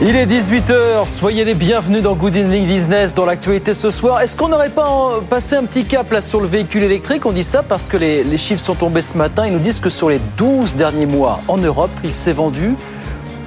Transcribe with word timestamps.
Il 0.00 0.14
est 0.14 0.26
18h, 0.26 1.08
soyez 1.08 1.44
les 1.44 1.54
bienvenus 1.54 2.02
dans 2.02 2.14
Good 2.14 2.36
Evening 2.36 2.68
Business 2.68 3.14
dans 3.14 3.24
l'actualité 3.24 3.74
ce 3.74 3.90
soir. 3.90 4.20
Est-ce 4.20 4.36
qu'on 4.36 4.46
n'aurait 4.46 4.70
pas 4.70 5.20
passé 5.28 5.56
un 5.56 5.64
petit 5.64 5.84
cap 5.86 6.12
là 6.12 6.20
sur 6.20 6.40
le 6.40 6.46
véhicule 6.46 6.84
électrique? 6.84 7.26
On 7.26 7.32
dit 7.32 7.42
ça 7.42 7.64
parce 7.64 7.88
que 7.88 7.96
les, 7.96 8.22
les 8.22 8.38
chiffres 8.38 8.62
sont 8.62 8.76
tombés 8.76 9.00
ce 9.00 9.18
matin. 9.18 9.48
Ils 9.48 9.52
nous 9.52 9.58
disent 9.58 9.80
que 9.80 9.90
sur 9.90 10.08
les 10.08 10.20
12 10.36 10.76
derniers 10.76 11.06
mois 11.06 11.40
en 11.48 11.56
Europe, 11.56 11.90
il 12.04 12.12
s'est 12.12 12.32
vendu 12.32 12.76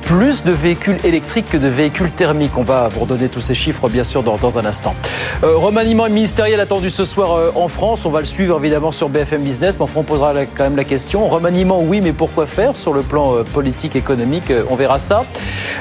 plus 0.02 0.44
de 0.44 0.52
véhicules 0.52 0.98
électriques 1.04 1.50
que 1.50 1.58
de 1.58 1.68
véhicules 1.68 2.12
thermiques. 2.12 2.58
On 2.58 2.64
va 2.64 2.90
vous 2.90 3.02
redonner 3.02 3.30
tous 3.30 3.40
ces 3.40 3.54
chiffres 3.54 3.90
bien 3.90 4.04
sûr 4.04 4.24
dans, 4.24 4.38
dans 4.38 4.58
un 4.58 4.66
instant. 4.66 4.96
Euh, 5.44 5.56
remaniement 5.56 6.10
ministériel 6.10 6.60
attendu 6.60 6.90
ce 6.90 7.06
soir 7.06 7.34
euh, 7.34 7.52
en 7.56 7.68
France. 7.68 8.06
On 8.06 8.12
va 8.12 8.20
le 8.20 8.26
suivre 8.26 8.58
évidemment 8.60 8.92
sur 8.92 9.10
BFM 9.10 9.44
Business, 9.44 9.78
mais 9.78 9.84
enfin 9.84 10.02
on 10.02 10.04
posera 10.04 10.34
quand 10.46 10.64
même 10.64 10.76
la 10.76 10.84
question. 10.84 11.28
Remaniement 11.28 11.82
oui, 11.82 12.02
mais 12.02 12.14
pourquoi 12.14 12.48
faire 12.48 12.76
sur 12.76 12.94
le 12.94 13.04
plan 13.04 13.36
euh, 13.36 13.44
politique, 13.44 13.96
économique 13.96 14.52
euh, 14.52 14.64
On 14.70 14.76
verra 14.76 14.98
ça. 14.98 15.26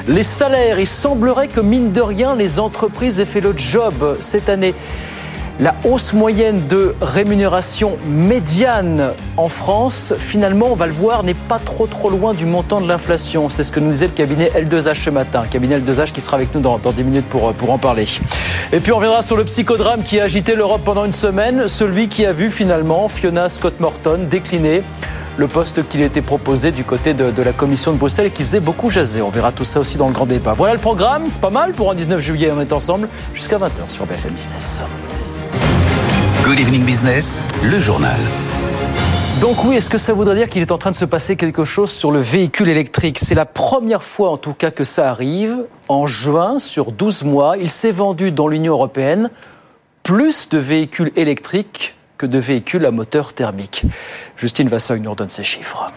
Les 0.07 0.23
salaires, 0.23 0.79
il 0.79 0.87
semblerait 0.87 1.47
que 1.47 1.59
mine 1.59 1.91
de 1.91 2.01
rien, 2.01 2.35
les 2.35 2.59
entreprises 2.59 3.19
aient 3.19 3.25
fait 3.25 3.41
le 3.41 3.53
job 3.55 4.17
cette 4.19 4.49
année. 4.49 4.73
La 5.61 5.75
hausse 5.85 6.13
moyenne 6.13 6.65
de 6.67 6.95
rémunération 7.01 7.95
médiane 8.07 9.11
en 9.37 9.47
France, 9.47 10.11
finalement, 10.17 10.69
on 10.71 10.75
va 10.75 10.87
le 10.87 10.91
voir, 10.91 11.21
n'est 11.21 11.35
pas 11.35 11.59
trop 11.59 11.85
trop 11.85 12.09
loin 12.09 12.33
du 12.33 12.47
montant 12.47 12.81
de 12.81 12.87
l'inflation. 12.87 13.47
C'est 13.47 13.63
ce 13.63 13.71
que 13.71 13.79
nous 13.79 13.91
disait 13.91 14.07
le 14.07 14.13
cabinet 14.13 14.51
L2H 14.55 14.95
ce 14.95 15.11
matin. 15.11 15.43
Cabinet 15.47 15.77
L2H 15.77 16.13
qui 16.13 16.19
sera 16.19 16.37
avec 16.37 16.55
nous 16.55 16.61
dans, 16.61 16.79
dans 16.79 16.91
10 16.91 17.03
minutes 17.03 17.29
pour, 17.29 17.53
pour 17.53 17.69
en 17.69 17.77
parler. 17.77 18.07
Et 18.73 18.79
puis 18.79 18.91
on 18.91 18.95
reviendra 18.95 19.21
sur 19.21 19.37
le 19.37 19.43
psychodrame 19.43 20.01
qui 20.01 20.19
a 20.19 20.23
agité 20.23 20.55
l'Europe 20.55 20.81
pendant 20.83 21.05
une 21.05 21.13
semaine, 21.13 21.67
celui 21.67 22.07
qui 22.07 22.25
a 22.25 22.33
vu 22.33 22.49
finalement 22.49 23.07
Fiona 23.07 23.47
Scott 23.47 23.79
Morton 23.79 24.25
décliner 24.27 24.81
le 25.37 25.47
poste 25.47 25.87
qu'il 25.87 26.01
était 26.01 26.23
proposé 26.23 26.71
du 26.71 26.83
côté 26.83 27.13
de, 27.13 27.29
de 27.29 27.41
la 27.43 27.53
commission 27.53 27.91
de 27.91 27.97
Bruxelles 27.97 28.25
et 28.25 28.31
qui 28.31 28.41
faisait 28.41 28.61
beaucoup 28.61 28.89
jaser. 28.89 29.21
On 29.21 29.29
verra 29.29 29.51
tout 29.51 29.65
ça 29.65 29.79
aussi 29.79 29.99
dans 29.99 30.07
le 30.07 30.13
grand 30.13 30.25
débat. 30.25 30.53
Voilà 30.53 30.73
le 30.73 30.79
programme, 30.79 31.25
c'est 31.29 31.39
pas 31.39 31.51
mal 31.51 31.73
pour 31.73 31.91
un 31.91 31.93
19 31.93 32.19
juillet, 32.19 32.51
on 32.51 32.61
est 32.61 32.73
ensemble 32.73 33.07
jusqu'à 33.35 33.59
20h 33.59 33.89
sur 33.89 34.07
BFM 34.07 34.31
Business. 34.31 34.83
Good 36.51 36.59
Evening 36.59 36.83
Business, 36.83 37.41
le 37.63 37.79
journal. 37.79 38.19
Donc 39.39 39.63
oui, 39.63 39.77
est-ce 39.77 39.89
que 39.89 39.97
ça 39.97 40.11
voudrait 40.11 40.35
dire 40.35 40.49
qu'il 40.49 40.61
est 40.61 40.73
en 40.73 40.77
train 40.77 40.91
de 40.91 40.97
se 40.97 41.05
passer 41.05 41.37
quelque 41.37 41.63
chose 41.63 41.89
sur 41.89 42.11
le 42.11 42.19
véhicule 42.19 42.67
électrique? 42.67 43.19
C'est 43.19 43.35
la 43.35 43.45
première 43.45 44.03
fois 44.03 44.31
en 44.31 44.35
tout 44.35 44.53
cas 44.53 44.69
que 44.69 44.83
ça 44.83 45.09
arrive. 45.09 45.65
En 45.87 46.07
juin, 46.07 46.59
sur 46.59 46.91
12 46.91 47.23
mois, 47.23 47.55
il 47.57 47.69
s'est 47.69 47.93
vendu 47.93 48.33
dans 48.33 48.49
l'Union 48.49 48.73
européenne 48.73 49.29
plus 50.03 50.49
de 50.49 50.57
véhicules 50.57 51.13
électriques 51.15 51.95
que 52.17 52.25
de 52.25 52.37
véhicules 52.37 52.85
à 52.85 52.91
moteur 52.91 53.31
thermique. 53.31 53.85
Justine 54.35 54.67
Vassogne 54.67 55.03
nous 55.03 55.11
redonne 55.11 55.29
ces 55.29 55.45
chiffres. 55.45 55.89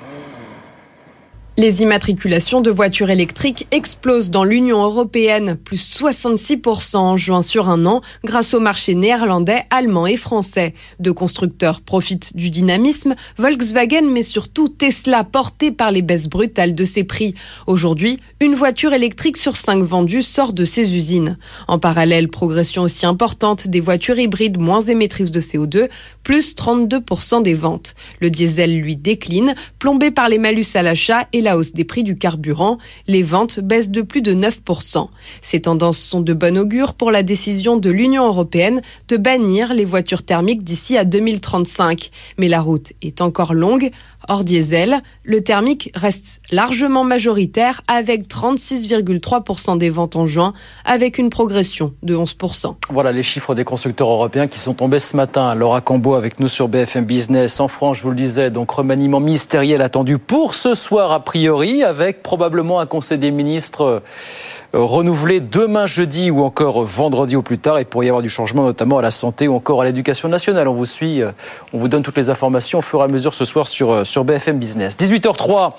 Les 1.56 1.82
immatriculations 1.82 2.62
de 2.62 2.70
voitures 2.72 3.10
électriques 3.10 3.68
explosent 3.70 4.30
dans 4.30 4.42
l'Union 4.42 4.82
européenne, 4.82 5.56
plus 5.56 6.00
66% 6.00 6.96
en 6.96 7.16
juin 7.16 7.42
sur 7.42 7.68
un 7.68 7.86
an, 7.86 8.02
grâce 8.24 8.54
au 8.54 8.60
marché 8.60 8.96
néerlandais, 8.96 9.62
allemand 9.70 10.08
et 10.08 10.16
français. 10.16 10.74
Deux 10.98 11.12
constructeurs 11.12 11.80
profitent 11.80 12.36
du 12.36 12.50
dynamisme, 12.50 13.14
Volkswagen 13.38 14.10
mais 14.10 14.24
surtout 14.24 14.68
Tesla, 14.68 15.22
porté 15.22 15.70
par 15.70 15.92
les 15.92 16.02
baisses 16.02 16.26
brutales 16.26 16.74
de 16.74 16.84
ses 16.84 17.04
prix. 17.04 17.36
Aujourd'hui, 17.68 18.18
une 18.40 18.56
voiture 18.56 18.92
électrique 18.92 19.36
sur 19.36 19.56
cinq 19.56 19.80
vendues 19.84 20.22
sort 20.22 20.54
de 20.54 20.64
ses 20.64 20.96
usines. 20.96 21.38
En 21.68 21.78
parallèle, 21.78 22.30
progression 22.30 22.82
aussi 22.82 23.06
importante 23.06 23.68
des 23.68 23.80
voitures 23.80 24.18
hybrides 24.18 24.58
moins 24.58 24.82
émettrices 24.82 25.30
de 25.30 25.40
CO2, 25.40 25.88
plus 26.24 26.56
32% 26.56 27.44
des 27.44 27.54
ventes. 27.54 27.94
Le 28.20 28.28
diesel, 28.28 28.76
lui, 28.76 28.96
décline, 28.96 29.54
plombé 29.78 30.10
par 30.10 30.28
les 30.28 30.38
malus 30.38 30.66
à 30.74 30.82
l'achat 30.82 31.28
et 31.32 31.43
la 31.44 31.56
hausse 31.56 31.72
des 31.72 31.84
prix 31.84 32.02
du 32.02 32.16
carburant. 32.16 32.78
Les 33.06 33.22
ventes 33.22 33.60
baissent 33.60 33.90
de 33.90 34.02
plus 34.02 34.22
de 34.22 34.34
9%. 34.34 35.08
Ces 35.42 35.62
tendances 35.62 35.98
sont 35.98 36.20
de 36.20 36.32
bon 36.32 36.58
augure 36.58 36.94
pour 36.94 37.12
la 37.12 37.22
décision 37.22 37.76
de 37.76 37.90
l'Union 37.90 38.26
européenne 38.26 38.82
de 39.08 39.16
bannir 39.16 39.72
les 39.72 39.84
voitures 39.84 40.24
thermiques 40.24 40.64
d'ici 40.64 40.96
à 40.96 41.04
2035. 41.04 42.10
Mais 42.38 42.48
la 42.48 42.60
route 42.60 42.92
est 43.02 43.20
encore 43.20 43.54
longue. 43.54 43.92
Hors 44.28 44.44
diesel, 44.44 45.02
le 45.22 45.42
thermique 45.42 45.90
reste 45.94 46.40
largement 46.50 47.04
majoritaire 47.04 47.82
avec 47.88 48.28
36,3% 48.28 49.78
des 49.78 49.90
ventes 49.90 50.16
en 50.16 50.26
juin, 50.26 50.54
avec 50.84 51.18
une 51.18 51.30
progression 51.30 51.92
de 52.02 52.16
11%. 52.16 52.74
Voilà 52.88 53.12
les 53.12 53.22
chiffres 53.22 53.54
des 53.54 53.64
constructeurs 53.64 54.08
européens 54.08 54.46
qui 54.46 54.58
sont 54.58 54.74
tombés 54.74 54.98
ce 54.98 55.16
matin. 55.16 55.54
Laura 55.54 55.80
Cambo 55.80 56.14
avec 56.14 56.40
nous 56.40 56.48
sur 56.48 56.68
BFM 56.68 57.04
Business. 57.04 57.60
En 57.60 57.68
France, 57.68 57.98
je 57.98 58.02
vous 58.02 58.10
le 58.10 58.16
disais, 58.16 58.50
donc 58.50 58.70
remaniement 58.70 59.20
ministériel 59.20 59.82
attendu 59.82 60.18
pour 60.18 60.54
ce 60.54 60.74
soir 60.74 61.12
a 61.12 61.20
priori, 61.20 61.82
avec 61.82 62.22
probablement 62.22 62.80
un 62.80 62.86
conseil 62.86 63.18
des 63.18 63.30
ministres 63.30 64.02
euh, 64.74 64.82
renouvelé 64.82 65.40
demain 65.40 65.86
jeudi 65.86 66.32
ou 66.32 66.42
encore 66.42 66.82
vendredi 66.82 67.36
au 67.36 67.42
plus 67.42 67.58
tard. 67.58 67.78
Il 67.78 67.86
pourrait 67.86 68.06
y 68.06 68.08
avoir 68.08 68.22
du 68.22 68.28
changement 68.28 68.64
notamment 68.64 68.98
à 68.98 69.02
la 69.02 69.12
santé 69.12 69.46
ou 69.46 69.54
encore 69.54 69.82
à 69.82 69.84
l'éducation 69.84 70.28
nationale. 70.28 70.66
On 70.66 70.74
vous 70.74 70.86
suit, 70.86 71.22
euh, 71.22 71.30
on 71.72 71.78
vous 71.78 71.88
donne 71.88 72.02
toutes 72.02 72.16
les 72.16 72.28
informations 72.28 72.80
au 72.80 72.82
fur 72.82 73.00
et 73.00 73.04
à 73.04 73.08
mesure 73.08 73.34
ce 73.34 73.44
soir 73.44 73.68
sur, 73.68 73.92
euh, 73.92 74.04
sur 74.04 74.24
BFM 74.24 74.58
Business. 74.58 74.96
18h03, 74.96 75.74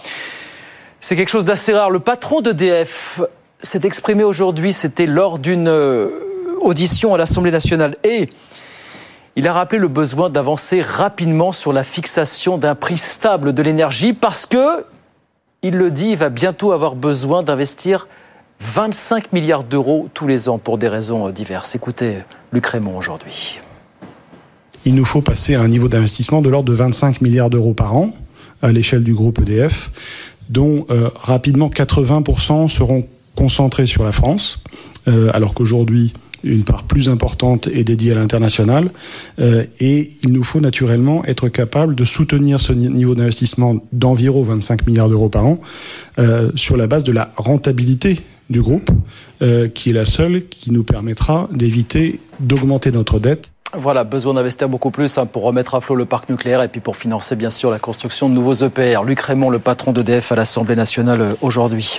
c'est 1.01 1.17
quelque 1.17 1.29
chose 1.29 1.43
d'assez 1.43 1.73
rare. 1.73 1.89
Le 1.89 1.99
patron 1.99 2.39
d'EDF 2.39 3.21
s'est 3.61 3.81
exprimé 3.83 4.23
aujourd'hui, 4.23 4.71
c'était 4.71 5.07
lors 5.07 5.39
d'une 5.39 5.69
audition 6.61 7.13
à 7.13 7.17
l'Assemblée 7.17 7.51
nationale. 7.51 7.95
Et 8.03 8.29
il 9.35 9.45
a 9.47 9.53
rappelé 9.53 9.79
le 9.79 9.89
besoin 9.89 10.29
d'avancer 10.29 10.81
rapidement 10.81 11.51
sur 11.51 11.73
la 11.73 11.83
fixation 11.83 12.57
d'un 12.57 12.75
prix 12.75 12.97
stable 12.97 13.53
de 13.53 13.61
l'énergie 13.61 14.13
parce 14.13 14.45
que, 14.45 14.85
il 15.63 15.75
le 15.75 15.91
dit, 15.91 16.11
il 16.11 16.17
va 16.17 16.29
bientôt 16.29 16.71
avoir 16.71 16.95
besoin 16.95 17.43
d'investir 17.43 18.07
25 18.61 19.33
milliards 19.33 19.63
d'euros 19.63 20.09
tous 20.13 20.27
les 20.27 20.49
ans 20.49 20.57
pour 20.57 20.77
des 20.77 20.87
raisons 20.87 21.27
euh, 21.27 21.31
diverses. 21.31 21.75
Écoutez 21.75 22.15
Luc 22.51 22.65
Raymond 22.67 22.97
aujourd'hui. 22.97 23.59
il 24.85 24.95
nous 24.95 25.05
faut 25.05 25.21
passer 25.21 25.55
à 25.55 25.61
un 25.61 25.67
niveau 25.67 25.87
d'investissement 25.87 26.41
de 26.41 26.49
l'ordre 26.49 26.69
de 26.69 26.75
25 26.75 27.21
milliards 27.21 27.49
d'euros 27.49 27.73
par 27.73 27.95
an 27.95 28.11
à 28.61 28.71
l'échelle 28.71 29.03
du 29.03 29.13
groupe 29.13 29.39
EDF, 29.39 29.91
dont 30.49 30.85
euh, 30.89 31.09
rapidement 31.15 31.69
80% 31.69 32.67
seront 32.69 33.05
concentrés 33.35 33.85
sur 33.85 34.03
la 34.03 34.11
France, 34.11 34.63
euh, 35.07 35.29
alors 35.33 35.53
qu'aujourd'hui 35.53 36.13
une 36.43 36.63
part 36.63 36.83
plus 36.83 37.09
importante 37.09 37.65
est 37.67 37.83
dédiée 37.83 38.11
à 38.11 38.15
l'international. 38.15 38.91
Et 39.79 40.11
il 40.21 40.31
nous 40.31 40.43
faut 40.43 40.59
naturellement 40.61 41.25
être 41.25 41.49
capable 41.49 41.95
de 41.95 42.03
soutenir 42.03 42.61
ce 42.61 42.71
ni- 42.71 42.87
niveau 42.87 43.15
d'investissement 43.15 43.77
d'environ 43.91 44.43
25 44.43 44.85
milliards 44.85 45.09
d'euros 45.09 45.29
par 45.29 45.47
an 45.47 45.57
sur 46.53 46.77
la 46.77 46.85
base 46.85 47.03
de 47.03 47.11
la 47.11 47.31
rentabilité 47.35 48.19
du 48.49 48.61
groupe, 48.61 48.89
euh, 49.41 49.67
qui 49.67 49.89
est 49.89 49.93
la 49.93 50.05
seule 50.05 50.47
qui 50.47 50.71
nous 50.71 50.83
permettra 50.83 51.47
d'éviter 51.51 52.19
d'augmenter 52.39 52.91
notre 52.91 53.19
dette 53.19 53.51
Voilà, 53.73 54.03
besoin 54.03 54.35
d'investir 54.35 54.69
beaucoup 54.69 54.91
plus 54.91 55.17
hein, 55.17 55.25
pour 55.25 55.43
remettre 55.43 55.75
à 55.75 55.81
flot 55.81 55.95
le 55.95 56.05
parc 56.05 56.29
nucléaire 56.29 56.61
et 56.61 56.67
puis 56.67 56.81
pour 56.81 56.95
financer 56.95 57.35
bien 57.35 57.49
sûr 57.49 57.71
la 57.71 57.79
construction 57.79 58.29
de 58.29 58.35
nouveaux 58.35 58.53
EPR. 58.53 59.03
Luc 59.03 59.19
Raymond, 59.19 59.49
le 59.49 59.59
patron 59.59 59.91
d'EDF 59.91 60.31
à 60.31 60.35
l'Assemblée 60.35 60.75
nationale 60.75 61.21
euh, 61.21 61.33
aujourd'hui. 61.41 61.97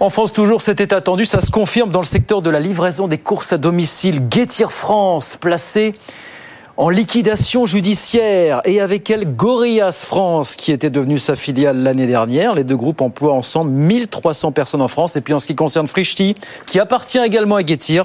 En 0.00 0.10
France, 0.10 0.32
toujours, 0.32 0.62
c'était 0.62 0.94
attendu, 0.94 1.26
ça 1.26 1.40
se 1.40 1.50
confirme 1.50 1.90
dans 1.90 2.00
le 2.00 2.06
secteur 2.06 2.42
de 2.42 2.50
la 2.50 2.60
livraison 2.60 3.08
des 3.08 3.18
courses 3.18 3.52
à 3.52 3.58
domicile. 3.58 4.28
Guettir 4.28 4.72
France, 4.72 5.36
placé 5.40 5.94
en 6.76 6.88
liquidation 6.88 7.66
judiciaire 7.66 8.60
et 8.64 8.80
avec 8.80 9.10
elle 9.10 9.36
Gorillas 9.36 10.04
France 10.06 10.56
qui 10.56 10.72
était 10.72 10.90
devenue 10.90 11.18
sa 11.18 11.36
filiale 11.36 11.82
l'année 11.82 12.06
dernière. 12.06 12.54
Les 12.54 12.64
deux 12.64 12.76
groupes 12.76 13.00
emploient 13.00 13.34
ensemble 13.34 13.70
1300 13.70 14.52
personnes 14.52 14.82
en 14.82 14.88
France. 14.88 15.16
Et 15.16 15.20
puis 15.20 15.34
en 15.34 15.38
ce 15.38 15.46
qui 15.46 15.54
concerne 15.54 15.86
Frischti, 15.86 16.34
qui 16.66 16.78
appartient 16.80 17.18
également 17.18 17.56
à 17.56 17.62
Guettir, 17.62 18.04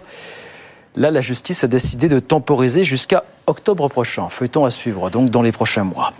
Là, 0.98 1.12
la 1.12 1.22
justice 1.22 1.64
a 1.64 1.68
décidé 1.68 2.10
de 2.10 2.19
temporiser 2.19 2.84
jusqu'à 2.84 3.24
octobre 3.46 3.88
prochain. 3.88 4.30
Feuilleton 4.30 4.66
à 4.66 4.72
suivre, 4.72 5.12
donc, 5.12 5.30
dans 5.30 5.44
les 5.44 5.52
prochains 5.52 5.84
mois. 5.84 6.12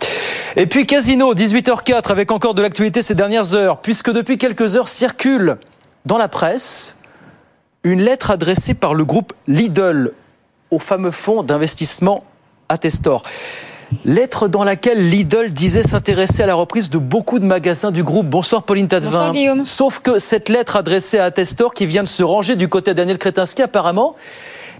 Et 0.54 0.66
puis, 0.66 0.86
Casino, 0.86 1.34
18h04, 1.34 2.12
avec 2.12 2.30
encore 2.30 2.54
de 2.54 2.62
l'actualité 2.62 3.02
ces 3.02 3.16
dernières 3.16 3.56
heures, 3.56 3.80
puisque 3.80 4.12
depuis 4.12 4.38
quelques 4.38 4.76
heures 4.76 4.86
circule 4.86 5.56
dans 6.06 6.16
la 6.16 6.28
presse 6.28 6.94
une 7.82 8.00
lettre 8.00 8.30
adressée 8.30 8.74
par 8.74 8.94
le 8.94 9.04
groupe 9.04 9.32
Lidl 9.48 10.12
au 10.70 10.78
fameux 10.78 11.10
fonds 11.10 11.42
d'investissement 11.42 12.22
Attestor. 12.68 13.22
Lettre 14.04 14.48
dans 14.48 14.64
laquelle 14.64 15.08
Lidl 15.08 15.50
disait 15.50 15.82
s'intéresser 15.82 16.42
à 16.42 16.46
la 16.46 16.54
reprise 16.54 16.90
de 16.90 16.98
beaucoup 16.98 17.38
de 17.38 17.44
magasins 17.44 17.90
du 17.90 18.04
groupe. 18.04 18.26
Bonsoir 18.26 18.62
Pauline 18.62 18.86
Tadevin. 18.86 19.10
Bonsoir, 19.10 19.32
Guillaume. 19.32 19.64
Sauf 19.64 20.00
que 20.00 20.18
cette 20.18 20.50
lettre 20.50 20.76
adressée 20.76 21.18
à 21.18 21.24
Attestor, 21.24 21.72
qui 21.72 21.86
vient 21.86 22.02
de 22.02 22.08
se 22.08 22.22
ranger 22.22 22.56
du 22.56 22.68
côté 22.68 22.90
de 22.90 22.96
Daniel 22.96 23.18
Kretinsky, 23.18 23.62
apparemment, 23.62 24.14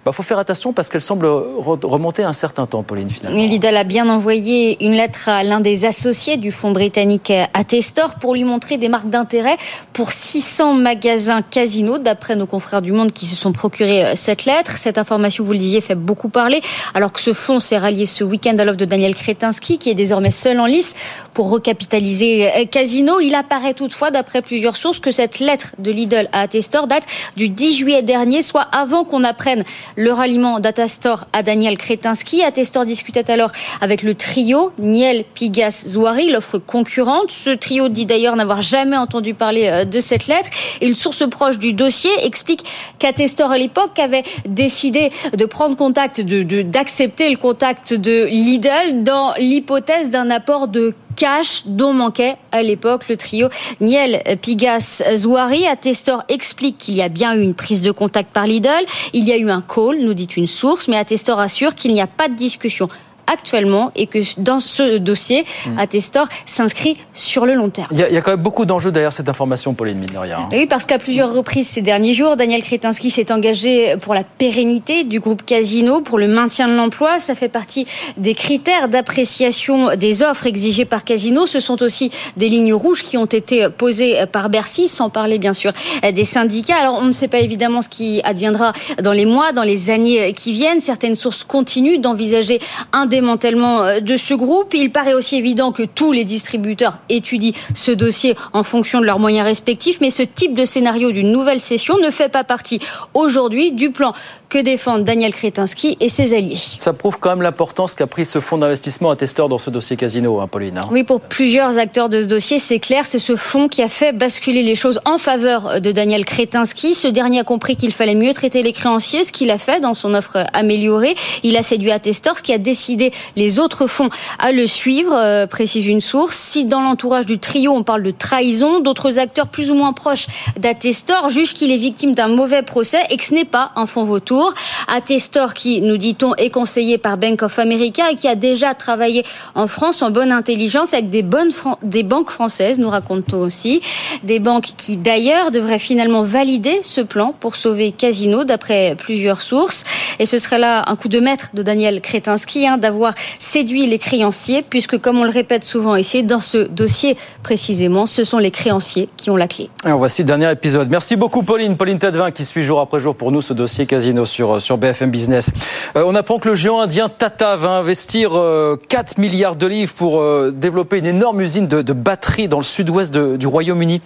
bah, 0.05 0.13
faut 0.13 0.23
faire 0.23 0.39
attention 0.39 0.73
parce 0.73 0.89
qu'elle 0.89 1.01
semble 1.01 1.27
remonter 1.27 2.23
un 2.23 2.33
certain 2.33 2.67
temps, 2.67 2.83
Pauline, 2.83 3.11
finalement. 3.11 3.39
Lidl 3.39 3.77
a 3.77 3.85
bien 3.85 4.09
envoyé 4.09 4.85
une 4.85 4.93
lettre 4.93 5.29
à 5.29 5.43
l'un 5.43 5.61
des 5.61 5.85
associés 5.85 6.37
du 6.37 6.53
fonds 6.53 6.73
britannique 6.73 7.33
Attestor 7.55 8.17
pour 8.17 8.35
lui 8.35 8.45
montrer 8.45 8.79
des 8.79 8.89
marques 8.89 9.11
d'intérêt 9.11 9.57
pour 9.93 10.13
600 10.13 10.75
magasins 10.75 11.43
casinos, 11.43 11.99
d'après 11.99 12.37
nos 12.37 12.47
confrères 12.47 12.83
du 12.83 12.93
Monde 12.93 13.13
qui 13.13 13.27
se 13.27 13.37
sont 13.37 13.53
procurés 13.53 14.05
euh, 14.05 14.13
cette 14.17 14.45
lettre. 14.45 14.79
Cette 14.79 14.99
information, 14.99 15.45
vous 15.45 15.53
le 15.53 15.59
disiez, 15.59 15.81
fait 15.81 15.95
beaucoup 15.95 16.29
parler, 16.29 16.61
alors 16.95 17.13
que 17.13 17.21
ce 17.21 17.33
fonds 17.33 17.61
s'est 17.61 17.79
rallié 17.79 18.07
ce 18.07 18.25
week-end 18.25 18.57
à 18.59 18.65
l'offre 18.65 18.79
de 18.79 18.85
Daniel 18.85 19.15
Kretinsky, 19.15 19.79
qui 19.79 19.91
est 19.91 19.95
désormais 19.95 20.31
seul 20.31 20.61
en 20.61 20.67
lice 20.67 20.95
pour 21.35 21.51
recapitaliser 21.51 22.49
euh, 22.49 22.65
Casino. 22.67 23.21
Il 23.21 23.35
apparaît 23.35 23.75
toutefois, 23.75 24.11
d'après 24.11 24.43
plusieurs 24.43 24.77
sources, 24.77 25.01
que 25.01 25.11
cette 25.11 25.39
lettre 25.39 25.75
de 25.79 25.91
Lidl 25.91 26.29
à 26.33 26.43
Attestor 26.43 26.87
date 26.87 27.05
du 27.37 27.49
10 27.49 27.77
juillet 27.77 28.03
dernier, 28.03 28.43
soit 28.43 28.67
avant 28.73 29.05
qu'on 29.05 29.25
apprenne 29.25 29.65
le 29.97 30.13
ralliement 30.13 30.61
d'Attestor 30.61 31.27
à 31.33 31.43
Daniel 31.43 31.77
Kretinsky. 31.77 32.43
Attestor 32.43 32.85
discutait 32.85 33.31
alors 33.31 33.51
avec 33.81 34.03
le 34.03 34.15
trio 34.15 34.73
Niel, 34.79 35.25
Pigas, 35.35 35.85
Zouari, 35.87 36.31
l'offre 36.31 36.59
concurrente. 36.59 37.31
Ce 37.31 37.51
trio 37.51 37.89
dit 37.89 38.07
d'ailleurs 38.07 38.37
n'avoir 38.37 38.63
jamais 38.63 38.97
entendu 38.97 39.35
parler 39.35 39.69
euh, 39.69 39.85
de 39.85 40.01
cette 40.01 40.27
lettre. 40.27 40.51
Et 40.81 40.89
une 40.89 40.97
source 40.97 41.29
proche 41.29 41.59
du 41.59 41.73
dossier 41.73 42.11
explique 42.23 42.65
qu'Attestor 42.99 43.51
à 43.51 43.59
l'époque 43.59 43.99
avait 43.99 44.25
décidé 44.47 45.11
de 45.37 45.45
prendre 45.45 45.77
contact, 45.77 46.21
d'accepter 46.21 47.31
le 47.31 47.37
contact 47.37 47.95
de 47.95 48.27
Lidl 48.27 49.03
dans 49.03 49.35
l'hypothèse 49.39 50.11
d'un 50.11 50.31
apport 50.31 50.69
de 50.69 50.95
cash 51.19 51.63
dont 51.67 51.93
manquait 51.93 52.37
à 52.53 52.63
l'époque 52.63 53.09
le 53.09 53.17
trio 53.17 53.49
Niel, 53.81 54.23
Pigas, 54.41 55.03
Zouari. 55.17 55.67
Attestor 55.67 56.23
explique 56.29 56.79
qu'il 56.79 56.95
y 56.95 57.03
a 57.03 57.09
bien 57.09 57.35
eu 57.35 57.43
une 57.43 57.55
prise 57.55 57.83
de 57.83 57.91
contact 57.91 58.33
par 58.33 58.47
Lidl. 58.47 58.87
Il 59.13 59.25
y 59.25 59.33
a 59.33 59.37
eu 59.37 59.51
un 59.51 59.61
call, 59.61 59.99
nous 60.01 60.15
dit 60.15 60.29
une 60.37 60.47
source, 60.47 60.87
mais 60.87 60.97
Attestor 60.97 61.41
assure 61.41 61.75
qu'il 61.75 61.93
n'y 61.93 62.01
a 62.01 62.07
pas 62.07 62.29
de 62.29 62.35
discussion 62.35 62.89
actuellement 63.33 63.93
et 63.97 64.07
que 64.07 64.19
dans 64.39 64.61
ce 64.61 64.99
dossier, 64.99 65.45
mmh. 65.67 65.79
Attestor 65.79 66.27
s'inscrit 66.47 66.97
sur 67.13 67.47
le 67.47 67.55
long 67.55 67.71
terme. 67.71 67.89
Il 67.93 67.99
y, 67.99 68.03
a, 68.03 68.21
quand 68.21 68.33
même 68.33 68.43
beaucoup 68.43 68.67
d'enjeux 68.67 68.91
derrière 68.91 69.13
cette 69.13 69.29
information, 69.29 69.75
Pauline 69.75 69.99
Minoria. 69.99 70.39
Hein. 70.41 70.49
Oui, 70.53 70.67
parce 70.67 70.85
qu'à 70.85 70.99
plusieurs 70.99 71.33
reprises 71.33 71.69
ces 71.69 71.83
derniers 71.83 72.15
jours, 72.15 72.37
Daniel 72.37 72.63
Kretinsky 72.63 73.11
s'est 73.11 73.33
engagé 73.33 73.97
pour 74.01 74.15
la 74.15 74.25
pérennité 74.25 75.05
du 75.05 75.21
groupe 75.21 75.45
Casino, 75.45 76.01
pour 76.01 76.19
le 76.19 76.29
maintien 76.29 76.69
de 76.69 76.75
l'emploi. 76.75 77.19
Ça 77.21 77.35
fait 77.35 77.49
partie 77.49 77.87
des 78.17 78.35
critères 78.35 78.89
d'appréciation 78.89 79.97
des 79.97 80.23
offres 80.23 80.47
exigées 80.47 80.85
par 80.85 81.05
Casino. 81.05 81.47
Ce 81.47 81.61
sont 81.61 81.83
aussi 81.83 82.11
des 82.37 82.49
lignes 82.49 82.75
rouges 82.75 83.03
qui 83.03 83.17
ont 83.17 83.27
été 83.27 83.69
posées 83.69 84.25
par 84.31 84.49
Bercy, 84.49 84.89
sans 84.89 85.11
parler 85.11 85.39
bien 85.39 85.53
sûr 85.53 85.73
des 86.13 86.25
syndicats. 86.25 86.77
Alors 86.81 86.99
on 87.01 87.05
ne 87.05 87.13
sait 87.13 87.29
pas 87.29 87.41
évidemment 87.41 87.83
ce 87.83 87.89
qui 87.89 88.21
adviendra 88.25 88.73
dans 89.03 89.13
les 89.13 89.27
mois, 89.27 89.53
dans 89.53 89.63
les 89.63 89.91
années 89.91 90.33
qui 90.33 90.53
viennent. 90.53 90.81
Certaines 90.81 91.17
sources 91.17 91.45
continuent 91.45 92.01
d'envisager 92.01 92.61
un 92.93 93.07
des 93.07 93.18
démantèlement 93.21 93.83
euh, 93.83 94.01
de 94.01 94.17
ce 94.17 94.35
groupe. 94.35 94.75
Il 94.75 94.91
paraît 94.91 95.15
aussi 95.15 95.37
évident 95.37 95.73
que 95.73 95.83
tous 95.83 96.13
les 96.13 96.25
distributeurs 96.25 96.99
étudient 97.09 97.53
ce 97.75 97.91
dossier 97.91 98.37
en 98.53 98.63
fonction 98.63 99.01
de 99.01 99.07
leurs 99.07 99.19
moyens 99.19 99.47
respectifs, 99.47 100.01
mais 100.01 100.11
ce 100.11 100.23
type 100.23 100.55
de 100.55 100.65
scénario 100.65 101.11
d'une 101.11 101.33
nouvelle 101.33 101.61
session 101.61 101.97
ne 101.99 102.11
fait 102.11 102.29
pas 102.29 102.45
partie 102.45 102.81
aujourd'hui 103.15 103.73
du 103.73 103.91
plan 103.91 104.13
que 104.49 104.59
défendent 104.59 105.05
Daniel 105.05 105.33
Kretinsky 105.33 105.97
et 106.01 106.09
ses 106.09 106.33
alliés. 106.33 106.57
Ça 106.79 106.93
prouve 106.93 107.19
quand 107.19 107.31
même 107.31 107.43
l'importance 107.43 107.95
qu'a 107.95 108.07
pris 108.07 108.25
ce 108.25 108.41
fonds 108.41 108.59
d'investissement 108.59 109.11
à 109.11 109.17
Testeur 109.17 109.49
dans 109.49 109.59
ce 109.59 109.69
dossier 109.69 109.97
Casino, 109.97 110.41
hein, 110.41 110.47
Pauline. 110.47 110.79
Hein. 110.79 110.89
Oui, 110.91 111.03
pour 111.03 111.21
plusieurs 111.21 111.77
acteurs 111.77 112.09
de 112.09 112.23
ce 112.23 112.27
dossier, 112.27 112.59
c'est 112.59 112.79
clair, 112.79 113.05
c'est 113.05 113.19
ce 113.19 113.37
fonds 113.37 113.69
qui 113.69 113.83
a 113.83 113.89
fait 113.89 114.13
basculer 114.13 114.63
les 114.63 114.75
choses 114.75 115.01
en 115.05 115.19
faveur 115.19 115.81
de 115.81 115.93
Daniel 115.93 116.25
Kretinsky. 116.25 116.95
Ce 116.95 117.09
dernier 117.09 117.41
a 117.41 117.45
compris 117.45 117.77
qu'il 117.77 117.93
fallait 117.93 118.15
mieux 118.15 118.33
traiter 118.33 118.63
les 118.63 118.73
créanciers, 118.73 119.25
ce 119.25 119.33
qu'il 119.33 119.51
a 119.51 119.59
fait 119.59 119.81
dans 119.81 119.95
son 119.95 120.15
offre 120.15 120.47
améliorée. 120.55 121.15
Il 121.43 121.57
a 121.57 121.63
séduit 121.63 121.91
à 121.91 121.99
ce 122.37 122.43
qui 122.43 122.53
a 122.53 122.59
décidé 122.59 123.08
les 123.37 123.59
autres 123.59 123.87
fonds 123.87 124.11
à 124.39 124.53
le 124.53 124.67
suivre, 124.67 125.15
euh, 125.15 125.47
précise 125.47 125.87
une 125.87 126.01
source. 126.01 126.37
Si 126.37 126.65
dans 126.65 126.81
l'entourage 126.81 127.27
du 127.27 127.39
trio, 127.39 127.73
on 127.73 127.83
parle 127.83 128.03
de 128.03 128.11
trahison, 128.11 128.81
d'autres 128.81 129.19
acteurs 129.19 129.49
plus 129.49 129.71
ou 129.71 129.75
moins 129.75 129.93
proches 129.93 130.27
d'Atestor 130.59 131.31
jugent 131.31 131.55
qu'il 131.55 131.71
est 131.71 131.77
victime 131.77 132.15
d'un 132.15 132.29
mauvais 132.29 132.63
procès 132.63 132.99
et 133.11 133.17
que 133.17 133.25
ce 133.25 133.35
n'est 133.35 133.45
pas 133.45 133.73
un 133.77 133.87
fonds 133.87 134.05
vautour. 134.05 134.55
Atestor, 134.89 135.55
qui, 135.55 135.81
nous 135.81 135.97
dit-on, 135.97 136.35
est 136.37 136.51
conseillé 136.51 136.99
par 136.99 137.19
Bank 137.19 137.43
of 137.43 137.59
America 137.59 138.11
et 138.11 138.15
qui 138.15 138.29
a 138.29 138.35
déjà 138.35 138.75
travaillé 138.75 139.25
en 139.55 139.67
France 139.67 140.03
en 140.03 140.11
bonne 140.11 140.33
intelligence 140.33 140.95
avec 140.95 141.11
des, 141.11 141.23
bonnes 141.23 141.53
des 141.83 142.03
banques 142.03 142.31
françaises, 142.31 142.79
nous 142.79 142.91
racontons 142.91 143.41
aussi. 143.41 143.81
Des 144.23 144.39
banques 144.39 144.73
qui, 144.77 144.97
d'ailleurs, 144.97 145.51
devraient 145.51 145.79
finalement 145.79 146.23
valider 146.23 146.81
ce 146.83 147.01
plan 147.01 147.35
pour 147.39 147.57
sauver 147.57 147.93
Casino, 147.93 148.45
d'après 148.45 148.95
plusieurs 148.97 149.43
sources. 149.43 149.85
Et 150.19 150.27
ce 150.27 150.39
serait 150.39 150.59
là 150.59 150.85
un 150.87 150.97
coup 150.97 151.09
de 151.09 151.21
maître 151.21 151.51
de 151.55 151.63
Daniel 151.63 152.01
Kretinsky, 152.01 152.67
hein, 152.67 152.79
d'avoir 152.79 152.98
séduit 153.39 153.87
les 153.87 153.99
créanciers, 153.99 154.63
puisque 154.63 154.99
comme 154.99 155.19
on 155.19 155.25
le 155.25 155.31
répète 155.31 155.65
souvent 155.65 155.97
ici, 155.97 156.23
dans 156.23 156.41
ce 156.41 156.59
dossier 156.59 157.17
précisément, 157.43 158.07
ce 158.07 158.25
sont 158.25 158.39
les 158.39 158.51
créanciers 158.51 159.09
qui 159.17 159.31
ont 159.31 159.37
la 159.37 159.49
clé. 159.49 159.71
Alors 159.85 159.99
voici 159.99 160.23
le 160.23 160.27
dernier 160.27 160.51
épisode. 160.51 160.89
Merci 160.91 161.17
beaucoup 161.17 161.43
Pauline, 161.43 161.77
Pauline 161.77 161.99
Tadevin 161.99 162.31
qui 162.31 162.45
suit 162.45 162.63
jour 162.63 162.81
après 162.81 163.01
jour 163.01 163.15
pour 163.15 163.33
nous 163.33 163.43
ce 163.43 163.53
dossier 163.53 163.87
casino 163.87 164.25
sur, 164.27 164.61
sur 164.61 164.79
BFM 164.79 165.11
Business. 165.11 165.51
Euh, 165.97 166.05
on 166.07 166.15
apprend 166.15 166.39
que 166.39 166.49
le 166.49 166.55
géant 166.55 166.81
indien 166.81 167.09
Tata 167.09 167.57
va 167.57 167.71
investir 167.71 168.31
4 168.31 168.37
euh, 168.39 168.77
milliards 169.19 169.57
de 169.57 169.67
livres 169.67 169.95
pour 169.95 170.21
euh, 170.21 170.53
développer 170.55 170.99
une 170.99 171.07
énorme 171.07 171.41
usine 171.41 171.67
de, 171.67 171.83
de 171.83 171.93
batteries 171.93 172.49
dans 172.49 172.59
le 172.59 172.65
sud-ouest 172.65 173.17
du 173.17 173.47
Royaume-Uni. 173.47 174.01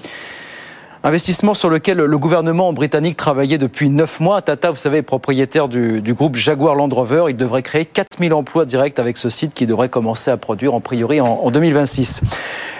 Investissement 1.05 1.55
sur 1.55 1.69
lequel 1.69 1.99
le 1.99 2.19
gouvernement 2.19 2.73
britannique 2.73 3.17
travaillait 3.17 3.59
depuis 3.59 3.91
neuf 3.91 4.21
mois. 4.21 4.41
Tata, 4.41 4.71
vous 4.71 4.77
savez, 4.77 4.99
est 4.99 5.03
propriétaire 5.03 5.67
du, 5.67 6.01
groupe 6.15 6.37
Jaguar 6.37 6.77
Land 6.77 6.91
Rover. 6.93 7.25
Il 7.29 7.37
devrait 7.37 7.63
créer 7.63 7.85
4000 7.85 8.33
emplois 8.33 8.65
directs 8.67 9.01
avec 9.01 9.17
ce 9.17 9.29
site 9.29 9.53
qui 9.53 9.67
devrait 9.67 9.89
commencer 9.89 10.31
à 10.31 10.37
produire 10.37 10.75
en 10.75 10.81
priori 10.81 11.21
en, 11.21 11.27
en 11.27 11.51
2026. 11.51 12.21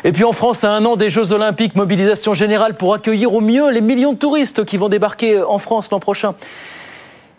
Et 0.05 0.13
puis 0.13 0.23
en 0.23 0.33
France, 0.33 0.63
à 0.63 0.71
un 0.71 0.85
an 0.85 0.95
des 0.95 1.11
Jeux 1.11 1.33
Olympiques, 1.33 1.75
mobilisation 1.75 2.33
générale 2.33 2.77
pour 2.77 2.95
accueillir 2.95 3.35
au 3.35 3.41
mieux 3.41 3.73
les 3.73 3.81
millions 3.81 4.13
de 4.13 4.19
touristes 4.19 4.65
qui 4.65 4.77
vont 4.77 4.89
débarquer 4.89 5.43
en 5.43 5.59
France 5.59 5.91
l'an 5.91 5.99
prochain. 5.99 6.37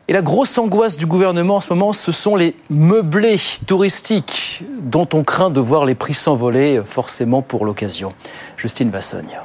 Et 0.10 0.14
la 0.14 0.22
grosse 0.22 0.58
angoisse 0.58 0.98
du 0.98 1.06
gouvernement 1.06 1.56
en 1.56 1.62
ce 1.62 1.70
moment, 1.70 1.94
ce 1.94 2.12
sont 2.12 2.36
les 2.36 2.58
meublés 2.70 3.40
touristiques 3.68 4.62
dont 4.82 5.08
on 5.14 5.24
craint 5.24 5.50
de 5.50 5.62
voir 5.62 5.86
les 5.86 5.96
prix 5.96 6.14
s'envoler 6.14 6.82
forcément 6.86 7.42
pour 7.42 7.64
l'occasion. 7.64 8.10
Justine 8.58 8.90
Vassogne. 8.90 9.40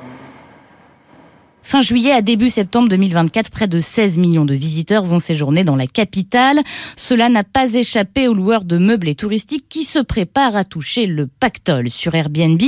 Fin 1.68 1.82
juillet 1.82 2.12
à 2.12 2.22
début 2.22 2.48
septembre 2.48 2.88
2024, 2.88 3.50
près 3.50 3.66
de 3.66 3.78
16 3.78 4.16
millions 4.16 4.46
de 4.46 4.54
visiteurs 4.54 5.04
vont 5.04 5.18
séjourner 5.18 5.64
dans 5.64 5.76
la 5.76 5.86
capitale. 5.86 6.62
Cela 6.96 7.28
n'a 7.28 7.44
pas 7.44 7.74
échappé 7.74 8.26
aux 8.26 8.32
loueurs 8.32 8.64
de 8.64 8.78
meubles 8.78 9.06
et 9.06 9.14
touristiques 9.14 9.66
qui 9.68 9.84
se 9.84 9.98
préparent 9.98 10.56
à 10.56 10.64
toucher 10.64 11.04
le 11.04 11.26
pactole. 11.26 11.90
Sur 11.90 12.14
Airbnb, 12.14 12.58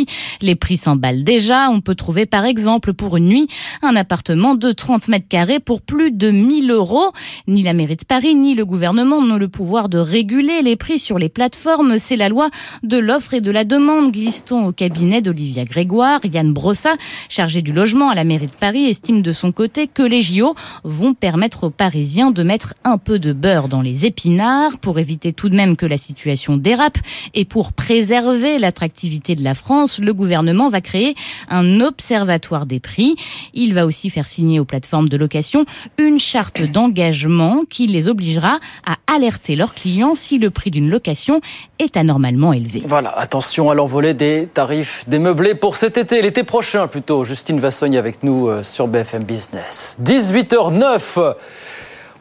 les 0.43 0.55
prix 0.55 0.76
s'emballent 0.76 1.25
déjà. 1.25 1.70
On 1.70 1.81
peut 1.81 1.94
trouver 1.94 2.26
par 2.26 2.44
exemple 2.44 2.93
pour 2.93 3.17
une 3.17 3.29
nuit 3.29 3.49
un 3.81 3.97
appartement 3.97 4.55
de 4.55 4.70
30 4.70 5.08
mètres 5.08 5.29
carrés 5.29 5.60
pour 5.60 5.81
plus 5.81 6.10
de 6.10 6.31
1000 6.31 6.70
euros. 6.70 7.10
Ni 7.48 7.63
la 7.63 7.72
mairie 7.72 7.96
de 7.96 8.05
Paris 8.05 8.34
ni 8.34 8.55
le 8.55 8.67
gouvernement 8.67 9.22
n'ont 9.22 9.39
le 9.39 9.48
pouvoir 9.48 9.89
de 9.89 9.96
réguler 9.96 10.60
les 10.60 10.77
prix 10.77 10.98
sur 10.98 11.17
les 11.17 11.31
plateformes. 11.31 11.96
C'est 11.96 12.17
la 12.17 12.29
loi 12.29 12.51
de 12.82 12.98
l'offre 12.98 13.32
et 13.32 13.41
de 13.41 13.51
la 13.51 13.65
demande, 13.65 14.13
glisse-t-on 14.13 14.67
au 14.67 14.72
cabinet 14.72 15.22
d'Olivia 15.22 15.65
Grégoire. 15.65 16.20
Yann 16.31 16.53
Brossa, 16.53 16.96
chargé 17.31 17.63
du 17.63 17.72
logement 17.72 18.10
à 18.10 18.15
la 18.15 18.25
mairie 18.25 18.44
de 18.44 18.53
Paris, 18.53 18.90
estime 18.91 19.23
de 19.23 19.32
son 19.32 19.53
côté 19.53 19.87
que 19.87 20.03
les 20.03 20.23
JO 20.23 20.55
vont 20.85 21.15
permettre 21.15 21.65
aux 21.65 21.70
Parisiens 21.70 22.31
de 22.31 22.43
mettre 22.43 22.75
un 22.85 22.99
peu 22.99 23.19
de 23.19 23.32
beurre 23.32 23.69
dans 23.69 23.81
les 23.81 24.06
épinards 24.06 24.79
pour 24.79 24.99
éviter 24.99 25.32
tout 25.32 25.49
de 25.49 25.56
même 25.56 25.77
que 25.77 25.87
la 25.87 25.97
situation 25.97 26.56
dérape 26.56 26.99
et 27.35 27.44
pour 27.44 27.73
préserver 27.73 28.59
l'attractivité 28.59 29.35
de 29.35 29.44
la 29.44 29.55
France, 29.55 29.99
le 29.99 30.13
gouvernement 30.13 30.69
va 30.69 30.81
créer 30.81 31.15
un 31.49 31.81
observatoire 31.81 32.67
des 32.67 32.81
prix. 32.81 33.17
Il 33.55 33.75
va 33.75 33.87
aussi 33.87 34.11
faire 34.11 34.27
signer 34.27 34.61
aux 34.61 34.65
plateformes 34.65 35.09
de 35.09 35.17
location 35.17 35.65
une 35.99 36.19
charte 36.19 36.63
d'engagement 36.63 37.63
qui 37.69 37.87
les 37.87 38.09
obligera 38.09 38.59
à 38.87 38.97
alerter 39.15 39.56
leurs 39.56 39.75
clients 39.75 40.15
si 40.15 40.39
le 40.39 40.51
prix 40.51 40.70
d'une 40.70 40.91
location 40.91 41.41
est 41.79 41.97
anormalement 41.97 42.53
élevé. 42.53 42.82
Voilà, 42.87 43.11
attention 43.19 43.70
à 43.70 43.75
l'envolée 43.75 44.15
des 44.15 44.49
tarifs 44.53 45.09
des 45.09 45.19
meublés 45.19 45.55
pour 45.55 45.77
cet 45.77 45.97
été, 45.97 46.23
l'été 46.23 46.44
prochain 46.44 46.87
plutôt. 46.87 47.25
Justine 47.25 47.61
Vassogne 47.61 47.97
avec 47.97 48.23
nous 48.23 48.49
euh, 48.49 48.63
sur 48.81 48.89
BFM 48.89 49.25
Business. 49.25 49.99
18h09. 50.03 51.34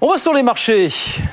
On 0.01 0.11
va 0.11 0.17
sur 0.17 0.33
les 0.33 0.43
marchés. 0.43 0.89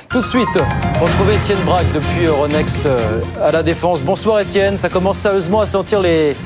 Tout 0.09 0.21
de 0.21 0.25
suite, 0.25 0.57
retrouver 1.01 1.35
Étienne 1.35 1.59
Braque 1.65 1.91
depuis 1.91 2.27
Euronext 2.27 2.87
euh, 2.87 3.23
à 3.43 3.51
la 3.51 3.65
Défense. 3.65 4.05
Bonsoir 4.05 4.39
Étienne, 4.39 4.77
ça 4.77 4.89
commence 4.89 5.19
sérieusement 5.19 5.61
à 5.61 5.67
sentir 5.67 5.99
les, 6.01 6.37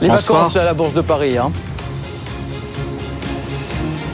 les 0.00 0.08
vacances 0.08 0.54
à 0.54 0.62
la 0.62 0.74
Bourse 0.74 0.94
de 0.94 1.00
Paris. 1.00 1.38
Hein. 1.38 1.50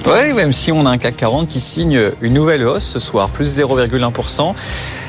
Oui, 0.06 0.32
même 0.32 0.54
si 0.54 0.72
on 0.72 0.86
a 0.86 0.90
un 0.90 0.96
CAC 0.96 1.18
40 1.18 1.48
qui 1.48 1.60
signe 1.60 2.00
une 2.22 2.32
nouvelle 2.32 2.66
hausse 2.66 2.86
ce 2.86 2.98
soir, 2.98 3.28
plus 3.28 3.58
0,1%. 3.58 4.54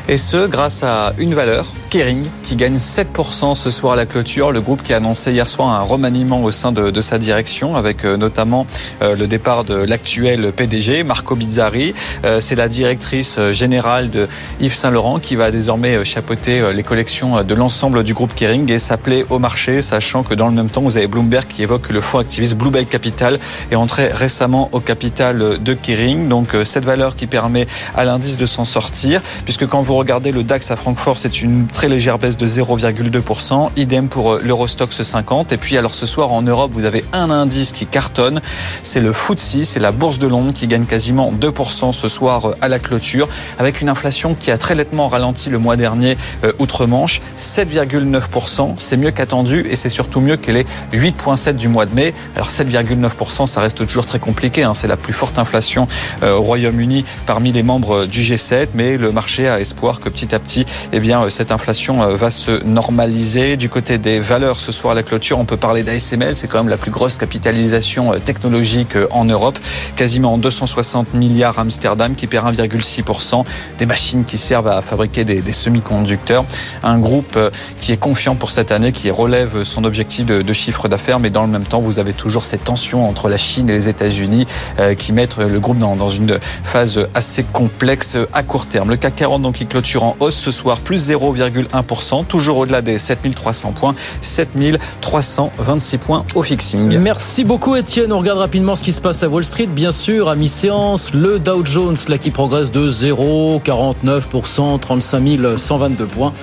Et 0.10 0.16
ce, 0.16 0.48
grâce 0.48 0.84
à 0.84 1.12
une 1.18 1.36
valeur, 1.36 1.66
Kering, 1.90 2.24
qui 2.44 2.56
gagne 2.56 2.78
7% 2.78 3.56
ce 3.56 3.70
soir 3.70 3.94
à 3.94 3.96
la 3.98 4.06
clôture. 4.06 4.54
Le 4.54 4.62
groupe 4.62 4.82
qui 4.82 4.94
a 4.94 4.98
annoncé 4.98 5.34
hier 5.34 5.50
soir 5.50 5.68
un 5.68 5.84
remaniement 5.84 6.42
au 6.44 6.52
sein 6.52 6.72
de, 6.72 6.92
de 6.92 7.02
sa 7.02 7.18
direction, 7.18 7.76
avec 7.76 8.06
euh, 8.06 8.16
notamment 8.16 8.68
euh, 9.02 9.18
le 9.18 9.28
départ 9.28 9.66
de 9.66 9.76
l'actuel 9.76 10.54
PDG, 10.54 11.04
Marco 11.04 11.36
Bizzarri. 11.36 11.94
Euh, 12.24 12.40
C'est 12.40 12.56
la 12.56 12.70
directrice 12.70 13.38
générale 13.52 14.10
de 14.10 14.30
Yves 14.62 14.76
Saint-Laurent 14.76 15.20
qui 15.20 15.36
va 15.36 15.52
désormais 15.52 16.06
chapeauter 16.06 16.72
les 16.74 16.84
collections 16.84 17.44
de 17.44 17.54
l'ensemble 17.54 18.04
du 18.04 18.14
groupe 18.14 18.34
Kering 18.34 18.72
et 18.72 18.80
s'appeler 18.80 19.26
au 19.30 19.40
marché, 19.40 19.82
sachant 19.82 20.24
que 20.24 20.34
dans 20.34 20.48
le 20.48 20.54
même 20.54 20.70
temps, 20.70 20.84
vous 20.84 20.96
avez 20.96 21.08
Bloomberg 21.08 21.48
qui 21.50 21.64
évoque 21.64 21.82
que 21.82 21.94
le 21.94 22.00
fonds 22.00 22.20
activiste 22.20 22.56
Blue 22.56 22.70
Bay 22.70 22.86
Capital 22.86 23.40
est 23.72 23.76
entré 23.76 24.08
récemment 24.08 24.70
au 24.72 24.80
capital 24.80 25.62
de 25.62 25.74
Kering. 25.74 26.30
Donc 26.30 26.56
cette 26.64 26.86
valeur 26.86 27.18
qui 27.18 27.28
permet 27.28 27.68
à 27.94 28.06
l'indice 28.06 28.38
de 28.38 28.46
s'en 28.46 28.64
sortir, 28.64 29.22
puisque 29.44 29.68
quand 29.68 29.82
vous 29.82 29.97
regardez 29.98 30.32
le 30.32 30.44
DAX 30.44 30.72
à 30.72 30.76
Francfort, 30.76 31.18
c'est 31.18 31.42
une 31.42 31.68
très 31.68 31.90
légère 31.90 32.18
baisse 32.18 32.38
de 32.38 32.48
0,2%. 32.48 33.72
Idem 33.76 34.10
pour 34.10 34.36
l'Eurostox 34.36 35.02
50. 35.02 35.52
Et 35.52 35.58
puis 35.58 35.78
alors 35.78 35.96
ce 35.96 36.06
soir 36.06 36.32
en 36.32 36.42
Europe, 36.42 36.72
vous 36.74 36.86
avez 36.86 37.04
un 37.14 37.30
indice 37.30 37.72
qui 37.72 37.86
cartonne, 37.86 38.42
c'est 38.84 39.00
le 39.00 39.14
FTSE, 39.14 39.64
c'est 39.64 39.80
la 39.80 39.92
bourse 39.92 40.20
de 40.20 40.28
Londres 40.28 40.54
qui 40.54 40.68
gagne 40.68 40.86
quasiment 40.86 41.32
2% 41.32 41.92
ce 41.92 42.08
soir 42.08 42.52
à 42.62 42.68
la 42.68 42.80
clôture, 42.80 43.28
avec 43.60 43.82
une 43.82 43.90
inflation 43.90 44.36
qui 44.36 44.52
a 44.52 44.58
très 44.58 44.76
nettement 44.76 45.08
ralenti 45.08 45.50
le 45.50 45.58
mois 45.58 45.76
dernier 45.76 46.18
euh, 46.44 46.52
outre-Manche, 46.60 47.22
7,9%, 47.40 48.76
c'est 48.78 48.98
mieux 48.98 49.12
qu'attendu 49.12 49.66
et 49.70 49.76
c'est 49.76 49.90
surtout 49.90 50.22
mieux 50.22 50.38
que 50.38 50.52
les 50.52 50.66
8,7 50.94 51.54
du 51.54 51.68
mois 51.68 51.86
de 51.86 51.96
mai. 51.96 52.14
Alors 52.36 52.50
7,9%, 52.50 53.48
ça 53.48 53.62
reste 53.62 53.86
toujours 53.86 54.06
très 54.06 54.20
compliqué, 54.20 54.64
hein. 54.64 54.74
c'est 54.74 54.88
la 54.88 54.98
plus 54.98 55.14
forte 55.14 55.40
inflation 55.40 55.88
euh, 56.24 56.36
au 56.36 56.42
Royaume-Uni 56.42 57.06
parmi 57.26 57.52
les 57.52 57.64
membres 57.64 58.06
du 58.06 58.22
G7, 58.22 58.68
mais 58.74 58.98
le 58.98 59.12
marché 59.12 59.48
a 59.48 59.60
espoir 59.60 59.87
que 59.96 60.10
petit 60.10 60.36
à 60.36 60.40
petit, 60.40 60.66
eh 60.92 61.00
bien, 61.00 61.24
euh, 61.24 61.30
cette 61.30 61.52
inflation 61.52 62.06
va 62.08 62.32
se 62.32 62.64
normaliser. 62.64 63.58
Du 63.58 63.70
côté 63.70 63.98
des 63.98 64.20
valeurs, 64.20 64.60
ce 64.60 64.72
soir 64.72 64.92
à 64.92 64.96
la 64.96 65.04
clôture, 65.04 65.40
on 65.40 65.46
peut 65.46 65.58
parler 65.58 65.84
d'ASML, 65.84 66.36
c'est 66.36 66.48
quand 66.48 66.58
même 66.58 66.70
la 66.70 66.78
plus 66.78 66.92
grosse 66.92 67.18
capitalisation 67.18 68.20
technologique 68.20 68.96
en 69.12 69.26
Europe, 69.26 69.58
quasiment 69.96 70.38
260 70.38 71.14
milliards 71.14 71.58
à 71.58 71.62
Amsterdam 71.62 72.16
qui 72.16 72.28
perd 72.28 72.54
1,6%, 72.54 73.44
des 73.80 73.86
machines 73.86 74.26
qui 74.26 74.38
servent 74.38 74.68
à 74.68 74.82
fabriquer 74.82 75.24
des, 75.24 75.52
semi-conducteurs, 75.52 76.46
un 76.84 77.00
groupe 77.00 77.38
qui 77.80 77.92
est 77.92 77.98
confiant 77.98 78.36
pour 78.36 78.52
cette 78.52 78.72
année, 78.72 78.92
qui 78.92 79.10
relève 79.10 79.64
son 79.64 79.84
objectif 79.84 80.26
de, 80.26 80.54
chiffre 80.54 80.88
d'affaires, 80.88 81.20
mais 81.20 81.30
dans 81.30 81.44
le 81.44 81.50
même 81.50 81.66
temps, 81.66 81.80
vous 81.80 82.00
avez 82.00 82.14
toujours 82.14 82.44
cette 82.46 82.64
tension 82.64 83.08
entre 83.08 83.30
la 83.30 83.38
Chine 83.38 83.70
et 83.70 83.74
les 83.74 83.90
États-Unis 83.90 84.46
euh, 84.80 84.96
qui 84.96 85.14
mettent 85.14 85.38
le 85.38 85.60
groupe 85.60 85.78
dans, 85.78 85.96
dans, 85.96 86.10
une 86.10 86.40
phase 86.64 87.08
assez 87.14 87.44
complexe 87.44 88.18
à 88.34 88.44
court 88.44 88.66
terme. 88.66 88.90
Le 88.90 88.98
CAC 88.98 89.16
40 89.16 89.42
donc 89.42 89.62
en 90.04 90.16
hausse 90.20 90.36
ce 90.36 90.52
soir, 90.52 90.80
plus 90.80 91.10
0,1%, 91.10 92.26
toujours 92.26 92.58
au-delà 92.58 92.82
des 92.82 93.00
7300 93.00 93.72
points, 93.72 93.96
7326 94.22 95.98
points 95.98 96.26
au 96.36 96.44
fixing. 96.44 96.98
Merci 96.98 97.44
beaucoup 97.44 97.76
Étienne. 97.76 98.12
On 98.12 98.20
regarde 98.20 98.40
rapidement 98.40 98.76
ce 98.76 98.84
qui 98.84 98.92
se 98.92 99.02
passe 99.02 99.24
à 99.24 99.30
Wall 99.30 99.46
Street, 99.46 99.68
bien 99.68 99.92
sûr, 99.92 100.30
à 100.30 100.36
mi-séance. 100.36 101.14
Le 101.14 101.40
Dow 101.40 101.66
Jones 101.66 101.98
là 102.08 102.18
qui 102.18 102.32
progresse 102.32 102.72
de 102.72 102.90
0,49%, 102.90 104.80
35 104.80 105.58
122 105.58 106.06
points. 106.06 106.34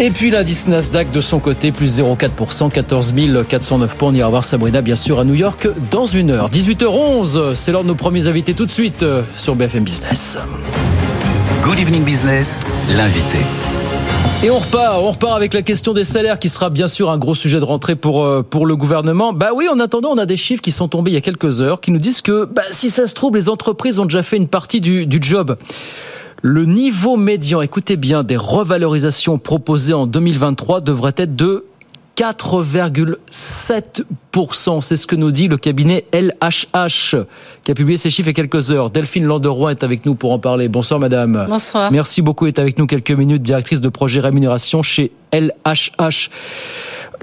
Et 0.00 0.10
puis 0.10 0.30
l'indice 0.30 0.66
Nasdaq 0.66 1.12
de 1.12 1.20
son 1.20 1.38
côté, 1.38 1.70
plus 1.70 2.00
0,4%, 2.00 2.70
14 2.70 3.14
409 3.48 3.96
points. 3.96 4.08
On 4.08 4.14
ira 4.14 4.28
voir 4.28 4.44
Sabrina, 4.44 4.82
bien 4.82 4.96
sûr, 4.96 5.20
à 5.20 5.24
New 5.24 5.34
York 5.34 5.68
dans 5.90 6.06
une 6.06 6.30
heure. 6.32 6.50
18h11, 6.50 7.54
c'est 7.54 7.70
l'heure 7.70 7.82
de 7.82 7.88
nos 7.88 7.94
premiers 7.94 8.26
invités 8.26 8.54
tout 8.54 8.66
de 8.66 8.70
suite 8.70 9.04
sur 9.36 9.54
BFM 9.54 9.84
Business. 9.84 10.38
Good 11.64 11.80
Evening 11.80 12.04
Business, 12.04 12.60
l'invité. 12.94 13.38
Et 14.44 14.50
on 14.50 14.58
repart, 14.58 14.98
on 14.98 15.12
repart 15.12 15.34
avec 15.34 15.54
la 15.54 15.62
question 15.62 15.94
des 15.94 16.04
salaires 16.04 16.38
qui 16.38 16.50
sera 16.50 16.68
bien 16.68 16.88
sûr 16.88 17.08
un 17.08 17.16
gros 17.16 17.34
sujet 17.34 17.58
de 17.58 17.64
rentrée 17.64 17.96
pour 17.96 18.44
pour 18.44 18.66
le 18.66 18.76
gouvernement. 18.76 19.32
Bah 19.32 19.52
oui, 19.54 19.66
en 19.70 19.80
attendant, 19.80 20.10
on 20.10 20.18
a 20.18 20.26
des 20.26 20.36
chiffres 20.36 20.60
qui 20.60 20.72
sont 20.72 20.88
tombés 20.88 21.12
il 21.12 21.14
y 21.14 21.16
a 21.16 21.22
quelques 21.22 21.62
heures 21.62 21.80
qui 21.80 21.90
nous 21.90 21.98
disent 21.98 22.20
que 22.20 22.44
bah, 22.44 22.60
si 22.70 22.90
ça 22.90 23.06
se 23.06 23.14
trouve, 23.14 23.34
les 23.34 23.48
entreprises 23.48 23.98
ont 23.98 24.04
déjà 24.04 24.22
fait 24.22 24.36
une 24.36 24.48
partie 24.48 24.82
du, 24.82 25.06
du 25.06 25.18
job. 25.22 25.56
Le 26.42 26.66
niveau 26.66 27.16
médian, 27.16 27.62
écoutez 27.62 27.96
bien, 27.96 28.24
des 28.24 28.36
revalorisations 28.36 29.38
proposées 29.38 29.94
en 29.94 30.06
2023 30.06 30.82
devrait 30.82 31.14
être 31.16 31.34
de 31.34 31.64
4,7%. 32.16 34.80
C'est 34.80 34.96
ce 34.96 35.06
que 35.06 35.14
nous 35.16 35.30
dit 35.30 35.48
le 35.48 35.56
cabinet 35.56 36.04
LHH 36.12 37.16
qui 37.62 37.70
a 37.70 37.74
publié 37.74 37.96
ces 37.96 38.10
chiffres 38.10 38.28
il 38.28 38.36
y 38.36 38.40
a 38.40 38.42
quelques 38.42 38.72
heures. 38.72 38.90
Delphine 38.90 39.24
Landeroy 39.24 39.70
est 39.72 39.82
avec 39.82 40.04
nous 40.06 40.14
pour 40.14 40.32
en 40.32 40.38
parler. 40.38 40.68
Bonsoir 40.68 41.00
madame. 41.00 41.46
Bonsoir. 41.48 41.90
Merci 41.90 42.22
beaucoup 42.22 42.46
d'être 42.46 42.60
avec 42.60 42.78
nous 42.78 42.86
quelques 42.86 43.10
minutes, 43.10 43.42
directrice 43.42 43.80
de 43.80 43.88
projet 43.88 44.20
rémunération 44.20 44.82
chez 44.82 45.10
LHH. 45.32 46.30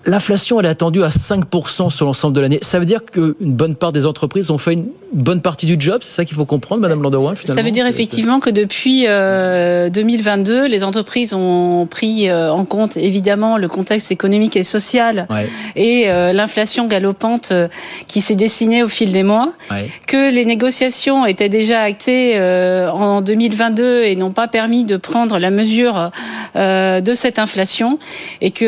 L'inflation, 0.05 0.59
elle 0.59 0.65
est 0.65 0.69
attendue 0.69 1.03
à 1.03 1.09
5% 1.09 1.89
sur 1.89 2.05
l'ensemble 2.05 2.35
de 2.35 2.41
l'année. 2.41 2.59
Ça 2.61 2.79
veut 2.79 2.85
dire 2.85 3.05
qu'une 3.05 3.33
bonne 3.39 3.75
part 3.75 3.91
des 3.91 4.05
entreprises 4.05 4.49
ont 4.49 4.57
fait 4.57 4.73
une 4.73 4.87
bonne 5.13 5.41
partie 5.41 5.65
du 5.65 5.75
job. 5.77 5.99
C'est 6.01 6.11
ça 6.11 6.25
qu'il 6.25 6.35
faut 6.35 6.45
comprendre, 6.45 6.81
Madame 6.81 7.01
Landeroy, 7.01 7.35
finalement. 7.35 7.61
Ça 7.61 7.65
veut 7.65 7.71
dire 7.71 7.85
effectivement 7.85 8.39
que 8.39 8.49
depuis 8.49 9.05
euh, 9.07 9.89
2022, 9.89 10.65
les 10.65 10.83
entreprises 10.83 11.33
ont 11.33 11.87
pris 11.89 12.29
euh, 12.29 12.51
en 12.51 12.65
compte 12.65 12.97
évidemment 12.97 13.57
le 13.57 13.67
contexte 13.67 14.11
économique 14.11 14.55
et 14.55 14.63
social 14.63 15.27
ouais. 15.29 15.47
et 15.75 16.05
euh, 16.07 16.33
l'inflation 16.33 16.87
galopante 16.87 17.49
euh, 17.51 17.67
qui 18.07 18.21
s'est 18.21 18.35
dessinée 18.35 18.83
au 18.83 18.87
fil 18.87 19.11
des 19.11 19.23
mois. 19.23 19.53
Ouais. 19.69 19.89
Que 20.07 20.31
les 20.31 20.45
négociations 20.45 21.25
étaient 21.25 21.49
déjà 21.49 21.81
actées 21.81 22.33
euh, 22.35 22.89
en 22.89 23.21
2022 23.21 24.03
et 24.03 24.15
n'ont 24.15 24.31
pas 24.31 24.47
permis 24.47 24.85
de 24.85 24.97
prendre 24.97 25.39
la 25.39 25.51
mesure 25.51 26.11
euh, 26.55 27.01
de 27.01 27.13
cette 27.15 27.39
inflation 27.39 27.99
et 28.39 28.51
que 28.51 28.65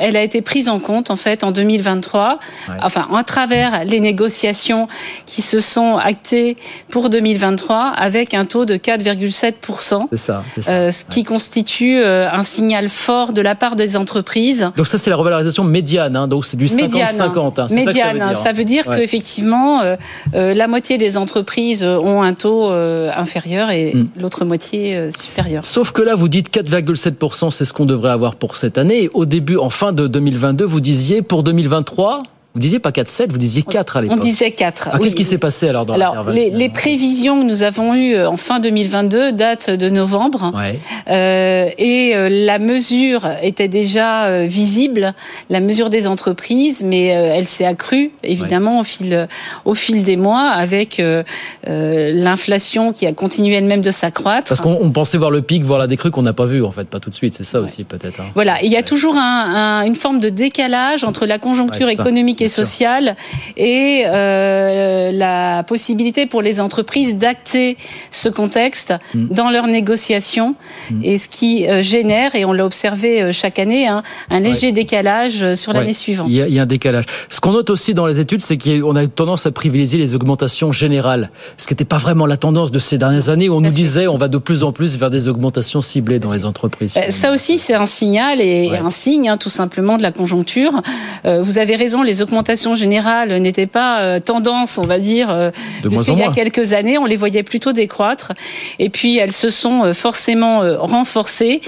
elle 0.00 0.16
a 0.16 0.22
été 0.22 0.40
prise 0.48 0.70
en 0.70 0.78
compte 0.78 1.10
en 1.10 1.16
fait 1.16 1.44
en 1.44 1.52
2023, 1.52 2.38
ouais. 2.68 2.74
enfin 2.80 3.06
à 3.14 3.22
travers 3.22 3.84
les 3.84 4.00
négociations 4.00 4.88
qui 5.26 5.42
se 5.42 5.60
sont 5.60 5.98
actées 5.98 6.56
pour 6.88 7.10
2023 7.10 7.92
avec 7.94 8.32
un 8.32 8.46
taux 8.46 8.64
de 8.64 8.76
4,7%. 8.76 10.06
C'est 10.08 10.16
ça, 10.16 10.42
ça. 10.58 10.72
Euh, 10.72 10.90
ce 10.90 11.04
qui 11.04 11.22
constitue 11.22 11.98
euh, 11.98 12.30
un 12.32 12.44
signal 12.44 12.88
fort 12.88 13.34
de 13.34 13.42
la 13.42 13.54
part 13.54 13.76
des 13.76 13.98
entreprises. 13.98 14.70
Donc 14.74 14.86
ça 14.86 14.96
c'est 14.96 15.10
la 15.10 15.16
revalorisation 15.16 15.64
médiane, 15.64 16.16
hein, 16.16 16.28
donc 16.28 16.46
c'est 16.46 16.56
du 16.56 16.64
50-50. 16.64 17.60
Hein, 17.60 17.66
médiane, 17.70 18.18
ça, 18.18 18.34
ça 18.34 18.52
veut 18.52 18.64
dire, 18.64 18.86
ouais. 18.86 18.96
qu'effectivement 18.96 19.82
euh, 19.82 19.96
la 20.32 20.66
moitié 20.66 20.96
des 20.96 21.18
entreprises 21.18 21.84
ont 21.84 22.22
un 22.22 22.32
taux 22.32 22.70
inférieur 22.70 23.70
et 23.70 23.92
mm. 23.92 24.08
l'autre 24.18 24.46
moitié 24.46 25.10
supérieur. 25.14 25.66
Sauf 25.66 25.92
que 25.92 26.00
là 26.00 26.14
vous 26.14 26.28
dites 26.30 26.50
4,7%, 26.50 27.50
c'est 27.50 27.66
ce 27.66 27.74
qu'on 27.74 27.84
devrait 27.84 28.12
avoir 28.12 28.36
pour 28.36 28.56
cette 28.56 28.78
année. 28.78 29.10
Au 29.12 29.26
début, 29.26 29.58
en 29.58 29.68
fin 29.68 29.92
de 29.92 30.06
2022, 30.38 30.64
vous 30.64 30.80
disiez 30.80 31.20
pour 31.22 31.42
2023 31.42 32.22
vous 32.58 32.62
disiez 32.62 32.80
pas 32.80 32.90
4,7, 32.90 33.30
vous 33.30 33.38
disiez 33.38 33.62
4 33.62 33.96
à 33.96 34.00
l'époque. 34.02 34.18
On 34.20 34.20
disait 34.20 34.50
4. 34.50 34.88
Ah, 34.90 34.96
oui. 34.96 35.04
Qu'est-ce 35.04 35.14
qui 35.14 35.22
s'est 35.22 35.38
passé 35.38 35.68
alors 35.68 35.86
dans 35.86 35.94
alors, 35.94 36.28
les, 36.30 36.50
les, 36.50 36.68
prévisions 36.68 37.40
que 37.40 37.46
nous 37.46 37.62
avons 37.62 37.94
eues 37.94 38.20
en 38.20 38.36
fin 38.36 38.58
2022 38.58 39.30
datent 39.30 39.70
de 39.70 39.88
novembre. 39.88 40.52
Ouais. 40.56 40.76
Euh, 41.08 41.68
et 41.78 42.16
euh, 42.16 42.28
la 42.28 42.58
mesure 42.58 43.28
était 43.44 43.68
déjà 43.68 44.24
euh, 44.24 44.44
visible, 44.48 45.14
la 45.50 45.60
mesure 45.60 45.88
des 45.88 46.08
entreprises, 46.08 46.82
mais 46.82 47.14
euh, 47.14 47.36
elle 47.36 47.46
s'est 47.46 47.64
accrue 47.64 48.10
évidemment 48.24 48.74
ouais. 48.74 48.80
au, 48.80 48.84
fil, 48.84 49.28
au 49.64 49.74
fil 49.74 50.02
des 50.02 50.16
mois 50.16 50.48
avec 50.48 50.98
euh, 50.98 51.22
l'inflation 51.64 52.92
qui 52.92 53.06
a 53.06 53.12
continué 53.12 53.54
elle-même 53.54 53.82
de 53.82 53.92
s'accroître. 53.92 54.48
Parce 54.48 54.60
qu'on 54.60 54.90
pensait 54.90 55.16
voir 55.16 55.30
le 55.30 55.42
pic, 55.42 55.62
voir 55.62 55.78
la 55.78 55.86
décrue 55.86 56.10
qu'on 56.10 56.22
n'a 56.22 56.32
pas 56.32 56.46
vu 56.46 56.64
en 56.64 56.72
fait, 56.72 56.88
pas 56.88 56.98
tout 56.98 57.10
de 57.10 57.14
suite. 57.14 57.34
C'est 57.34 57.44
ça 57.44 57.60
ouais. 57.60 57.66
aussi 57.66 57.84
peut-être. 57.84 58.20
Hein. 58.20 58.30
Voilà, 58.34 58.60
et 58.64 58.66
il 58.66 58.72
y 58.72 58.76
a 58.76 58.82
toujours 58.82 59.14
un, 59.14 59.54
un, 59.54 59.82
une 59.82 59.94
forme 59.94 60.18
de 60.18 60.28
décalage 60.28 61.04
entre 61.04 61.24
la 61.24 61.38
conjoncture 61.38 61.88
économique 61.88 62.42
et 62.42 62.47
sociale 62.48 63.16
et 63.56 64.02
euh, 64.06 65.12
la 65.12 65.62
possibilité 65.64 66.26
pour 66.26 66.42
les 66.42 66.60
entreprises 66.60 67.16
d'acter 67.16 67.76
ce 68.10 68.28
contexte 68.28 68.94
mmh. 69.14 69.26
dans 69.30 69.50
leurs 69.50 69.66
négociations 69.66 70.54
mmh. 70.90 71.04
et 71.04 71.18
ce 71.18 71.28
qui 71.28 71.66
euh, 71.66 71.82
génère, 71.82 72.34
et 72.34 72.44
on 72.44 72.52
l'a 72.52 72.64
observé 72.64 73.22
euh, 73.22 73.32
chaque 73.32 73.58
année, 73.58 73.86
hein, 73.86 74.02
un 74.30 74.40
léger 74.40 74.68
ouais. 74.68 74.72
décalage 74.72 75.54
sur 75.54 75.72
ouais. 75.72 75.80
l'année 75.80 75.92
suivante. 75.92 76.28
Il 76.28 76.36
y, 76.36 76.42
a, 76.42 76.48
il 76.48 76.54
y, 76.54 76.58
a, 76.58 76.62
un 76.62 76.66
décalage. 76.66 77.04
Ce 77.30 77.40
qu'on 77.40 77.52
note 77.52 77.70
aussi 77.70 77.94
dans 77.94 78.06
les 78.06 78.20
études, 78.20 78.40
c'est 78.40 78.58
qu'on 78.58 78.96
a 78.96 79.06
tendance 79.06 79.46
à 79.46 79.50
privilégier 79.50 79.98
les 79.98 80.14
augmentations 80.14 80.72
générales, 80.72 81.30
ce 81.56 81.66
qui 81.66 81.74
n'était 81.74 81.84
pas 81.84 81.98
vraiment 81.98 82.26
la 82.26 82.36
tendance 82.36 82.72
de 82.72 82.78
ces 82.78 82.98
dernières 82.98 83.28
années 83.28 83.48
où 83.48 83.54
on 83.54 83.60
nous 83.60 83.70
disait 83.70 84.06
on 84.06 84.18
va 84.18 84.28
de 84.28 84.38
plus 84.38 84.62
en 84.62 84.72
plus 84.72 84.96
vers 84.96 85.10
des 85.10 85.28
augmentations 85.28 85.82
ciblées 85.82 86.18
dans 86.18 86.32
les 86.32 86.44
entreprises. 86.44 86.98
Ça 87.10 87.32
aussi, 87.32 87.58
c'est 87.58 87.74
un 87.74 87.86
signal 87.86 88.40
et 88.40 88.70
ouais. 88.70 88.78
un 88.78 88.90
signe 88.90 89.28
hein, 89.28 89.36
tout 89.36 89.50
simplement 89.50 89.96
de 89.96 90.02
la 90.02 90.12
conjoncture. 90.12 90.82
vous 91.24 91.58
avez 91.58 91.76
raison, 91.76 92.02
les 92.02 92.22
augmentations 92.28 92.74
générales 92.74 93.34
n'étaient 93.40 93.66
pas 93.66 94.00
euh, 94.00 94.20
tendance, 94.20 94.78
on 94.78 94.84
va 94.84 94.98
dire, 94.98 95.30
euh, 95.30 95.50
jusqu'il 95.90 96.18
y 96.18 96.22
a 96.22 96.30
quelques 96.30 96.74
années. 96.74 96.98
On 96.98 97.06
les 97.06 97.16
voyait 97.16 97.42
plutôt 97.42 97.72
décroître. 97.72 98.32
Et 98.78 98.90
puis, 98.90 99.16
elles 99.16 99.32
se 99.32 99.50
sont 99.50 99.84
euh, 99.84 99.94
forcément 99.94 100.60
renforcées 100.78 101.60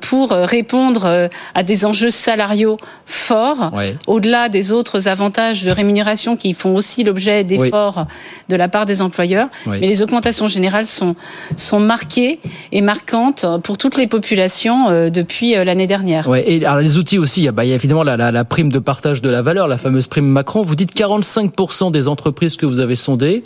pour 0.00 0.30
répondre 0.30 1.28
à 1.54 1.62
des 1.62 1.84
enjeux 1.84 2.10
salariaux 2.10 2.78
forts, 3.06 3.72
au-delà 4.06 4.48
des 4.48 4.72
autres 4.72 5.08
avantages 5.08 5.64
de 5.64 5.70
rémunération 5.70 6.36
qui 6.36 6.54
font 6.54 6.74
aussi 6.74 7.04
l'objet 7.04 7.44
d'efforts 7.44 8.06
de 8.48 8.56
la 8.56 8.68
part 8.68 8.86
des 8.86 9.02
employeurs. 9.02 9.48
Mais 9.66 9.80
les 9.80 10.02
augmentations 10.02 10.46
générales 10.46 10.86
sont, 10.86 11.14
sont 11.56 11.80
marquées 11.80 12.40
et 12.72 12.80
marquantes 12.80 13.44
pour 13.62 13.78
toutes 13.78 13.96
les 13.96 14.06
populations 14.06 15.10
depuis 15.10 15.54
l'année 15.54 15.86
dernière. 15.86 16.28
Ouais, 16.28 16.44
et 16.46 16.64
alors 16.64 16.80
les 16.80 16.98
outils 16.98 17.18
aussi, 17.18 17.42
il 17.42 17.44
y 17.44 17.48
a, 17.48 17.52
bah, 17.52 17.64
évidemment 17.64 18.02
la, 18.02 18.16
la, 18.16 18.30
la, 18.30 18.44
prime 18.44 18.70
de 18.70 18.78
partage 18.78 19.22
de 19.22 19.30
la 19.30 19.42
valeur, 19.42 19.68
la 19.68 19.78
fameuse 19.78 19.89
prime 20.08 20.26
Macron. 20.26 20.62
Vous 20.62 20.76
dites 20.76 20.94
45% 20.96 21.90
des 21.90 22.08
entreprises 22.08 22.56
que 22.56 22.66
vous 22.66 22.80
avez 22.80 22.96
sondées 22.96 23.42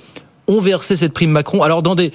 ont 0.47 0.61
versé 0.61 0.97
cette 0.97 1.13
prime 1.13 1.31
Macron. 1.31 1.63
Alors 1.63 1.83
dans 1.83 1.95
des 1.95 2.13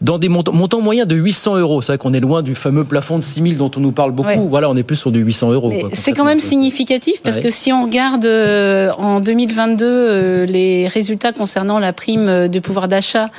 dans 0.00 0.18
des 0.18 0.28
montants, 0.28 0.52
montants 0.52 0.80
moyens 0.80 1.08
de 1.08 1.16
800 1.16 1.56
euros. 1.56 1.82
C'est 1.82 1.90
vrai 1.90 1.98
qu'on 1.98 2.12
est 2.12 2.20
loin 2.20 2.42
du 2.42 2.54
fameux 2.54 2.84
plafond 2.84 3.18
de 3.18 3.22
6000 3.22 3.56
dont 3.56 3.70
on 3.76 3.80
nous 3.80 3.90
parle 3.90 4.12
beaucoup. 4.12 4.48
Voilà, 4.48 4.70
on 4.70 4.76
est 4.76 4.84
plus 4.84 4.94
sur 4.94 5.10
du 5.10 5.18
800 5.18 5.52
euros. 5.52 5.72
C'est 5.92 6.12
quand 6.12 6.24
même 6.24 6.38
significatif 6.38 7.20
parce 7.22 7.38
que 7.38 7.50
si 7.50 7.72
on 7.72 7.84
regarde 7.84 8.24
euh, 8.24 8.92
en 8.96 9.18
2022 9.18 9.86
euh, 9.86 10.46
les 10.46 10.86
résultats 10.86 11.32
concernant 11.32 11.80
la 11.80 11.92
prime 11.92 12.48
de 12.48 12.58
pouvoir 12.60 12.86
d'achat 12.86 13.30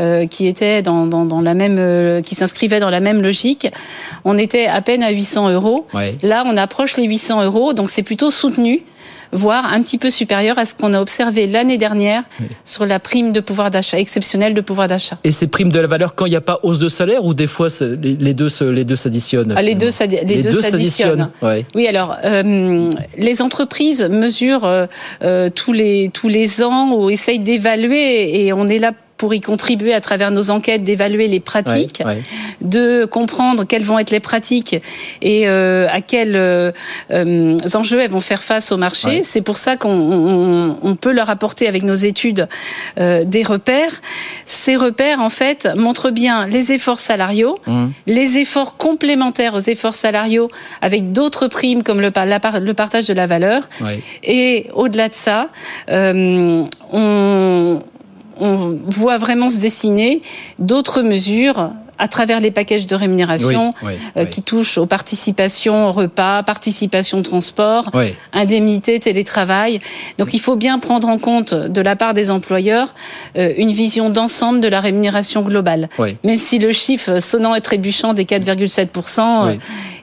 euh, 0.00 0.26
qui 0.26 0.48
était 0.48 0.82
dans, 0.82 1.06
dans, 1.06 1.24
dans, 1.24 1.40
la 1.40 1.54
même, 1.54 1.76
euh, 1.78 2.20
qui 2.20 2.34
s'inscrivait 2.34 2.80
dans 2.80 2.90
la 2.90 2.98
même 2.98 3.22
logique. 3.22 3.68
On 4.24 4.36
était 4.36 4.66
à 4.66 4.80
peine 4.80 5.04
à 5.04 5.10
800 5.10 5.50
euros. 5.50 5.86
Là, 6.24 6.42
on 6.48 6.56
approche 6.56 6.96
les 6.96 7.04
800 7.04 7.44
euros, 7.44 7.74
donc 7.74 7.90
c'est 7.90 8.02
plutôt 8.02 8.32
soutenu 8.32 8.82
voire 9.34 9.72
un 9.72 9.82
petit 9.82 9.98
peu 9.98 10.10
supérieur 10.10 10.58
à 10.58 10.64
ce 10.64 10.74
qu'on 10.74 10.94
a 10.94 11.00
observé 11.00 11.46
l'année 11.46 11.76
dernière 11.76 12.22
sur 12.64 12.86
la 12.86 12.98
prime 12.98 13.32
de 13.32 13.40
pouvoir 13.40 13.70
d'achat, 13.70 13.98
exceptionnelle 13.98 14.54
de 14.54 14.60
pouvoir 14.60 14.88
d'achat. 14.88 15.18
Et 15.24 15.32
ces 15.32 15.46
primes 15.46 15.70
de 15.70 15.80
la 15.80 15.86
valeur 15.86 16.14
quand 16.14 16.26
il 16.26 16.30
n'y 16.30 16.36
a 16.36 16.40
pas 16.40 16.60
hausse 16.62 16.78
de 16.78 16.88
salaire 16.88 17.24
ou 17.24 17.34
des 17.34 17.46
fois 17.46 17.68
les 17.80 18.34
deux, 18.34 18.48
les 18.70 18.84
deux 18.84 18.96
s'additionnent 18.96 19.54
ah, 19.56 19.62
Les 19.62 19.74
deux, 19.74 19.90
les, 20.26 20.42
deux, 20.42 20.62
s'additionnent. 20.62 21.30
Oui, 21.74 21.86
alors 21.86 22.16
euh, 22.24 22.88
les 23.18 23.42
entreprises 23.42 24.02
mesurent 24.02 24.86
euh, 25.22 25.50
tous, 25.50 25.72
les, 25.72 26.10
tous 26.12 26.28
les 26.28 26.62
ans 26.62 26.92
ou 26.94 27.10
essayent 27.10 27.38
d'évaluer 27.40 28.46
et 28.46 28.52
on 28.52 28.66
est 28.66 28.78
là 28.78 28.92
pour 29.24 29.32
y 29.32 29.40
contribuer 29.40 29.94
à 29.94 30.02
travers 30.02 30.30
nos 30.30 30.50
enquêtes, 30.50 30.82
d'évaluer 30.82 31.28
les 31.28 31.40
pratiques, 31.40 32.02
de 32.60 33.06
comprendre 33.06 33.64
quelles 33.64 33.82
vont 33.82 33.98
être 33.98 34.10
les 34.10 34.20
pratiques 34.20 34.76
et 35.22 35.48
euh, 35.48 35.86
à 35.90 36.02
quels 36.02 36.36
euh, 36.36 36.72
euh, 37.10 37.56
enjeux 37.72 38.02
elles 38.02 38.10
vont 38.10 38.20
faire 38.20 38.42
face 38.42 38.70
au 38.70 38.76
marché. 38.76 39.22
C'est 39.22 39.40
pour 39.40 39.56
ça 39.56 39.78
qu'on 39.78 40.76
on, 40.82 40.94
peut 40.96 41.10
leur 41.10 41.30
apporter 41.30 41.68
avec 41.68 41.84
nos 41.84 41.94
études 41.94 42.48
des 42.98 43.42
repères. 43.42 44.02
Ces 44.44 44.76
repères, 44.76 45.22
en 45.22 45.30
fait, 45.30 45.70
montrent 45.74 46.10
bien 46.10 46.46
les 46.46 46.72
efforts 46.72 47.00
salariaux, 47.00 47.56
mmh. 47.66 47.86
les 48.06 48.36
efforts 48.36 48.76
complémentaires 48.76 49.54
aux 49.54 49.58
efforts 49.60 49.94
salariaux 49.94 50.50
avec 50.82 51.12
d'autres 51.12 51.48
primes 51.48 51.82
comme 51.82 52.02
le, 52.02 52.12
le 52.12 52.72
partage 52.74 53.06
de 53.06 53.14
la 53.14 53.26
valeur. 53.26 53.70
Et 54.22 54.66
au-delà 54.74 55.08
de 55.08 55.14
ça, 55.14 55.48
on 55.88 57.80
on 58.40 58.78
voit 58.86 59.18
vraiment 59.18 59.50
se 59.50 59.60
dessiner 59.60 60.22
d'autres 60.58 61.02
mesures 61.02 61.70
à 61.98 62.08
travers 62.08 62.40
les 62.40 62.50
packages 62.50 62.86
de 62.86 62.94
rémunération 62.94 63.74
euh, 64.16 64.24
qui 64.24 64.42
touchent 64.42 64.78
aux 64.78 64.86
participations 64.86 65.92
repas, 65.92 66.42
participation 66.42 67.22
transport, 67.22 67.90
indemnité, 68.32 68.98
télétravail. 69.00 69.80
Donc 70.18 70.34
il 70.34 70.40
faut 70.40 70.56
bien 70.56 70.78
prendre 70.78 71.08
en 71.08 71.18
compte 71.18 71.54
de 71.54 71.80
la 71.80 71.96
part 71.96 72.14
des 72.14 72.30
employeurs 72.30 72.94
euh, 73.36 73.52
une 73.56 73.70
vision 73.70 74.10
d'ensemble 74.10 74.60
de 74.60 74.68
la 74.68 74.80
rémunération 74.80 75.42
globale. 75.42 75.88
Même 76.24 76.38
si 76.38 76.58
le 76.58 76.72
chiffre 76.72 77.20
sonnant 77.20 77.54
et 77.54 77.60
trébuchant 77.60 78.14
des 78.14 78.24
4,7% 78.24 79.48
euh, 79.48 79.54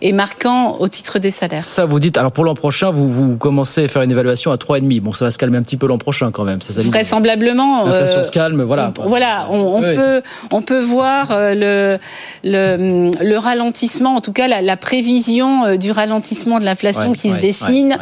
est 0.02 0.12
marquant 0.12 0.78
au 0.80 0.88
titre 0.88 1.20
des 1.20 1.32
salaires. 1.32 1.64
Ça 1.64 1.86
vous 1.86 2.00
dites, 2.00 2.18
alors 2.18 2.32
pour 2.32 2.44
l'an 2.44 2.56
prochain, 2.56 2.92
vous, 2.92 3.08
vous 3.08 3.38
commencez 3.38 3.86
à 3.86 3.88
faire 3.88 4.02
une 4.02 4.12
évaluation 4.12 4.52
à 4.52 4.56
3,5. 4.56 5.02
Bon, 5.02 5.14
ça 5.14 5.26
va 5.26 5.32
se 5.32 5.38
calmer 5.38 5.58
un 5.58 5.64
petit 5.64 5.78
peu 5.78 5.88
l'an 5.88 5.98
prochain 5.98 6.32
quand 6.32 6.44
même. 6.44 6.62
Ça, 6.62 6.82
Vraisemblablement. 6.82 7.86
L'inflation 7.86 8.24
se 8.24 8.32
calme, 8.32 8.62
voilà. 8.64 8.94
voilà, 9.06 9.48
on, 9.50 9.82
peut, 9.82 10.22
on 10.52 10.62
peut 10.62 10.82
voir 10.82 11.30
le 11.32 11.81
le, 12.44 13.38
ralentissement, 13.38 14.16
en 14.16 14.22
tout 14.22 14.34
cas 14.34 14.48
la, 14.48 14.78
prévision 14.78 15.66
euh, 15.66 15.78
du 15.78 15.92
ralentissement 15.92 16.60
de 16.60 16.66
l'inflation 16.66 17.14
qui 17.14 17.32
se 17.32 17.38
dessine. 17.38 17.98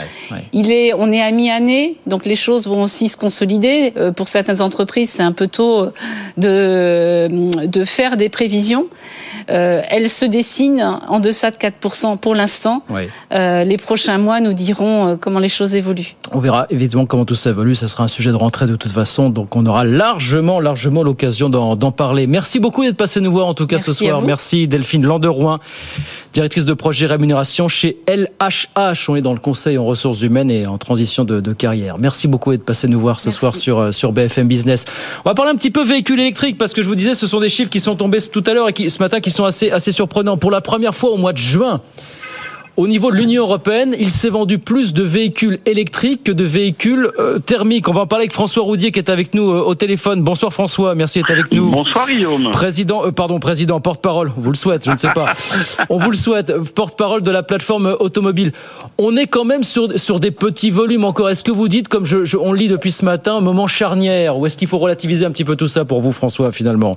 Il 0.53 0.71
est, 0.71 0.93
on 0.93 1.12
est 1.12 1.21
à 1.21 1.31
mi-année, 1.31 1.98
donc 2.07 2.25
les 2.25 2.36
choses 2.36 2.67
vont 2.67 2.83
aussi 2.83 3.07
se 3.07 3.17
consolider. 3.17 3.93
Euh, 3.98 4.12
pour 4.12 4.27
certaines 4.27 4.62
entreprises, 4.62 5.09
c'est 5.09 5.24
un 5.24 5.31
peu 5.31 5.48
tôt 5.48 5.88
de, 6.38 7.27
de 7.65 7.83
faire 7.83 8.17
des 8.17 8.29
prévisions. 8.29 8.88
Euh, 9.50 9.81
elle 9.89 10.09
se 10.09 10.25
dessine 10.25 11.00
en 11.07 11.19
deçà 11.19 11.51
de 11.51 11.55
4% 11.55 12.17
pour 12.17 12.36
l'instant. 12.36 12.83
Euh, 13.31 13.63
les 13.63 13.77
prochains 13.77 14.17
mois 14.17 14.41
nous 14.41 14.53
diront 14.53 15.07
euh, 15.07 15.15
comment 15.15 15.39
les 15.39 15.50
choses 15.50 15.75
évoluent. 15.75 16.15
On 16.31 16.39
verra 16.39 16.67
évidemment 16.69 17.05
comment 17.05 17.25
tout 17.25 17.36
ça 17.36 17.50
évolue. 17.50 17.75
Ça 17.75 17.88
sera 17.88 18.03
un 18.03 18.07
sujet 18.07 18.31
de 18.31 18.36
rentrée 18.36 18.67
de 18.67 18.75
toute 18.75 18.91
façon, 18.91 19.29
donc 19.29 19.55
on 19.55 19.65
aura 19.65 19.83
largement, 19.83 20.59
largement 20.59 21.03
l'occasion 21.03 21.50
d'en 21.50 21.91
parler. 21.91 22.27
Merci 22.27 22.60
beaucoup 22.60 22.84
d'être 22.84 22.97
passé 22.97 23.21
nous 23.21 23.32
voir 23.32 23.47
en 23.47 23.53
tout 23.53 23.67
cas 23.67 23.68
ce 23.77 23.93
soir. 23.93 24.21
Merci 24.21 24.67
Delphine 24.67 25.05
Landerouin, 25.05 25.60
directrice 26.34 26.65
de 26.65 26.73
projet 26.73 27.05
rémunération 27.05 27.67
chez 27.67 27.97
LHH. 28.08 29.10
On 29.10 29.15
est 29.15 29.21
dans 29.21 29.34
le 29.34 29.39
conseil 29.39 29.77
en 29.77 29.86
ressources 29.86 30.21
humaines 30.21 30.49
et 30.49 30.65
en 30.65 30.77
transition 30.77 31.25
de, 31.25 31.39
de 31.39 31.53
carrière. 31.53 31.97
Merci 31.99 32.27
beaucoup 32.27 32.51
d'être 32.51 32.65
passé 32.65 32.88
nous 32.88 32.99
voir 32.99 33.19
ce 33.19 33.32
soir 33.32 33.55
sur, 33.55 33.93
sur 33.93 34.12
BFM 34.12 34.47
Business. 34.47 34.86
On 35.25 35.29
va 35.29 35.36
parler 35.36 35.51
un 35.51 35.55
petit 35.55 35.71
peu 35.71 35.84
véhicule 35.84 36.19
électrique 36.19 36.58
parce 36.58 36.73
que 36.73 36.82
je 36.82 36.88
vous 36.88 36.95
disais, 36.95 37.15
ce 37.15 37.27
sont 37.27 37.39
des 37.39 37.49
chiffres 37.49 37.69
qui 37.69 37.79
sont 37.79 37.95
tombés 37.95 38.19
tout 38.21 38.43
à 38.47 38.53
l'heure 38.53 38.69
et 38.69 38.73
qui, 38.73 38.89
ce 38.89 38.99
matin 38.99 39.19
qui 39.19 39.32
sont 39.32 39.45
assez, 39.45 39.71
assez 39.71 39.91
surprenants. 39.91 40.38
Pour 40.38 40.51
la 40.51 40.62
première 40.62 40.95
fois 40.95 41.12
au 41.12 41.17
mois 41.17 41.34
de 41.34 41.38
juin, 41.38 41.82
au 42.77 42.88
niveau 42.88 43.12
de 43.12 43.17
l'Union 43.17 43.43
européenne, 43.43 43.95
il 43.99 44.10
s'est 44.10 44.29
vendu 44.29 44.58
plus 44.58 44.93
de 44.93 45.03
véhicules 45.03 45.60
électriques 45.65 46.23
que 46.23 46.32
de 46.32 46.43
véhicules 46.43 47.10
euh, 47.19 47.38
thermiques. 47.38 47.89
On 47.89 47.93
va 47.93 48.01
en 48.01 48.08
parler 48.08 48.23
avec 48.23 48.32
François 48.32 48.63
Roudier 48.63 48.91
qui 48.91 48.99
est 48.99 49.10
avec 49.10 49.34
nous 49.34 49.51
euh, 49.51 49.62
au 49.62 49.75
téléphone. 49.75 50.21
Bonsoir 50.21 50.53
François, 50.53 50.95
merci 50.95 51.19
d'être 51.19 51.32
avec 51.32 51.51
nous. 51.51 51.69
Bonsoir 51.71 52.08
Guillaume. 52.08 52.51
Président, 52.51 53.05
euh, 53.05 53.12
pardon, 53.12 53.39
président, 53.39 53.79
porte-parole, 53.82 54.32
on 54.38 54.41
vous 54.41 54.51
le 54.51 54.55
souhaite, 54.55 54.86
je 54.86 54.91
ne 54.91 54.97
sais 54.97 55.12
pas. 55.13 55.34
on 55.89 55.97
vous 55.97 56.10
le 56.10 56.15
souhaite, 56.15 56.53
porte-parole 56.73 57.21
de 57.21 57.32
la 57.32 57.43
plateforme 57.43 57.97
automobile. 57.99 58.51
On 58.97 59.17
est 59.17 59.27
quand 59.27 59.45
même 59.45 59.63
sur, 59.63 59.99
sur 59.99 60.19
des 60.19 60.32
petits 60.32 60.71
volumes 60.71 61.03
encore. 61.03 61.29
Est-ce 61.29 61.43
que 61.43 61.51
vous 61.51 61.67
dites, 61.67 61.89
comme 61.89 62.05
je, 62.05 62.38
on 62.38 62.53
lit 62.53 62.69
depuis 62.69 62.91
ce 62.91 63.03
matin, 63.03 63.36
un 63.38 63.41
moment 63.41 63.67
charnière 63.67 64.38
Ou 64.38 64.45
est-ce 64.45 64.58
qu'il 64.58 64.67
faut 64.67 64.79
relativiser 64.79 65.25
un 65.25 65.32
petit 65.32 65.45
peu 65.45 65.55
tout 65.55 65.67
ça 65.67 65.86
pour 65.86 65.99
vous 66.01 66.12
François 66.12 66.51
finalement? 66.51 66.95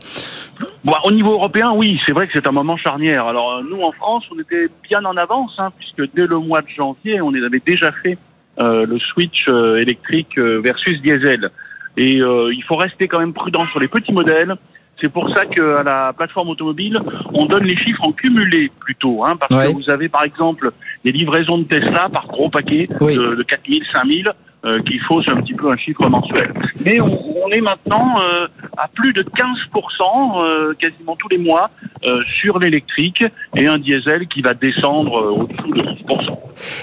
Bon, 0.85 0.95
Au 1.05 1.13
niveau 1.13 1.33
européen, 1.33 1.73
oui, 1.75 1.99
c'est 2.07 2.13
vrai 2.13 2.27
que 2.27 2.33
c'est 2.35 2.47
un 2.47 2.53
moment 2.53 2.77
charnière. 2.77 3.27
Alors 3.27 3.63
nous 3.69 3.81
en 3.83 3.93
France, 3.93 4.25
on 4.35 4.41
était 4.41 4.69
bien 4.89 5.05
en 5.05 5.17
avance. 5.17 5.51
Puisque 5.71 6.15
dès 6.15 6.27
le 6.27 6.39
mois 6.39 6.61
de 6.61 6.69
janvier, 6.69 7.21
on 7.21 7.33
avait 7.35 7.63
déjà 7.65 7.93
fait 8.03 8.19
euh, 8.61 8.85
le 8.87 8.97
switch 8.99 9.47
euh, 9.49 9.81
électrique 9.81 10.37
euh, 10.37 10.61
versus 10.63 11.01
diesel. 11.01 11.51
Et 11.97 12.13
il 12.17 12.65
faut 12.67 12.77
rester 12.77 13.07
quand 13.07 13.21
même 13.21 13.35
prudent 13.35 13.67
sur 13.71 13.79
les 13.79 13.89
petits 13.89 14.13
modèles. 14.13 14.55
C'est 15.03 15.11
pour 15.11 15.29
ça 15.37 15.45
qu'à 15.45 15.83
la 15.83 16.15
plateforme 16.17 16.49
automobile, 16.49 16.99
on 17.35 17.45
donne 17.45 17.65
les 17.65 17.77
chiffres 17.77 18.01
en 18.07 18.13
cumulé 18.13 18.71
plutôt, 18.81 19.23
hein, 19.27 19.37
parce 19.37 19.67
que 19.67 19.73
vous 19.73 19.91
avez 19.91 20.09
par 20.09 20.25
exemple 20.25 20.71
des 21.05 21.13
livraisons 21.13 21.59
de 21.59 21.65
Tesla 21.65 22.09
par 22.11 22.29
gros 22.29 22.49
paquet 22.49 22.87
de, 22.89 23.35
de 23.35 23.43
4000, 23.43 23.83
5000 23.93 24.25
euh, 24.65 24.79
qu'il 24.81 25.01
faut, 25.03 25.23
c'est 25.23 25.33
un 25.33 25.41
petit 25.41 25.55
peu 25.55 25.71
un 25.71 25.77
chiffre 25.77 26.09
mensuel. 26.09 26.53
Mais 26.85 27.01
on, 27.01 27.09
est 27.51 27.61
maintenant 27.61 28.15
euh, 28.21 28.47
à 28.77 28.89
plus 28.89 29.13
de 29.13 29.23
15%, 29.23 30.47
euh, 30.47 30.75
quasiment 30.79 31.17
tous 31.17 31.29
les 31.29 31.39
mois, 31.39 31.71
euh, 32.07 32.23
sur 32.41 32.59
l'électrique 32.59 33.25
et 33.57 33.67
un 33.67 33.79
diesel 33.79 34.27
qui 34.29 34.43
va 34.43 34.55
descendre 34.55 35.13
au-dessous 35.13 35.73
de 35.75 35.83
10%. 35.83 36.39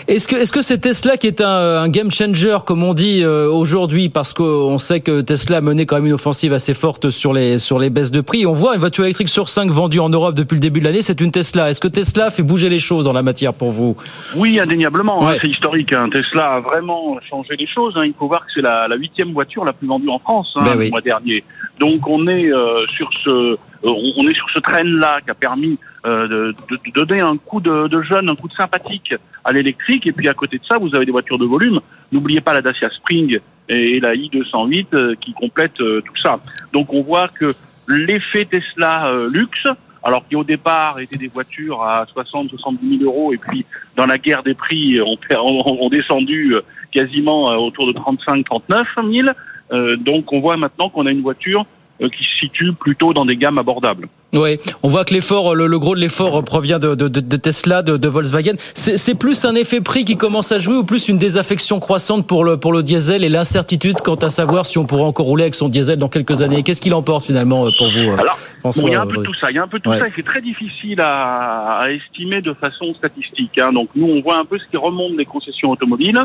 Est-ce 0.08 0.28
que 0.28 0.36
est-ce 0.36 0.52
que 0.52 0.62
c'est 0.62 0.80
Tesla 0.80 1.18
qui 1.18 1.28
est 1.28 1.42
un, 1.42 1.48
un, 1.48 1.90
game 1.90 2.12
changer 2.12 2.58
comme 2.66 2.84
on 2.84 2.94
dit 2.94 3.26
aujourd'hui? 3.26 4.10
Parce 4.10 4.34
qu'on 4.34 4.78
sait 4.78 5.00
que 5.00 5.22
Tesla 5.22 5.58
a 5.58 5.62
mené 5.62 5.86
quand 5.86 5.96
même 5.96 6.08
une 6.08 6.14
offensive 6.14 6.54
assez 6.54 6.74
forte 6.74 7.10
sur 7.10 7.34
les 7.34 7.60
sur 7.60 7.80
les 7.80 7.90
baisses 7.90 8.12
de 8.12 8.22
prix. 8.22 8.46
On 8.46 8.54
voit 8.54 8.74
une 8.74 8.80
voiture 8.80 9.04
électrique 9.06 9.30
sur 9.30 9.48
5 9.48 9.70
vendue 9.70 10.00
en 10.00 10.10
Europe 10.10 10.36
depuis 10.36 10.56
le 10.56 10.60
début 10.60 10.80
de 10.80 10.86
l'année, 10.86 11.02
c'est 11.02 11.22
une 11.22 11.32
Tesla. 11.32 11.70
Est-ce 11.70 11.80
que 11.80 11.88
Tesla 11.88 12.32
fait 12.32 12.44
bouger 12.44 12.70
les 12.70 12.80
choses 12.80 13.08
en 13.08 13.14
la 13.14 13.22
matière 13.22 13.54
pour 13.54 13.72
vous? 13.72 13.96
Oui, 14.36 14.60
indéniablement. 14.60 15.28
Hein, 15.28 15.38
c'est 15.42 15.52
historique. 15.52 15.94
Hein. 15.94 16.10
Tesla 16.12 16.56
a 16.56 16.60
vraiment 16.60 17.20
changé 17.30 17.56
les 17.58 17.68
choses. 17.70 17.94
Hein. 17.98 18.06
Il 18.06 18.14
faut 18.14 18.28
voir 18.28 18.46
que 18.46 18.52
c'est 18.54 18.62
la 18.62 18.88
huitième 18.96 19.34
voiture 19.34 19.66
la 19.66 19.74
plus 19.74 19.88
vendue 19.88 20.10
en 20.10 20.20
France 20.20 20.52
hein, 20.56 20.66
ben 20.66 20.80
le 20.80 20.90
mois 20.90 21.02
dernier. 21.02 21.44
Donc 21.80 22.08
on 22.08 22.28
est 22.28 22.52
euh, 22.52 22.86
sur 22.88 23.10
ce 23.24 23.30
euh, 23.30 23.58
on 23.84 24.28
est 24.28 24.36
sur 24.36 24.50
ce 24.54 24.60
train-là 24.60 25.22
qui 25.24 25.32
a 25.32 25.34
permis 25.34 25.80
euh, 26.06 26.28
de, 26.28 26.56
de, 26.70 26.92
donner 26.92 27.22
un 27.22 27.38
coup 27.38 27.62
de, 27.62 27.88
de, 27.88 28.02
jeune, 28.02 28.30
un 28.30 28.36
coup 28.36 28.50
de 28.50 28.54
sympathique 28.54 29.14
à 29.46 29.54
l'électrique. 29.54 30.06
Et 30.06 30.12
puis 30.12 30.28
à 30.28 30.34
côté 30.34 30.58
de 30.58 30.66
ça, 30.66 30.78
vous 30.78 30.94
avez 30.94 31.06
des 31.06 31.14
voitures 31.14 31.38
de 31.38 31.46
volume. 31.46 31.80
N'oubliez 32.12 32.42
pas 32.42 32.54
la 32.54 32.62
Dacia 32.62 32.90
Spring 32.90 33.40
et 33.70 34.00
la 34.02 34.14
i208 34.14 35.16
qui 35.18 35.32
complètent 35.32 35.78
tout 35.78 36.18
ça. 36.22 36.40
Donc 36.74 36.94
on 36.94 37.04
voit 37.04 37.30
que 37.30 37.54
l'effet 37.88 38.44
Tesla 38.44 39.14
luxe, 39.32 39.68
alors 40.04 40.28
qui 40.28 40.36
au 40.36 40.44
départ 40.44 41.00
étaient 41.00 41.18
des 41.18 41.28
voitures 41.28 41.82
à 41.84 42.06
60, 42.12 42.50
70 42.50 42.98
000 42.98 43.04
euros, 43.04 43.32
et 43.32 43.38
puis 43.38 43.66
dans 43.96 44.08
la 44.08 44.18
guerre 44.18 44.44
des 44.44 44.56
prix 44.56 45.00
ont, 45.00 45.18
ont, 45.38 45.78
ont 45.86 45.90
descendu 45.90 46.56
quasiment 46.92 47.52
euh, 47.52 47.56
autour 47.56 47.88
de 47.88 47.94
35-39 47.94 49.12
000. 49.12 49.30
Euh, 49.72 49.96
donc 49.98 50.34
on 50.34 50.40
voit 50.40 50.58
maintenant 50.58 50.90
qu'on 50.90 51.06
a 51.06 51.12
une 51.12 51.22
voiture 51.22 51.66
euh, 52.02 52.08
qui 52.08 52.24
se 52.24 52.38
situe 52.38 52.72
plutôt 52.72 53.14
dans 53.14 53.26
des 53.26 53.36
gammes 53.36 53.58
abordables. 53.58 54.08
Oui, 54.34 54.58
on 54.84 54.90
voit 54.90 55.04
que 55.04 55.14
l'effort, 55.14 55.54
le, 55.54 55.68
le, 55.68 55.80
gros 55.80 55.96
de 55.96 56.00
l'effort 56.00 56.42
provient 56.46 56.80
de, 56.80 56.96
de, 56.96 57.08
de 57.08 57.36
Tesla, 57.36 57.82
de, 57.82 57.98
de 57.98 58.08
Volkswagen. 58.08 58.54
C'est 58.74 59.16
plus 59.16 59.44
un 59.44 59.54
effet 59.56 59.82
prix 59.82 60.06
qui 60.06 60.16
commence 60.16 60.54
à 60.54 60.60
jouer 60.60 60.76
ou 60.76 60.86
plus 60.86 61.10
une 61.10 61.18
désaffection 61.18 61.80
croissante 61.80 62.26
pour 62.26 62.46
le, 62.46 62.56
pour 62.56 62.72
le 62.72 62.84
diesel 62.84 63.26
et 63.26 63.30
l'incertitude 63.30 63.98
quant 64.02 64.16
à 64.16 64.30
savoir 64.30 64.66
si 64.66 64.78
on 64.78 64.86
pourra 64.86 65.04
encore 65.04 65.26
rouler 65.26 65.44
avec 65.44 65.56
son 65.56 65.68
diesel 65.68 65.98
dans 65.98 66.08
quelques 66.08 66.42
années? 66.42 66.64
Qu'est-ce 66.64 66.80
qu'il 66.80 66.94
emporte 66.94 67.26
finalement 67.26 67.68
pour 67.78 67.92
vous 67.92 68.12
Alors, 68.12 68.38
François, 68.60 68.84
bon, 68.84 68.88
il 68.88 68.94
y 68.94 68.96
a 68.96 69.02
un 69.02 69.08
peu 69.08 69.24
tout 69.24 69.34
ça. 69.34 69.50
Il 69.50 69.56
y 69.56 69.60
a 69.60 69.64
un 69.64 69.68
peu 69.68 69.80
tout 69.80 69.90
ouais. 69.90 70.00
ça 70.00 70.08
et 70.08 70.12
c'est 70.16 70.26
très 70.26 70.42
difficile 70.42 71.02
à, 71.02 71.80
à, 71.80 71.90
estimer 71.90 72.42
de 72.42 72.54
façon 72.54 72.94
statistique. 72.94 73.60
Hein. 73.60 73.74
Donc 73.74 73.90
nous, 73.96 74.08
on 74.08 74.22
voit 74.22 74.38
un 74.38 74.46
peu 74.46 74.58
ce 74.58 74.66
qui 74.72 74.78
remonte 74.78 75.18
des 75.18 75.26
concessions 75.26 75.72
automobiles. 75.72 76.24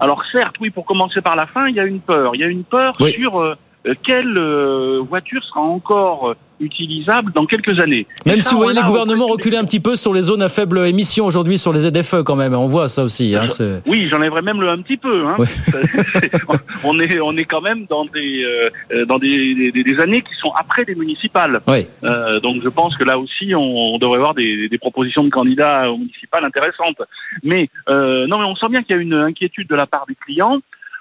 Alors 0.00 0.22
certes, 0.32 0.56
oui, 0.60 0.70
pour 0.70 0.84
commencer 0.84 1.20
par 1.20 1.36
la 1.36 1.46
fin, 1.46 1.64
il 1.66 1.74
y 1.74 1.80
a 1.80 1.84
une 1.84 2.00
peur. 2.00 2.34
Il 2.34 2.40
y 2.40 2.44
a 2.44 2.48
une 2.48 2.64
peur 2.64 2.94
oui. 3.00 3.12
sur 3.12 3.40
euh, 3.40 3.56
quelle 4.04 4.38
euh, 4.38 5.00
voiture 5.00 5.42
sera 5.44 5.60
encore 5.60 6.34
utilisable 6.60 7.32
dans 7.32 7.46
quelques 7.46 7.78
années. 7.80 8.06
Même 8.24 8.40
ça, 8.40 8.48
si 8.48 8.54
vous 8.54 8.62
voyez 8.62 8.78
les 8.78 8.84
gouvernements 8.84 9.26
reculer 9.26 9.56
un 9.56 9.64
petit 9.64 9.80
peu 9.80 9.96
sur 9.96 10.12
les 10.12 10.22
zones 10.22 10.42
à 10.42 10.48
faible 10.48 10.78
émission 10.86 11.26
aujourd'hui, 11.26 11.58
sur 11.58 11.72
les 11.72 11.80
ZFE 11.80 12.22
quand 12.24 12.36
même, 12.36 12.54
on 12.54 12.66
voit 12.66 12.88
ça 12.88 13.04
aussi. 13.04 13.34
Hein, 13.34 13.48
oui, 13.86 14.06
j'enlèverais 14.10 14.42
même 14.42 14.60
le 14.60 14.72
un 14.72 14.78
petit 14.78 14.96
peu. 14.96 15.26
Hein. 15.26 15.34
Oui. 15.38 15.46
on 16.84 16.98
est 17.00 17.20
on 17.20 17.36
est 17.36 17.44
quand 17.44 17.60
même 17.60 17.86
dans 17.86 18.04
des 18.04 18.44
euh, 18.44 19.04
dans 19.06 19.18
des, 19.18 19.70
des, 19.72 19.82
des, 19.82 20.00
années 20.00 20.22
qui 20.22 20.34
sont 20.44 20.52
après 20.58 20.84
des 20.84 20.94
municipales. 20.94 21.60
Oui. 21.66 21.86
Euh, 22.04 22.40
donc 22.40 22.62
je 22.62 22.68
pense 22.68 22.96
que 22.96 23.04
là 23.04 23.18
aussi 23.18 23.54
on, 23.54 23.94
on 23.94 23.98
devrait 23.98 24.18
avoir 24.18 24.34
des, 24.34 24.68
des, 24.68 24.78
propositions 24.78 25.24
de 25.24 25.30
candidats 25.30 25.90
aux 25.90 25.98
municipales 25.98 26.44
intéressantes. 26.44 27.00
Mais 27.42 27.68
euh, 27.90 28.26
non, 28.26 28.38
mais 28.38 28.46
on 28.46 28.56
sent 28.56 28.68
bien 28.70 28.82
qu'il 28.82 28.96
y 28.96 28.98
a 28.98 29.02
une 29.02 29.14
inquiétude 29.14 29.68
de 29.68 29.74
la 29.74 29.86
part 29.86 30.06
des 30.06 30.14
clients. 30.14 30.58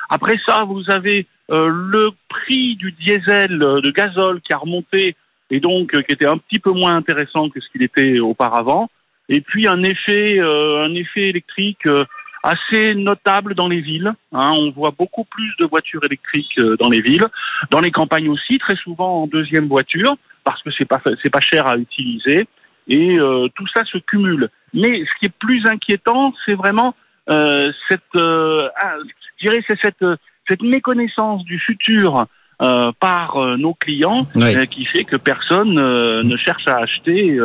Après 0.09 0.35
ça, 0.45 0.63
vous 0.67 0.83
avez 0.89 1.25
euh, 1.51 1.69
le 1.69 2.09
prix 2.27 2.75
du 2.75 2.91
diesel 2.91 3.59
de 3.59 3.91
gazole 3.91 4.41
qui 4.41 4.53
a 4.53 4.57
remonté 4.57 5.15
et 5.49 5.59
donc 5.59 5.93
euh, 5.93 6.01
qui 6.01 6.13
était 6.13 6.25
un 6.25 6.37
petit 6.37 6.59
peu 6.59 6.71
moins 6.71 6.95
intéressant 6.95 7.49
que 7.49 7.59
ce 7.59 7.69
qu'il 7.71 7.83
était 7.83 8.19
auparavant. 8.19 8.89
Et 9.29 9.41
puis 9.41 9.67
un 9.67 9.83
effet, 9.83 10.39
euh, 10.39 10.83
un 10.83 10.93
effet 10.93 11.29
électrique 11.29 11.85
euh, 11.87 12.05
assez 12.43 12.93
notable 12.93 13.55
dans 13.55 13.67
les 13.67 13.81
villes. 13.81 14.13
Hein. 14.31 14.51
On 14.59 14.71
voit 14.71 14.93
beaucoup 14.97 15.23
plus 15.25 15.51
de 15.59 15.65
voitures 15.65 16.03
électriques 16.03 16.59
euh, 16.59 16.77
dans 16.79 16.89
les 16.89 17.01
villes, 17.01 17.25
dans 17.71 17.79
les 17.79 17.91
campagnes 17.91 18.29
aussi, 18.29 18.57
très 18.59 18.75
souvent 18.75 19.23
en 19.23 19.27
deuxième 19.27 19.67
voiture 19.67 20.15
parce 20.43 20.61
que 20.61 20.69
c'est 20.77 20.87
pas 20.87 21.01
c'est 21.23 21.31
pas 21.31 21.41
cher 21.41 21.65
à 21.65 21.75
utiliser. 21.75 22.47
Et 22.87 23.17
euh, 23.17 23.47
tout 23.55 23.65
ça 23.75 23.83
se 23.85 23.97
cumule. 23.97 24.49
Mais 24.73 25.03
ce 25.05 25.19
qui 25.19 25.25
est 25.25 25.33
plus 25.39 25.65
inquiétant, 25.65 26.33
c'est 26.45 26.55
vraiment 26.55 26.93
cette, 27.27 28.01
ah, 28.15 28.97
je 29.39 29.47
dirais, 29.47 29.63
c'est 29.67 29.79
cette 29.81 30.05
cette 30.47 30.61
méconnaissance 30.61 31.43
du 31.45 31.59
futur 31.59 32.27
euh, 32.61 32.91
par 32.99 33.37
euh, 33.37 33.57
nos 33.57 33.73
clients 33.73 34.25
oui. 34.35 34.55
euh, 34.55 34.65
qui 34.65 34.85
fait 34.85 35.03
que 35.03 35.17
personne 35.17 35.77
euh, 35.77 36.23
ne 36.23 36.37
cherche 36.37 36.67
à 36.67 36.77
acheter 36.77 37.37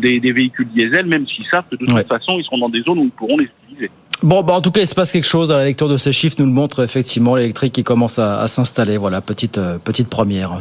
des, 0.00 0.20
des, 0.20 0.32
véhicules 0.32 0.68
diesel, 0.74 1.06
même 1.06 1.26
s'ils 1.26 1.46
savent 1.46 1.64
que 1.70 1.76
de 1.76 1.84
toute 1.84 2.08
façon 2.08 2.38
ils 2.38 2.44
seront 2.44 2.58
dans 2.58 2.68
des 2.68 2.82
zones 2.82 2.98
où 2.98 3.04
ils 3.04 3.10
pourront 3.10 3.38
les 3.38 3.48
utiliser. 3.66 3.90
Bon, 4.22 4.42
bah 4.42 4.54
en 4.54 4.60
tout 4.60 4.72
cas, 4.72 4.80
il 4.80 4.86
se 4.86 4.94
passe 4.96 5.12
quelque 5.12 5.26
chose. 5.26 5.52
La 5.52 5.64
lecture 5.64 5.88
de 5.88 5.96
ces 5.96 6.12
chiffres 6.12 6.36
nous 6.40 6.46
le 6.46 6.52
montre 6.52 6.82
effectivement. 6.82 7.36
L'électrique 7.36 7.74
qui 7.74 7.84
commence 7.84 8.18
à, 8.18 8.40
à 8.40 8.48
s'installer. 8.48 8.96
Voilà, 8.96 9.20
petite 9.20 9.60
petite 9.84 10.08
première 10.08 10.58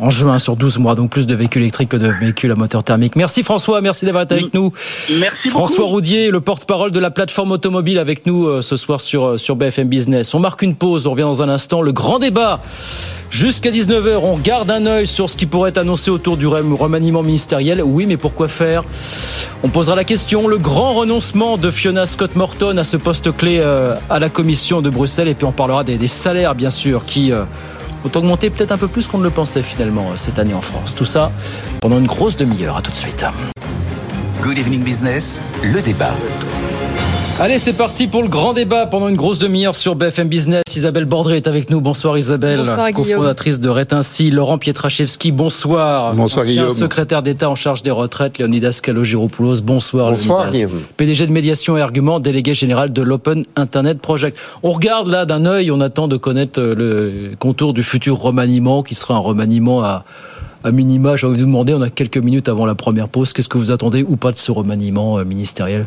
en 0.00 0.10
juin 0.10 0.38
sur 0.38 0.56
12 0.56 0.78
mois. 0.78 0.94
Donc 0.94 1.10
plus 1.10 1.26
de 1.26 1.34
véhicules 1.34 1.62
électriques 1.62 1.90
que 1.90 1.96
de 1.96 2.08
véhicules 2.08 2.50
à 2.50 2.54
moteur 2.54 2.84
thermique. 2.84 3.16
Merci 3.16 3.42
François, 3.42 3.80
merci 3.80 4.04
d'avoir 4.04 4.24
été 4.24 4.34
avec 4.34 4.54
nous. 4.54 4.72
Merci 5.18 5.48
François 5.48 5.78
beaucoup. 5.78 5.90
Roudier, 5.90 6.30
le 6.30 6.40
porte-parole 6.40 6.90
de 6.90 7.00
la 7.00 7.10
plateforme 7.10 7.52
automobile 7.52 7.98
avec 7.98 8.26
nous 8.26 8.46
euh, 8.46 8.62
ce 8.62 8.76
soir 8.76 9.00
sur 9.00 9.38
sur 9.38 9.56
BFM 9.56 9.88
Business. 9.88 10.34
On 10.34 10.40
marque 10.40 10.62
une 10.62 10.74
pause. 10.74 11.06
On 11.06 11.12
revient 11.12 11.22
dans 11.22 11.42
un 11.42 11.48
instant. 11.48 11.82
Le 11.82 11.92
grand 11.92 12.18
débat. 12.18 12.60
Jusqu'à 13.30 13.70
19h, 13.70 14.20
on 14.22 14.38
garde 14.38 14.70
un 14.70 14.86
œil 14.86 15.06
sur 15.06 15.28
ce 15.28 15.36
qui 15.36 15.44
pourrait 15.44 15.68
être 15.68 15.78
annoncé 15.78 16.10
autour 16.10 16.38
du 16.38 16.46
remaniement 16.46 17.22
ministériel. 17.22 17.82
Oui, 17.84 18.06
mais 18.06 18.16
pourquoi 18.16 18.48
faire? 18.48 18.84
On 19.62 19.68
posera 19.68 19.96
la 19.96 20.04
question. 20.04 20.48
Le 20.48 20.56
grand 20.56 20.94
renoncement 20.94 21.58
de 21.58 21.70
Fiona 21.70 22.06
Scott 22.06 22.36
Morton 22.36 22.78
à 22.78 22.84
ce 22.84 22.96
poste 22.96 23.36
clé 23.36 23.58
euh, 23.60 23.94
à 24.08 24.18
la 24.18 24.30
commission 24.30 24.80
de 24.80 24.88
Bruxelles. 24.88 25.28
Et 25.28 25.34
puis 25.34 25.44
on 25.44 25.52
parlera 25.52 25.84
des, 25.84 25.98
des 25.98 26.06
salaires, 26.06 26.54
bien 26.54 26.70
sûr, 26.70 27.04
qui 27.04 27.30
euh, 27.30 27.44
ont 28.04 28.10
augmenté 28.16 28.50
peut-être 28.50 28.72
un 28.72 28.78
peu 28.78 28.88
plus 28.88 29.08
qu'on 29.08 29.18
ne 29.18 29.24
le 29.24 29.30
pensait 29.30 29.62
finalement 29.62 30.10
euh, 30.10 30.16
cette 30.16 30.38
année 30.38 30.54
en 30.54 30.60
France. 30.60 30.94
Tout 30.94 31.04
ça 31.04 31.32
pendant 31.80 31.98
une 31.98 32.06
grosse 32.06 32.36
demi-heure. 32.36 32.76
À 32.76 32.82
tout 32.82 32.90
de 32.90 32.96
suite. 32.96 33.24
Good 34.42 34.58
Evening 34.58 34.82
Business, 34.82 35.42
le 35.62 35.80
débat. 35.80 36.14
Allez, 37.40 37.60
c'est 37.60 37.72
parti 37.72 38.08
pour 38.08 38.22
le 38.24 38.28
grand 38.28 38.52
débat 38.52 38.86
pendant 38.86 39.06
une 39.06 39.14
grosse 39.14 39.38
demi-heure 39.38 39.76
sur 39.76 39.94
BFM 39.94 40.26
Business. 40.26 40.64
Isabelle 40.74 41.04
Bordré 41.04 41.36
est 41.36 41.46
avec 41.46 41.70
nous. 41.70 41.80
Bonsoir 41.80 42.18
Isabelle, 42.18 42.58
bonsoir, 42.58 42.92
cofondatrice 42.92 43.60
de 43.60 43.68
Rétinci. 43.68 44.32
Laurent 44.32 44.58
Pietraszewski, 44.58 45.30
bonsoir. 45.30 46.14
Bonsoir 46.14 46.44
Ancien 46.44 46.62
Guillaume. 46.62 46.76
secrétaire 46.76 47.22
d'État 47.22 47.48
en 47.48 47.54
charge 47.54 47.82
des 47.82 47.92
retraites, 47.92 48.38
Leonidas 48.38 48.80
Kalogiropoulos. 48.82 49.60
Bonsoir. 49.60 50.08
Bonsoir 50.08 50.46
Leonidas. 50.46 50.66
Guillaume. 50.66 50.82
PDG 50.96 51.26
de 51.28 51.32
médiation 51.32 51.76
et 51.76 51.80
argument, 51.80 52.18
délégué 52.18 52.54
général 52.54 52.92
de 52.92 53.02
l'Open 53.02 53.44
Internet 53.54 54.00
Project. 54.00 54.36
On 54.64 54.72
regarde 54.72 55.06
là 55.06 55.24
d'un 55.24 55.46
œil, 55.46 55.70
on 55.70 55.80
attend 55.80 56.08
de 56.08 56.16
connaître 56.16 56.60
le 56.60 57.30
contour 57.38 57.72
du 57.72 57.84
futur 57.84 58.18
remaniement 58.18 58.82
qui 58.82 58.96
sera 58.96 59.14
un 59.14 59.20
remaniement 59.20 59.84
à 59.84 60.04
à 60.64 60.70
minima, 60.70 61.16
j'ai 61.16 61.26
envie 61.26 61.36
de 61.36 61.42
vous 61.42 61.46
demander, 61.46 61.74
on 61.74 61.82
a 61.82 61.90
quelques 61.90 62.18
minutes 62.18 62.48
avant 62.48 62.66
la 62.66 62.74
première 62.74 63.08
pause, 63.08 63.32
qu'est-ce 63.32 63.48
que 63.48 63.58
vous 63.58 63.70
attendez 63.70 64.04
ou 64.06 64.16
pas 64.16 64.32
de 64.32 64.38
ce 64.38 64.50
remaniement 64.50 65.18
euh, 65.18 65.24
ministériel? 65.24 65.86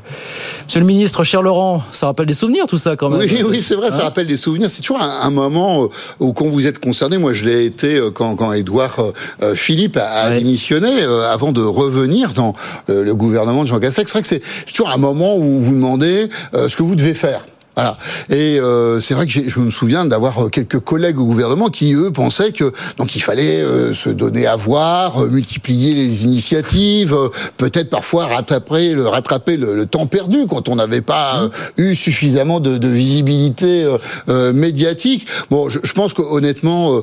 Monsieur 0.65 0.79
le 0.79 0.85
ministre, 0.85 1.23
cher 1.23 1.41
Laurent, 1.41 1.83
ça 1.91 2.07
rappelle 2.07 2.25
des 2.25 2.33
souvenirs 2.33 2.65
tout 2.67 2.77
ça 2.77 2.95
quand 2.95 3.09
même 3.09 3.19
Oui, 3.19 3.43
oui, 3.47 3.61
c'est 3.61 3.75
vrai, 3.75 3.87
hein? 3.87 3.91
ça 3.91 4.03
rappelle 4.03 4.27
des 4.27 4.37
souvenirs. 4.37 4.69
C'est 4.69 4.81
toujours 4.81 5.01
un, 5.01 5.21
un, 5.21 5.29
moment 5.29 5.89
où 6.19 6.33
quand 6.33 6.47
vous 6.47 6.67
êtes 6.67 6.79
concerné, 6.79 7.17
moi 7.17 7.33
je 7.33 7.45
l'ai 7.45 7.65
été 7.65 7.97
euh, 7.97 8.11
quand, 8.11 8.35
quand 8.35 8.51
Édouard 8.53 9.11
euh, 9.41 9.55
Philippe 9.55 9.97
a, 9.97 10.05
a 10.05 10.29
ouais. 10.29 10.37
démissionné, 10.39 11.03
euh, 11.03 11.31
avant 11.31 11.51
de 11.51 11.61
revenir 11.61 12.33
dans 12.33 12.53
euh, 12.89 13.03
le 13.03 13.15
gouvernement 13.15 13.63
de 13.63 13.67
Jean 13.67 13.79
Castex. 13.79 14.11
C'est 14.11 14.17
vrai 14.17 14.21
que 14.21 14.27
c'est 14.27 14.73
toujours 14.73 14.89
un 14.89 14.97
moment 14.97 15.37
où 15.37 15.59
vous 15.59 15.73
demandez 15.73 16.29
ce 16.53 16.75
que 16.75 16.83
vous 16.83 16.95
devez 16.95 17.13
faire. 17.13 17.41
Voilà. 17.75 17.97
Et 18.29 18.59
euh, 18.59 18.99
c'est 18.99 19.13
vrai 19.13 19.25
que 19.25 19.31
je 19.31 19.59
me 19.59 19.71
souviens 19.71 20.05
d'avoir 20.05 20.49
quelques 20.51 20.79
collègues 20.79 21.19
au 21.19 21.25
gouvernement 21.25 21.69
qui 21.69 21.93
eux 21.93 22.11
pensaient 22.11 22.51
que 22.51 22.71
donc 22.97 23.15
il 23.15 23.21
fallait 23.21 23.61
euh, 23.61 23.93
se 23.93 24.09
donner 24.09 24.45
à 24.45 24.55
voir, 24.55 25.23
euh, 25.23 25.29
multiplier 25.29 25.93
les 25.93 26.25
initiatives, 26.25 27.13
euh, 27.13 27.29
peut-être 27.57 27.89
parfois 27.89 28.27
rattraper 28.27 28.93
le 28.93 29.07
rattraper 29.07 29.57
le, 29.57 29.73
le, 29.75 29.85
temps 29.85 30.05
perdu 30.05 30.45
quand 30.47 30.69
on 30.69 30.75
n'avait 30.75 31.01
pas 31.01 31.43
mmh. 31.43 31.81
eu 31.81 31.95
suffisamment 31.95 32.59
de, 32.59 32.77
de 32.77 32.87
visibilité 32.87 33.85
médiatique. 34.53 35.27
Bon, 35.49 35.69
je, 35.69 35.79
je 35.83 35.93
pense 35.93 36.13
que 36.13 36.21
honnêtement, 36.21 37.01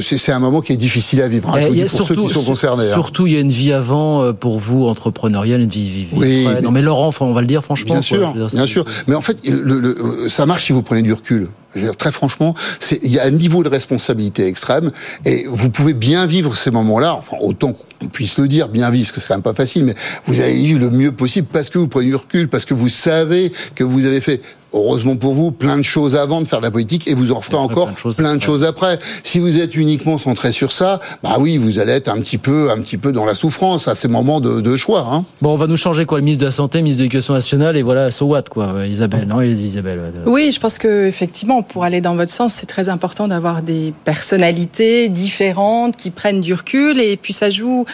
c'est 0.00 0.32
un 0.32 0.38
moment 0.38 0.60
qui 0.60 0.72
est 0.72 0.76
difficile 0.76 1.22
à 1.22 1.28
vivre. 1.28 1.50
Hein, 1.54 1.68
pour 1.70 1.88
surtout, 1.88 2.04
ceux 2.04 2.22
qui 2.22 2.34
sont 2.34 2.42
concernés. 2.42 2.90
Surtout, 2.90 3.24
hein. 3.24 3.28
il 3.28 3.34
y 3.34 3.36
a 3.36 3.40
une 3.40 3.50
vie 3.50 3.72
avant 3.72 4.32
pour 4.32 4.58
vous 4.58 4.86
entrepreneuriale, 4.86 5.60
une 5.60 5.68
vie, 5.68 5.88
vie 5.88 6.06
oui, 6.12 6.46
non 6.62 6.70
mais 6.70 6.82
Laurent, 6.82 7.12
on 7.20 7.32
va 7.32 7.40
le 7.40 7.46
dire 7.46 7.64
franchement. 7.64 7.94
Bien 7.94 8.02
sûr, 8.02 8.32
dire, 8.32 8.46
bien 8.46 8.66
sûr. 8.66 8.84
Mais 9.08 9.14
en 9.14 9.20
fait, 9.20 9.38
le, 9.46 9.80
le 9.80 9.96
ça 10.28 10.46
marche 10.46 10.66
si 10.66 10.72
vous 10.72 10.82
prenez 10.82 11.02
du 11.02 11.12
recul. 11.12 11.48
Dire, 11.76 11.96
très 11.96 12.10
franchement, 12.10 12.54
il 13.02 13.12
y 13.12 13.20
a 13.20 13.24
un 13.24 13.30
niveau 13.30 13.62
de 13.62 13.68
responsabilité 13.68 14.46
extrême 14.46 14.90
et 15.24 15.44
vous 15.48 15.70
pouvez 15.70 15.94
bien 15.94 16.26
vivre 16.26 16.56
ces 16.56 16.72
moments-là. 16.72 17.14
Enfin, 17.14 17.36
autant 17.40 17.72
qu'on 17.72 18.08
puisse 18.08 18.38
le 18.38 18.48
dire, 18.48 18.68
bien 18.68 18.90
vivre, 18.90 19.04
parce 19.04 19.12
que 19.12 19.20
c'est 19.20 19.28
quand 19.28 19.36
même 19.36 19.42
pas 19.42 19.54
facile, 19.54 19.84
mais 19.84 19.94
vous 20.26 20.40
avez 20.40 20.60
eu 20.64 20.78
le 20.78 20.90
mieux 20.90 21.12
possible 21.12 21.46
parce 21.52 21.70
que 21.70 21.78
vous 21.78 21.86
prenez 21.86 22.06
du 22.06 22.16
recul, 22.16 22.48
parce 22.48 22.64
que 22.64 22.74
vous 22.74 22.88
savez 22.88 23.52
que 23.76 23.84
vous 23.84 24.04
avez 24.04 24.20
fait 24.20 24.42
heureusement 24.72 25.16
pour 25.16 25.34
vous, 25.34 25.50
plein 25.50 25.76
de 25.76 25.82
choses 25.82 26.14
avant 26.14 26.40
de 26.40 26.46
faire 26.46 26.60
de 26.60 26.64
la 26.64 26.70
politique 26.70 27.08
et 27.08 27.14
vous 27.14 27.32
en 27.32 27.40
ferez 27.40 27.56
encore 27.56 27.86
plein 27.86 27.94
de 27.94 27.98
choses, 27.98 28.16
plein 28.16 28.36
de 28.36 28.42
choses 28.42 28.64
après. 28.64 28.98
Si 29.22 29.38
vous 29.38 29.58
êtes 29.58 29.74
uniquement 29.76 30.18
centré 30.18 30.52
sur 30.52 30.72
ça, 30.72 31.00
bah 31.22 31.36
oui, 31.38 31.58
vous 31.58 31.78
allez 31.78 31.92
être 31.92 32.08
un 32.08 32.20
petit 32.20 32.38
peu, 32.38 32.70
un 32.70 32.80
petit 32.80 32.98
peu 32.98 33.12
dans 33.12 33.24
la 33.24 33.34
souffrance 33.34 33.88
à 33.88 33.94
ces 33.94 34.08
moments 34.08 34.40
de, 34.40 34.60
de 34.60 34.76
choix. 34.76 35.06
Hein. 35.10 35.24
Bon, 35.42 35.54
on 35.54 35.56
va 35.56 35.66
nous 35.66 35.76
changer 35.76 36.04
quoi, 36.04 36.18
le 36.18 36.24
ministre 36.24 36.42
de 36.42 36.46
la 36.46 36.52
Santé, 36.52 36.78
le 36.78 36.84
ministre 36.84 37.00
de 37.00 37.04
l'Éducation 37.04 37.34
nationale 37.34 37.76
et 37.76 37.82
voilà, 37.82 38.10
so 38.10 38.26
what 38.26 38.44
quoi, 38.50 38.86
Isabelle, 38.86 39.26
non, 39.26 39.40
Isabelle. 39.40 40.00
Oui, 40.26 40.50
je 40.52 40.60
pense 40.60 40.78
que 40.78 41.06
effectivement, 41.06 41.62
pour 41.62 41.84
aller 41.84 42.00
dans 42.00 42.16
votre 42.16 42.32
sens, 42.32 42.54
c'est 42.54 42.66
très 42.66 42.88
important 42.88 43.28
d'avoir 43.28 43.62
des 43.62 43.92
personnalités 44.04 45.08
différentes 45.08 45.96
qui 45.96 46.10
prennent 46.10 46.40
du 46.40 46.54
recul 46.54 47.00
et 47.00 47.16
puis 47.16 47.32
ça 47.32 47.50
joue 47.50 47.84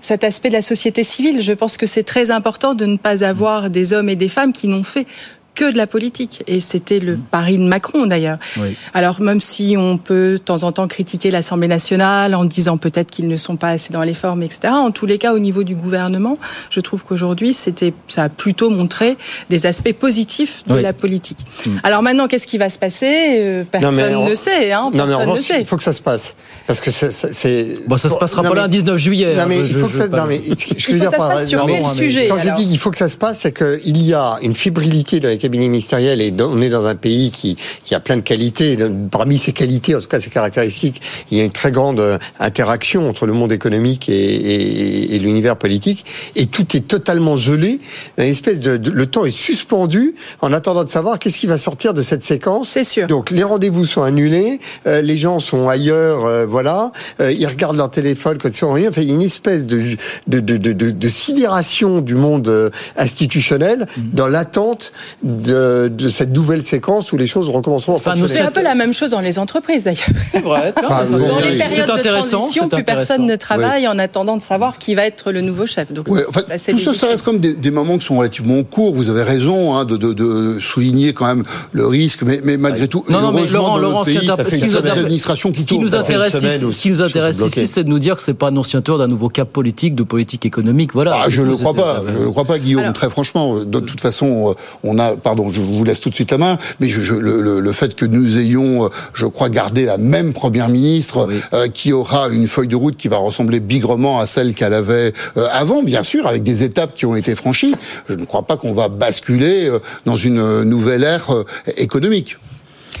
cet 0.00 0.24
aspect 0.24 0.48
de 0.48 0.54
la 0.54 0.62
société 0.62 1.04
civile. 1.04 1.40
Je 1.40 1.52
pense 1.52 1.76
que 1.76 1.86
c'est 1.86 2.02
très 2.02 2.30
important 2.30 2.74
de 2.74 2.86
ne 2.86 2.96
pas 2.96 3.24
avoir 3.24 3.70
des 3.70 3.92
hommes 3.92 4.08
et 4.08 4.16
des 4.16 4.28
femmes 4.28 4.52
qui 4.52 4.68
n'ont 4.68 4.84
fait 4.84 5.06
que 5.54 5.70
de 5.70 5.76
la 5.76 5.86
politique. 5.86 6.42
Et 6.46 6.60
c'était 6.60 6.98
le 6.98 7.16
mmh. 7.16 7.24
pari 7.30 7.58
de 7.58 7.64
Macron 7.64 8.06
d'ailleurs. 8.06 8.38
Oui. 8.58 8.76
Alors 8.94 9.20
même 9.20 9.40
si 9.40 9.76
on 9.78 9.98
peut 9.98 10.32
de 10.32 10.36
temps 10.38 10.62
en 10.62 10.72
temps 10.72 10.88
critiquer 10.88 11.30
l'Assemblée 11.30 11.68
nationale 11.68 12.34
en 12.34 12.44
disant 12.44 12.78
peut-être 12.78 13.10
qu'ils 13.10 13.28
ne 13.28 13.36
sont 13.36 13.56
pas 13.56 13.68
assez 13.68 13.92
dans 13.92 14.02
les 14.02 14.14
formes, 14.14 14.42
etc. 14.42 14.72
En 14.72 14.90
tous 14.90 15.06
les 15.06 15.18
cas, 15.18 15.34
au 15.34 15.38
niveau 15.38 15.64
du 15.64 15.76
gouvernement, 15.76 16.38
je 16.70 16.80
trouve 16.80 17.04
qu'aujourd'hui, 17.04 17.52
c'était, 17.52 17.92
ça 18.08 18.24
a 18.24 18.28
plutôt 18.28 18.70
montré 18.70 19.16
des 19.50 19.66
aspects 19.66 19.92
positifs 19.92 20.62
de 20.66 20.74
oui. 20.74 20.82
la 20.82 20.92
politique. 20.92 21.38
Mmh. 21.66 21.70
Alors 21.82 22.02
maintenant, 22.02 22.28
qu'est-ce 22.28 22.46
qui 22.46 22.58
va 22.58 22.70
se 22.70 22.78
passer? 22.78 23.64
Personne 23.70 24.16
on... 24.16 24.28
ne 24.28 24.34
sait. 24.34 24.72
Hein, 24.72 24.90
non, 24.94 25.06
mais 25.06 25.14
en 25.14 25.20
revanche, 25.20 25.40
sait. 25.40 25.60
il 25.60 25.66
faut 25.66 25.76
que 25.76 25.82
ça 25.82 25.92
se 25.92 26.00
passe. 26.00 26.36
Parce 26.66 26.80
que 26.80 26.90
c'est... 26.90 27.78
Bon, 27.86 27.96
ça 27.96 28.08
se 28.08 28.16
passera 28.16 28.42
non, 28.42 28.50
pas 28.50 28.54
là 28.54 28.62
le 28.62 28.68
19 28.68 28.96
juillet. 28.96 29.34
Non, 29.36 29.46
mais 29.46 29.58
hein, 29.58 29.66
il 29.68 29.74
faut 29.74 29.88
que 29.88 29.94
ça... 29.94 30.08
Non, 30.08 30.24
mais 30.26 30.40
je 30.46 30.92
veux 30.92 30.98
dire, 30.98 31.10
ça 31.10 31.18
se 31.18 31.22
passe 31.22 31.48
sur 31.48 31.66
quel 31.66 31.86
sujet 31.86 32.28
Quand 32.28 32.38
je 32.38 32.50
dis 32.54 32.68
qu'il 32.68 32.78
faut 32.78 32.90
que 32.90 32.98
ça 32.98 33.08
se 33.08 33.16
passe, 33.16 33.40
c'est 33.40 33.52
qu'il 33.52 34.02
y 34.02 34.14
a 34.14 34.38
une 34.42 34.54
fébrilité 34.54 35.20
de 35.20 35.28
cabinet 35.42 35.68
ministériel 35.68 36.20
et 36.20 36.32
on 36.40 36.60
est 36.60 36.68
dans 36.68 36.86
un 36.86 36.94
pays 36.94 37.32
qui, 37.32 37.56
qui 37.84 37.94
a 37.94 38.00
plein 38.00 38.16
de 38.16 38.22
qualités. 38.22 38.78
Parmi 39.10 39.38
ces 39.38 39.52
qualités, 39.52 39.94
en 39.96 40.00
tout 40.00 40.06
cas 40.06 40.20
ces 40.20 40.30
caractéristiques, 40.30 41.02
il 41.30 41.38
y 41.38 41.40
a 41.40 41.44
une 41.44 41.50
très 41.50 41.72
grande 41.72 41.98
euh, 41.98 42.18
interaction 42.38 43.08
entre 43.08 43.26
le 43.26 43.32
monde 43.32 43.50
économique 43.50 44.08
et, 44.08 44.12
et, 44.14 45.16
et 45.16 45.18
l'univers 45.18 45.56
politique. 45.56 46.04
Et 46.36 46.46
tout 46.46 46.76
est 46.76 46.86
totalement 46.86 47.34
gelé. 47.34 47.80
Une 48.18 48.24
espèce 48.24 48.60
de, 48.60 48.78
le 48.90 49.06
temps 49.06 49.24
est 49.24 49.36
suspendu 49.36 50.14
en 50.40 50.52
attendant 50.52 50.84
de 50.84 50.88
savoir 50.88 51.18
qu'est-ce 51.18 51.38
qui 51.38 51.48
va 51.48 51.58
sortir 51.58 51.92
de 51.92 52.02
cette 52.02 52.24
séquence. 52.24 52.68
C'est 52.68 52.84
sûr. 52.84 53.08
Donc 53.08 53.30
les 53.30 53.42
rendez-vous 53.42 53.84
sont 53.84 54.02
annulés, 54.02 54.60
euh, 54.86 55.00
les 55.02 55.16
gens 55.16 55.40
sont 55.40 55.68
ailleurs, 55.68 56.24
euh, 56.24 56.46
voilà. 56.46 56.92
ils 57.18 57.46
regardent 57.46 57.76
leur 57.76 57.90
téléphone 57.90 58.38
quand 58.40 58.48
ils 58.48 58.56
sont 58.56 58.72
rien. 58.72 58.90
Enfin, 58.90 59.02
il 59.02 59.08
y 59.08 59.10
a 59.10 59.14
une 59.14 59.22
espèce 59.22 59.66
de, 59.66 59.80
de, 60.28 60.38
de, 60.38 60.56
de, 60.56 60.90
de 60.90 61.08
sidération 61.08 62.00
du 62.00 62.14
monde 62.14 62.70
institutionnel 62.96 63.86
mmh. 63.86 64.00
dans 64.12 64.28
l'attente 64.28 64.92
de, 65.36 65.88
de, 65.88 66.08
cette 66.08 66.30
nouvelle 66.30 66.64
séquence 66.64 67.12
où 67.12 67.16
les 67.16 67.26
choses 67.26 67.48
recommenceront. 67.48 67.94
Enfin, 67.94 68.14
c'est 68.26 68.40
un 68.40 68.50
peu 68.50 68.62
la 68.62 68.74
même 68.74 68.92
chose 68.92 69.10
dans 69.10 69.20
les 69.20 69.38
entreprises 69.38 69.84
d'ailleurs. 69.84 70.02
C'est 70.30 70.40
vrai. 70.40 70.72
Ah, 70.94 71.04
dans 71.06 71.16
les 71.16 71.56
périodes 71.56 71.96
de 71.96 72.02
transition, 72.02 72.68
plus 72.68 72.84
personne 72.84 73.24
ne 73.24 73.36
travaille 73.36 73.88
en 73.88 73.98
attendant 73.98 74.36
de 74.36 74.42
savoir 74.42 74.78
qui 74.78 74.94
va 74.94 75.06
être 75.06 75.32
le 75.32 75.40
nouveau 75.40 75.64
chef. 75.64 75.92
Donc 75.92 76.06
tout 76.06 76.78
ça, 76.78 76.92
ça 76.92 77.06
reste 77.06 77.24
comme 77.24 77.38
des, 77.38 77.54
des, 77.54 77.70
moments 77.70 77.96
qui 77.98 78.06
sont 78.06 78.18
relativement 78.18 78.62
courts. 78.62 78.94
Vous 78.94 79.08
avez 79.08 79.22
raison 79.22 79.74
hein, 79.74 79.84
de, 79.84 79.96
de, 79.96 80.12
de, 80.12 80.58
souligner 80.60 81.12
quand 81.12 81.26
même 81.26 81.44
le 81.72 81.86
risque, 81.86 82.22
mais, 82.22 82.40
mais 82.44 82.56
malgré 82.56 82.88
tout, 82.88 83.04
non, 83.08 83.20
non, 83.20 83.32
mais 83.32 83.46
Laurent, 83.46 83.78
Laurent, 83.78 84.02
pays, 84.02 84.16
ce, 84.16 84.20
qui 84.20 84.26
ce 84.26 84.56
qui 84.56 85.78
nous 85.78 85.94
intéresse, 85.94 86.34
ici, 86.34 86.72
ce 86.72 86.80
qui 86.80 86.90
nous 86.90 87.02
intéresse 87.02 87.40
ici, 87.40 87.66
c'est 87.66 87.84
de 87.84 87.88
nous 87.88 87.98
dire 87.98 88.16
que 88.16 88.22
c'est 88.22 88.34
pas 88.34 88.48
annonciateur 88.48 88.98
d'un 88.98 89.08
nouveau 89.08 89.28
cap 89.28 89.48
politique, 89.48 89.94
de 89.94 90.02
politique 90.02 90.44
économique. 90.44 90.92
Voilà. 90.92 91.16
Ah, 91.22 91.28
je 91.28 91.42
ne 91.42 91.48
le 91.48 91.56
crois 91.56 91.74
pas. 91.74 92.02
Je 92.06 92.24
ne 92.24 92.28
crois 92.28 92.44
pas, 92.44 92.58
Guillaume. 92.58 92.92
Très 92.92 93.08
franchement, 93.08 93.64
de 93.64 93.80
toute 93.80 94.00
façon, 94.00 94.54
on 94.82 94.98
a, 94.98 95.16
pardon, 95.22 95.50
je 95.50 95.60
vous 95.60 95.84
laisse 95.84 96.00
tout 96.00 96.10
de 96.10 96.14
suite 96.14 96.30
la 96.30 96.38
main, 96.38 96.58
mais 96.80 96.88
je, 96.88 97.00
je, 97.00 97.14
le, 97.14 97.60
le, 97.60 97.72
fait 97.72 97.94
que 97.94 98.04
nous 98.04 98.38
ayons, 98.38 98.90
je 99.14 99.26
crois, 99.26 99.48
gardé 99.48 99.84
la 99.84 99.98
même 99.98 100.32
première 100.32 100.68
ministre 100.68 101.28
euh, 101.54 101.68
qui 101.68 101.92
aura 101.92 102.28
une 102.28 102.46
feuille 102.46 102.68
de 102.68 102.76
route 102.76 102.96
qui 102.96 103.08
va 103.08 103.18
ressembler 103.18 103.60
bigrement 103.60 104.20
à 104.20 104.26
celle 104.26 104.54
qu'elle 104.54 104.74
avait 104.74 105.12
euh, 105.36 105.48
avant, 105.52 105.82
bien 105.82 106.02
sûr, 106.02 106.26
avec 106.26 106.42
des 106.42 106.62
étapes 106.62 106.94
qui 106.94 107.06
ont 107.06 107.16
été 107.16 107.34
franchies. 107.34 107.74
Je 108.08 108.14
ne 108.14 108.24
crois 108.24 108.42
pas 108.42 108.56
qu'on 108.56 108.72
va 108.72 108.88
basculer 108.88 109.68
euh, 109.68 109.78
dans 110.06 110.16
une 110.16 110.62
nouvelle 110.62 111.04
ère 111.04 111.28
économique. 111.76 112.36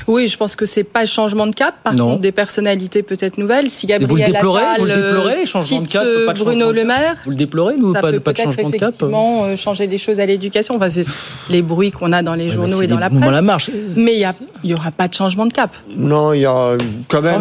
Oui, 0.06 0.28
je 0.28 0.36
pense 0.36 0.56
que 0.56 0.66
c'est 0.66 0.84
pas 0.84 1.06
changement 1.06 1.46
de 1.46 1.54
cap. 1.54 1.74
Par 1.82 1.94
contre, 1.94 2.20
des 2.20 2.32
personnalités 2.32 3.02
peut-être 3.02 3.38
nouvelles. 3.38 3.70
Si 3.70 3.86
Gabriel 3.86 4.08
vous 4.08 4.16
le 4.16 4.32
déplorez, 4.32 4.62
Attal 4.62 4.80
vous 4.80 4.86
le 4.86 4.94
déplorez, 4.94 5.46
changement 5.46 5.80
de 5.80 5.88
cap, 5.88 6.04
pas 6.26 6.32
de 6.32 6.38
Bruno 6.38 6.72
Le 6.72 6.84
Maire, 6.84 7.16
vous 7.24 7.30
le 7.30 7.36
déplorez, 7.36 7.76
nous, 7.76 7.92
ça 7.92 8.00
pas, 8.00 8.12
peut 8.12 8.20
pas 8.20 8.32
de 8.32 8.38
changement 8.38 8.70
de 8.70 8.76
cap. 8.76 8.88
Effectivement, 8.90 9.44
euh, 9.44 9.56
changer 9.56 9.86
des 9.86 9.98
choses 9.98 10.20
à 10.20 10.26
l'éducation. 10.26 10.76
Enfin, 10.76 10.88
c'est 10.88 11.06
les 11.50 11.62
bruits 11.62 11.92
qu'on 11.92 12.12
a 12.12 12.22
dans 12.22 12.34
les 12.34 12.50
journaux 12.50 12.82
et 12.82 12.86
dans 12.86 12.98
la 12.98 13.10
presse. 13.10 13.30
La 13.30 13.42
marche. 13.42 13.70
Mais 13.96 14.16
il 14.16 14.68
y, 14.70 14.74
aura 14.74 14.90
pas 14.90 15.08
de 15.08 15.14
changement 15.14 15.46
de 15.46 15.52
cap. 15.52 15.70
Non, 15.96 16.32
il 16.32 16.40
y 16.40 16.46
a 16.46 16.76
quand 17.08 17.22
même. 17.22 17.40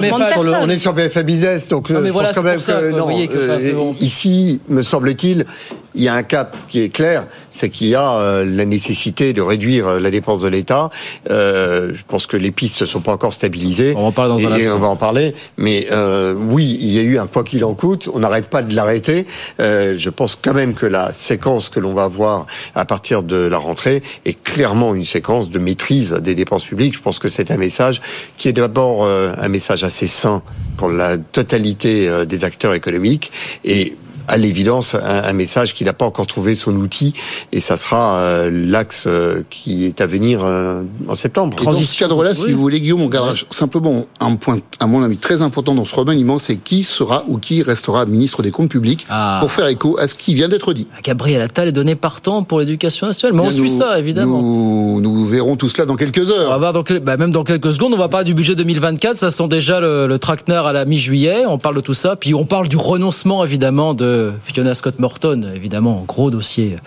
on 0.62 0.70
est 0.70 0.78
sur 0.78 0.94
BFM 0.94 1.24
Business, 1.24 1.68
donc 1.68 1.90
non, 1.90 2.00
euh, 2.00 2.08
je 2.08 2.12
pense 2.12 2.32
quand 2.32 2.44
même 2.44 2.60
que, 2.60 2.92
non. 2.92 3.10
Euh, 3.10 3.94
ici, 4.00 4.62
me 4.70 4.82
semble-t-il, 4.82 5.46
il 5.96 6.04
y 6.04 6.08
a 6.08 6.14
un 6.14 6.24
cap 6.24 6.56
qui 6.70 6.82
est 6.82 6.90
clair, 6.90 7.26
c'est 7.50 7.70
qu'il 7.70 7.88
y 7.88 7.96
a 7.96 8.44
la 8.44 8.66
nécessité 8.66 9.34
de 9.34 9.42
réduire 9.42 10.00
la 10.00 10.12
dépense 10.12 10.42
de 10.42 10.48
l'État. 10.48 10.90
je 11.28 12.04
pense 12.08 12.28
que 12.28 12.38
les 12.38 12.52
pistes 12.52 12.82
ne 12.82 12.88
sont 12.88 13.02
pas 13.02 13.14
encore 13.14 13.34
stabilisé. 13.34 13.94
On 13.96 14.02
va 14.02 14.08
en 14.08 14.12
parler 14.12 14.44
dans 14.44 14.52
un 14.52 14.58
et, 14.58 14.70
on 14.70 14.80
va 14.80 14.88
en 14.88 14.96
parler. 14.96 15.34
Mais 15.58 15.88
euh, 15.92 16.34
oui, 16.34 16.78
il 16.80 16.92
y 16.92 17.00
a 17.00 17.02
eu 17.02 17.18
un 17.18 17.28
quoi 17.28 17.44
qu'il 17.44 17.64
en 17.64 17.74
coûte. 17.74 18.10
On 18.14 18.20
n'arrête 18.20 18.48
pas 18.48 18.62
de 18.62 18.76
l'arrêter. 18.76 19.26
Euh, 19.60 19.96
je 19.98 20.10
pense 20.10 20.38
quand 20.42 20.54
même 20.54 20.74
que 20.74 20.86
la 20.86 21.14
séquence 21.14 21.70
que 21.70 21.80
l'on 21.80 21.94
va 21.94 22.08
voir 22.08 22.46
à 22.76 22.86
partir 22.86 23.24
de 23.24 23.36
la 23.36 23.58
rentrée 23.58 24.04
est 24.26 24.42
clairement 24.42 24.96
une 24.96 25.06
séquence 25.06 25.50
de 25.50 25.60
maîtrise 25.60 26.14
des 26.14 26.36
dépenses 26.36 26.66
publiques. 26.66 26.96
Je 26.96 27.02
pense 27.02 27.20
que 27.20 27.28
c'est 27.28 27.52
un 27.52 27.58
message 27.58 28.02
qui 28.38 28.48
est 28.48 28.54
d'abord 28.54 29.04
euh, 29.04 29.34
un 29.38 29.50
message 29.50 29.84
assez 29.84 30.08
sain 30.08 30.42
pour 30.78 30.90
la 30.90 31.18
totalité 31.18 32.08
euh, 32.08 32.26
des 32.26 32.46
acteurs 32.46 32.74
économiques 32.74 33.32
et 33.64 33.96
à 34.28 34.38
l'évidence 34.38 34.96
un, 34.96 35.34
message 35.34 35.74
qu'il 35.74 35.88
n'a 35.88 35.94
pas 35.94 36.06
encore 36.06 36.28
trouvé 36.28 36.56
son 36.56 36.76
outil 36.76 37.14
et 37.52 37.60
ça 37.60 37.78
sera 37.78 38.16
euh, 38.18 38.50
l'axe 38.52 39.06
euh, 39.08 39.44
qui 39.50 39.86
est 39.86 40.02
à 40.02 40.08
venir 40.08 40.42
euh, 40.44 40.84
en 41.08 41.16
septembre. 41.16 41.58
Et 41.62 41.66
dans 41.66 41.74
ce 41.74 42.00
cadre-là, 42.00 42.34
si 42.34 42.52
vous 42.52 42.62
voulez, 42.62 42.80
Guillaume, 42.80 43.02
on 43.02 43.08
gardera 43.08 43.36
simplement 43.50 44.06
un 44.20 44.36
point, 44.36 44.60
à 44.80 44.88
mon 44.88 45.04
avis, 45.04 45.18
très 45.18 45.42
important 45.42 45.74
dans 45.74 45.86
ce 45.86 45.96
remaniement, 45.96 46.40
c'est 46.40 46.58
qui 46.58 46.84
sera 46.84 47.24
ou 47.28 47.38
qui 47.38 47.64
restera 47.64 48.06
ministre 48.06 48.44
des 48.44 48.52
Comptes 48.52 48.70
publics 48.70 49.06
ah. 49.10 49.38
pour 49.40 49.52
faire 49.52 49.68
écho 49.68 49.98
à 49.98 50.08
ce 50.08 50.16
qui 50.16 50.36
vient 50.36 50.50
d'être 50.50 50.74
dit. 50.74 50.88
Gabriel 51.04 51.42
Attal 51.42 51.70
est 51.70 51.72
donné 51.72 51.96
partant 51.96 52.44
pour 52.44 52.60
l'éducation 52.60 53.08
nationale, 53.08 53.36
mais 53.36 53.48
on 53.48 53.52
suit 53.52 53.70
ça 53.70 53.98
évidemment. 53.98 54.42
Nous, 54.42 55.26
verrons 55.26 55.56
tout 55.56 55.70
cela 55.70 55.86
dans 55.86 55.96
quelques 55.96 56.30
heures. 56.30 56.48
On 56.48 56.60
va 56.60 56.72
voir 56.72 56.74
dans, 56.74 56.84
bah, 57.02 57.18
même 57.18 57.32
dans 57.32 57.44
quelques 57.44 57.74
secondes. 57.74 57.94
On 57.94 57.98
va 57.98 58.10
parler 58.10 58.26
du 58.26 58.34
budget 58.34 58.56
2024. 58.56 59.18
Ça 59.18 59.32
sent 59.32 59.48
déjà 59.48 59.80
le, 59.80 60.08
le 60.08 60.20
à 60.54 60.74
la 60.74 60.86
mi-juillet. 60.86 61.46
On 61.48 61.58
parle 61.58 61.76
de 61.76 61.82
tout 61.82 61.94
ça, 61.94 62.16
puis 62.16 62.34
on 62.34 62.46
parle 62.46 62.68
du 62.68 62.78
renoncement 62.78 63.44
évidemment 63.44 63.94
de 63.94 64.11
Fiona 64.44 64.74
Scott 64.74 65.00
Morton, 65.00 65.52
évidemment, 65.56 66.04
gros 66.08 66.32
dossier 66.32 66.78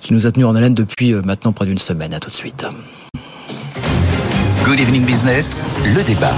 qui 0.00 0.12
nous 0.12 0.26
a 0.26 0.32
tenu 0.32 0.44
en 0.44 0.54
haleine 0.54 0.74
depuis 0.74 1.12
euh, 1.12 1.22
maintenant 1.24 1.52
près 1.52 1.66
d'une 1.66 1.78
semaine. 1.78 2.14
À 2.14 2.20
tout 2.20 2.30
de 2.30 2.34
suite. 2.34 2.66
Good 4.64 4.80
Evening 4.80 5.04
Business, 5.04 5.62
le 5.94 6.02
débat. 6.02 6.34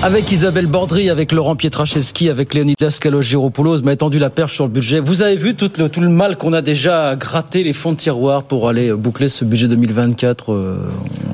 Avec 0.00 0.30
Isabelle 0.30 0.68
Bordry, 0.68 1.10
avec 1.10 1.32
Laurent 1.32 1.56
Pietraszewski, 1.56 2.30
avec 2.30 2.54
Leonidas 2.54 2.98
Kalogiropoulos, 3.00 3.82
m'a 3.82 3.92
étendu 3.94 4.20
la 4.20 4.30
perche 4.30 4.54
sur 4.54 4.64
le 4.64 4.70
budget. 4.70 5.00
Vous 5.00 5.22
avez 5.22 5.34
vu 5.34 5.56
tout 5.56 5.72
le, 5.76 5.88
tout 5.88 6.00
le 6.00 6.08
mal 6.08 6.36
qu'on 6.36 6.52
a 6.52 6.62
déjà 6.62 7.16
gratté 7.16 7.64
les 7.64 7.72
fonds 7.72 7.90
de 7.90 7.96
tiroir 7.96 8.44
pour 8.44 8.68
aller 8.68 8.92
boucler 8.92 9.26
ce 9.26 9.44
budget 9.44 9.66
2024. 9.66 10.52
Euh, 10.52 10.76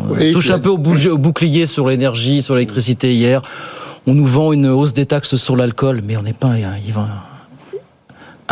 on 0.09 0.33
touche 0.33 0.51
un 0.51 0.59
peu 0.59 0.71
au, 0.71 0.79
au 0.79 1.19
bouclier 1.19 1.67
sur 1.67 1.89
l'énergie, 1.89 2.41
sur 2.41 2.55
l'électricité 2.55 3.13
hier. 3.13 3.43
On 4.07 4.15
nous 4.15 4.27
vend 4.27 4.55
une 4.55 4.67
hausse 4.69 4.95
des 4.95 5.05
taxes 5.05 5.37
sur 5.37 5.57
l'alcool, 5.57 6.01
mais 6.03 6.17
on 6.17 6.23
n'est 6.23 6.33
pas 6.33 6.55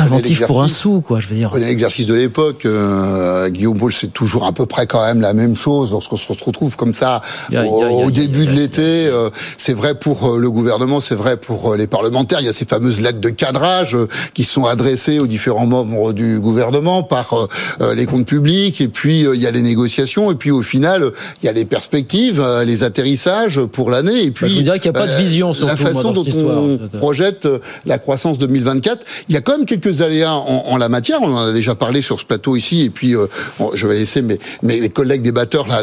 inventif 0.02 0.46
pour 0.46 0.62
un 0.62 0.68
sou, 0.68 1.00
quoi, 1.00 1.20
je 1.20 1.28
veux 1.28 1.34
dire. 1.34 1.50
Prenez 1.50 1.66
l'exercice 1.66 2.06
de 2.06 2.14
l'époque, 2.14 2.64
euh, 2.66 3.48
Guillaume 3.48 3.78
Paul, 3.78 3.92
c'est 3.92 4.12
toujours 4.12 4.46
à 4.46 4.52
peu 4.52 4.66
près 4.66 4.86
quand 4.86 5.04
même 5.04 5.20
la 5.20 5.34
même 5.34 5.56
chose 5.56 5.92
lorsqu'on 5.92 6.16
se 6.16 6.32
retrouve 6.44 6.76
comme 6.76 6.94
ça 6.94 7.20
au, 7.52 8.10
début 8.10 8.46
de 8.46 8.52
l'été. 8.52 9.06
Euh, 9.06 9.30
c'est 9.56 9.74
vrai 9.74 9.94
pour 9.94 10.34
euh, 10.34 10.38
le 10.38 10.50
gouvernement, 10.50 11.00
c'est 11.00 11.14
vrai 11.14 11.36
pour 11.36 11.76
les 11.76 11.86
parlementaires. 11.86 12.40
Il 12.40 12.46
y 12.46 12.48
a 12.48 12.52
ces 12.52 12.64
fameuses 12.64 13.00
lettres 13.00 13.20
de 13.20 13.30
cadrage 13.30 13.96
qui 14.34 14.44
sont 14.44 14.64
adressées 14.64 15.18
aux 15.18 15.26
différents 15.26 15.66
membres 15.66 16.12
du 16.12 16.40
gouvernement 16.40 17.02
par 17.02 17.48
les 17.94 18.06
comptes 18.06 18.26
publics, 18.26 18.80
et 18.80 18.88
puis 18.88 19.26
il 19.34 19.40
y 19.40 19.46
a 19.46 19.50
les 19.50 19.62
négociations, 19.62 20.30
et 20.30 20.34
puis 20.34 20.50
au 20.50 20.62
final, 20.62 21.12
il 21.42 21.46
y 21.46 21.48
a 21.48 21.52
les 21.52 21.64
perspectives, 21.64 22.44
les 22.64 22.84
atterrissages 22.84 23.60
pour 23.60 23.90
l'année, 23.90 24.24
et 24.24 24.30
puis 24.30 24.46
bah, 24.46 24.54
je 24.56 24.62
dirais 24.62 24.80
qu'il 24.80 24.90
n'y 24.90 24.96
a 24.96 25.00
pas 25.00 25.06
de 25.06 25.16
vision 25.16 25.52
sur 25.52 25.66
la 25.66 25.76
façon 25.76 26.12
dont 26.12 26.24
on 26.44 26.78
projette 26.98 27.48
la 27.86 27.98
croissance 27.98 28.38
2024. 28.38 29.04
Il 29.28 29.34
y 29.34 29.38
a 29.38 29.40
quand 29.40 29.56
même 29.56 29.66
quelques 29.66 29.91
aléas 30.00 30.34
en, 30.34 30.76
la 30.76 30.88
matière. 30.88 31.20
On 31.20 31.34
en 31.34 31.48
a 31.48 31.52
déjà 31.52 31.74
parlé 31.74 32.00
sur 32.00 32.18
ce 32.18 32.24
plateau 32.24 32.56
ici, 32.56 32.82
et 32.82 32.90
puis 32.90 33.14
euh, 33.14 33.26
je 33.74 33.86
vais 33.86 33.96
laisser 33.96 34.22
mes, 34.22 34.88
collègues 34.88 35.22
débatteurs 35.22 35.66
là 35.68 35.82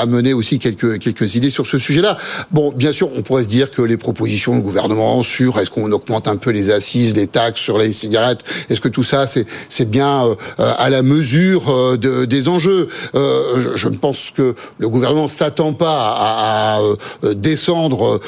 amener 0.00 0.32
aussi 0.32 0.58
quelques 0.58 1.34
idées 1.34 1.50
sur 1.50 1.66
ce 1.66 1.78
sujet-là. 1.78 2.16
Bon, 2.50 2.72
bien 2.72 2.92
sûr, 2.92 3.10
on 3.14 3.22
pourrait 3.22 3.44
se 3.44 3.48
dire 3.48 3.70
que 3.70 3.82
les 3.82 3.96
propositions 3.96 4.54
du 4.56 4.62
gouvernement 4.62 5.22
sur 5.22 5.58
est-ce 5.58 5.70
qu'on 5.70 5.90
augmente 5.92 6.28
un 6.28 6.36
peu 6.36 6.50
les 6.50 6.70
assises, 6.70 7.14
les 7.14 7.26
taxes 7.26 7.60
sur 7.60 7.78
les 7.78 7.92
cigarettes, 7.92 8.40
est-ce 8.70 8.80
que 8.80 8.88
tout 8.88 9.02
ça 9.02 9.26
c'est 9.26 9.90
bien 9.90 10.24
euh, 10.24 10.34
à 10.78 10.88
la 10.90 11.02
mesure 11.02 11.68
euh, 11.68 11.96
de, 11.96 12.24
des 12.24 12.48
enjeux? 12.48 12.88
Je, 13.14 13.76
je, 13.76 13.88
ne 13.88 13.96
pense 13.96 14.30
que 14.34 14.54
le 14.78 14.88
gouvernement 14.88 15.28
s'attend 15.28 15.72
pas 15.72 15.96
à, 15.96 16.78
à 16.78 17.34
descendre 17.34 18.20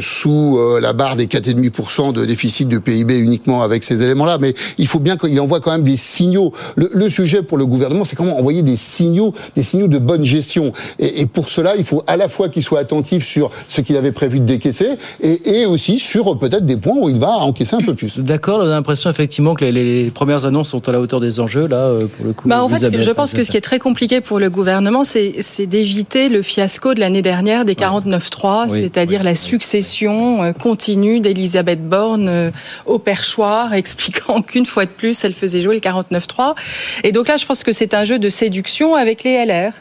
sous 0.00 0.58
la 0.80 0.92
barre 0.92 1.16
des 1.16 1.26
4,5% 1.26 2.12
de 2.12 2.24
déficit 2.24 2.68
de 2.68 2.78
PIB 2.78 3.18
uniquement 3.18 3.62
avec 3.62 3.84
ces 3.84 4.02
éléments-là, 4.02 4.38
mais 4.40 4.54
il 4.78 4.86
faut 4.86 4.98
bien 4.98 5.16
qu'il 5.16 5.38
envoie 5.40 5.60
quand 5.60 5.72
même 5.72 5.82
des 5.82 5.96
signaux. 5.96 6.52
Le, 6.76 7.08
sujet 7.08 7.42
pour 7.42 7.58
le 7.58 7.66
gouvernement, 7.66 8.04
c'est 8.04 8.16
comment 8.16 8.38
envoyer 8.38 8.62
des 8.62 8.76
signaux, 8.76 9.34
des 9.56 9.62
signaux 9.62 9.88
de 9.88 9.98
bonne 9.98 10.24
gestion. 10.24 10.72
Et, 10.98 11.26
pour 11.26 11.48
cela, 11.48 11.74
il 11.76 11.84
faut 11.84 12.02
à 12.06 12.16
la 12.16 12.28
fois 12.28 12.48
qu'il 12.48 12.62
soit 12.62 12.78
attentif 12.78 13.24
sur 13.24 13.50
ce 13.68 13.80
qu'il 13.80 13.96
avait 13.96 14.12
prévu 14.12 14.40
de 14.40 14.44
décaisser 14.44 14.90
et, 15.20 15.66
aussi 15.66 15.98
sur 15.98 16.38
peut-être 16.38 16.66
des 16.66 16.76
points 16.76 16.96
où 16.96 17.08
il 17.08 17.18
va 17.18 17.38
encaisser 17.38 17.76
un 17.76 17.82
peu 17.82 17.94
plus. 17.94 18.18
D'accord, 18.18 18.60
on 18.60 18.66
a 18.66 18.70
l'impression 18.70 19.10
effectivement 19.10 19.54
que 19.54 19.64
les, 19.64 20.10
premières 20.10 20.44
annonces 20.46 20.70
sont 20.70 20.88
à 20.88 20.92
la 20.92 21.00
hauteur 21.00 21.20
des 21.20 21.40
enjeux, 21.40 21.66
là, 21.66 21.76
euh, 21.76 22.06
pour 22.06 22.26
le 22.26 22.32
coup. 22.32 22.48
Bah, 22.48 22.62
en 22.62 22.68
fait, 22.68 23.00
je 23.00 23.10
pense 23.10 23.32
que 23.32 23.44
ce 23.44 23.50
qui 23.50 23.56
est 23.56 23.62
très 23.62 23.78
compliqué 23.78 24.20
pour 24.20 24.38
le 24.38 24.50
gouvernement, 24.50 25.04
c'est 25.04 25.66
d'éviter 25.66 26.28
le 26.28 26.42
fiasco 26.42 26.94
de 26.94 27.00
l'année 27.00 27.22
dernière 27.22 27.64
des 27.64 27.74
49-3, 27.74 28.68
c'est-à-dire 28.68 29.22
la 29.22 29.34
succession 29.34 30.42
euh, 30.42 30.52
continue 30.52 31.20
d'Elisabeth 31.20 31.86
Borne 31.86 32.28
euh, 32.28 32.50
au 32.86 32.98
perchoir, 32.98 33.74
expliquant 33.80 34.29
Donc 34.30 34.54
une 34.54 34.66
fois 34.66 34.84
de 34.84 34.90
plus, 34.90 35.24
elle 35.24 35.34
faisait 35.34 35.60
jouer 35.60 35.74
le 35.74 35.80
49-3. 35.80 36.54
Et 37.02 37.10
donc 37.10 37.26
là, 37.26 37.36
je 37.36 37.44
pense 37.46 37.64
que 37.64 37.72
c'est 37.72 37.94
un 37.94 38.04
jeu 38.04 38.20
de 38.20 38.28
séduction 38.28 38.94
avec 38.94 39.24
les 39.24 39.44
LR. 39.44 39.72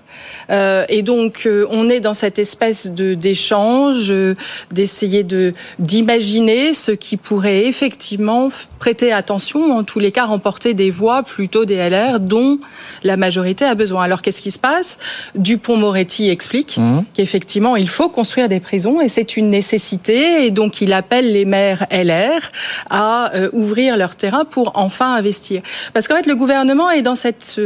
Euh, 0.50 0.86
et 0.90 1.02
donc 1.02 1.44
euh, 1.46 1.68
on 1.70 1.90
est 1.90 2.00
dans 2.00 2.14
cette 2.14 2.40
espèce 2.40 2.92
de 2.92 3.14
d'échange, 3.14 4.08
euh, 4.10 4.36
d'essayer 4.72 5.24
de 5.24 5.54
d'imaginer 5.78 6.74
ce 6.74 6.92
qui 6.92 7.18
pourrait 7.18 7.66
effectivement 7.66 8.50
prêter 8.80 9.12
attention, 9.12 9.74
en 9.78 9.84
tous 9.84 10.00
les 10.00 10.12
cas 10.12 10.26
remporter 10.26 10.74
des 10.74 10.90
voix 10.90 11.24
plutôt 11.24 11.66
des 11.66 11.90
LR 11.90 12.20
dont 12.20 12.60
la 13.04 13.18
majorité 13.18 13.66
a 13.66 13.76
besoin. 13.76 14.04
Alors 14.04 14.22
qu'est-ce 14.22 14.42
qui 14.42 14.52
se 14.52 14.60
passe? 14.60 14.98
Dupont-Moretti 15.36 16.30
explique 16.30 16.78
mmh. 16.78 17.02
qu'effectivement 17.14 17.76
il 17.76 17.90
faut 17.90 18.10
construire 18.10 18.50
des 18.50 18.60
prisons 18.60 19.02
et 19.02 19.10
c'est 19.10 19.38
une 19.38 19.50
nécessité 19.50 20.46
et 20.46 20.52
donc 20.52 20.82
il 20.82 20.94
appelle 20.94 21.32
les 21.32 21.46
maires 21.46 21.86
LR 21.92 22.50
à 22.90 23.32
ouvrir 23.54 23.98
leur 23.98 24.16
terrain 24.16 24.39
pour 24.46 24.72
enfin 24.76 25.16
investir. 25.16 25.62
Parce 25.94 26.08
qu'en 26.08 26.16
fait 26.16 26.26
le 26.26 26.36
gouvernement 26.36 26.90
est 26.90 27.02
dans 27.02 27.16
cette 27.16 27.60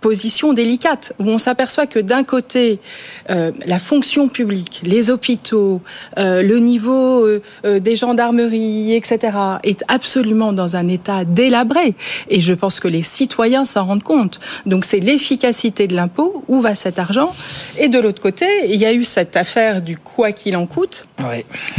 position 0.00 0.52
délicate 0.52 1.12
où 1.18 1.28
on 1.28 1.38
s'aperçoit 1.38 1.86
que 1.86 1.98
d'un 1.98 2.24
côté, 2.24 2.78
euh, 3.30 3.50
la 3.66 3.78
fonction 3.78 4.28
publique, 4.28 4.80
les 4.84 5.10
hôpitaux, 5.10 5.80
euh, 6.18 6.42
le 6.42 6.58
niveau 6.58 7.26
euh, 7.26 7.40
des 7.64 7.96
gendarmeries, 7.96 8.94
etc., 8.94 9.36
est 9.64 9.84
absolument 9.88 10.52
dans 10.52 10.76
un 10.76 10.88
état 10.88 11.24
délabré. 11.24 11.94
Et 12.28 12.40
je 12.40 12.54
pense 12.54 12.80
que 12.80 12.88
les 12.88 13.02
citoyens 13.02 13.64
s'en 13.64 13.86
rendent 13.86 14.02
compte. 14.02 14.40
Donc 14.66 14.84
c'est 14.84 15.00
l'efficacité 15.00 15.86
de 15.86 15.94
l'impôt, 15.94 16.44
où 16.48 16.60
va 16.60 16.74
cet 16.74 16.98
argent 16.98 17.34
Et 17.78 17.88
de 17.88 17.98
l'autre 17.98 18.20
côté, 18.20 18.46
il 18.68 18.76
y 18.76 18.86
a 18.86 18.92
eu 18.92 19.04
cette 19.04 19.36
affaire 19.36 19.82
du 19.82 19.98
quoi 19.98 20.32
qu'il 20.32 20.56
en 20.56 20.66
coûte, 20.66 21.06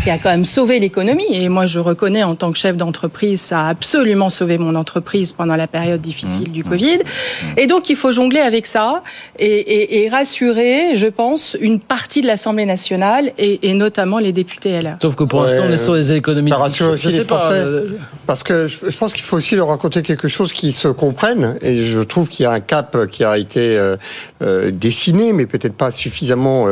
qui 0.04 0.10
a 0.10 0.18
quand 0.18 0.30
même 0.30 0.46
sauvé 0.46 0.80
l'économie. 0.80 1.26
Et 1.32 1.50
moi, 1.50 1.66
je 1.66 1.80
reconnais 1.80 2.24
en 2.24 2.36
tant 2.36 2.52
que 2.52 2.58
chef 2.58 2.76
d'entreprise, 2.76 3.42
ça 3.42 3.66
a 3.66 3.70
absolument 3.70 4.30
sauvé 4.39 4.58
mon 4.58 4.75
entreprise 4.75 5.34
pendant 5.34 5.56
la 5.56 5.67
période 5.67 6.02
difficile 6.02 6.49
mmh. 6.49 6.54
du 6.54 6.63
Covid. 6.63 6.97
Mmh. 6.97 7.45
Et 7.58 7.67
donc, 7.67 7.89
il 7.89 7.95
faut 7.95 8.12
jongler 8.12 8.39
avec 8.39 8.65
ça 8.65 9.04
et, 9.38 10.04
et, 10.04 10.10
rassurer, 10.10 10.95
je 10.95 11.08
pense, 11.08 11.58
une 11.60 11.80
partie 11.80 12.21
de 12.21 12.28
l'Assemblée 12.28 12.65
nationale 12.65 13.32
et, 13.38 13.73
notamment 13.73 14.19
les 14.19 14.32
députés 14.32 14.82
LR. 14.82 14.97
Sauf 15.02 15.15
que 15.15 15.23
pour 15.23 15.41
l'instant, 15.41 15.63
on 15.67 15.71
est 15.71 15.78
sur 15.78 15.95
les 15.95 16.12
économies. 16.13 16.52
rassurer 16.52 16.91
aussi 16.93 17.10
les 17.10 17.23
Français, 17.23 17.54
euh, 17.54 17.89
parce 18.25 18.43
que 18.43 18.67
je 18.67 18.97
pense 18.97 19.13
qu'il 19.13 19.23
faut 19.23 19.38
aussi 19.38 19.56
leur 19.56 19.67
raconter 19.67 20.02
quelque 20.02 20.28
chose 20.28 20.54
qui 20.54 20.71
se 20.71 20.88
comprenne. 20.88 21.58
Et 21.62 21.86
je 21.86 21.99
trouve 21.99 22.30
qu'il 22.30 22.43
y 22.43 22.47
a 22.47 22.52
un 22.52 22.60
cap 22.60 23.08
qui 23.08 23.23
a 23.23 23.38
été 23.38 23.78
euh, 23.78 23.97
euh, 24.41 24.71
dessiné, 24.71 25.34
mais 25.34 25.45
peut-être 25.45 25.75
pas 25.75 25.91
suffisamment 25.91 26.67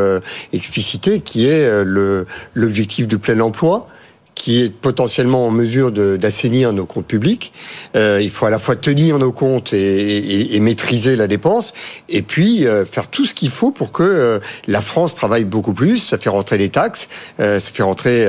explicité, 0.54 1.20
qui 1.20 1.48
est 1.48 1.84
le 1.84 2.26
l'objectif 2.54 3.08
du 3.08 3.18
plein 3.18 3.40
emploi 3.40 3.88
qui 4.38 4.62
est 4.62 4.70
potentiellement 4.70 5.48
en 5.48 5.52
mesure 5.52 5.92
d'assainir 5.92 6.72
nos 6.72 6.86
comptes 6.86 7.08
publics. 7.08 7.52
Euh, 7.96 8.22
il 8.22 8.30
faut 8.30 8.46
à 8.46 8.50
la 8.50 8.60
fois 8.60 8.76
tenir 8.76 9.18
nos 9.18 9.32
comptes 9.32 9.74
et, 9.74 9.78
et, 9.78 10.56
et 10.56 10.60
maîtriser 10.60 11.16
la 11.16 11.28
dépense, 11.28 11.74
et 12.08 12.22
puis 12.22 12.66
euh, 12.66 12.86
faire 12.86 13.08
tout 13.10 13.26
ce 13.26 13.34
qu'il 13.34 13.50
faut 13.50 13.72
pour 13.72 13.92
que 13.92 14.04
euh, 14.04 14.40
la 14.68 14.82
France 14.82 15.16
travaille 15.16 15.44
beaucoup 15.44 15.74
plus. 15.74 15.98
Ça 15.98 16.18
fait 16.18 16.30
rentrer 16.30 16.58
des 16.58 16.70
taxes, 16.70 17.10
euh, 17.40 17.60
ça 17.60 17.72
fait 17.72 17.84
rentrer 17.84 18.28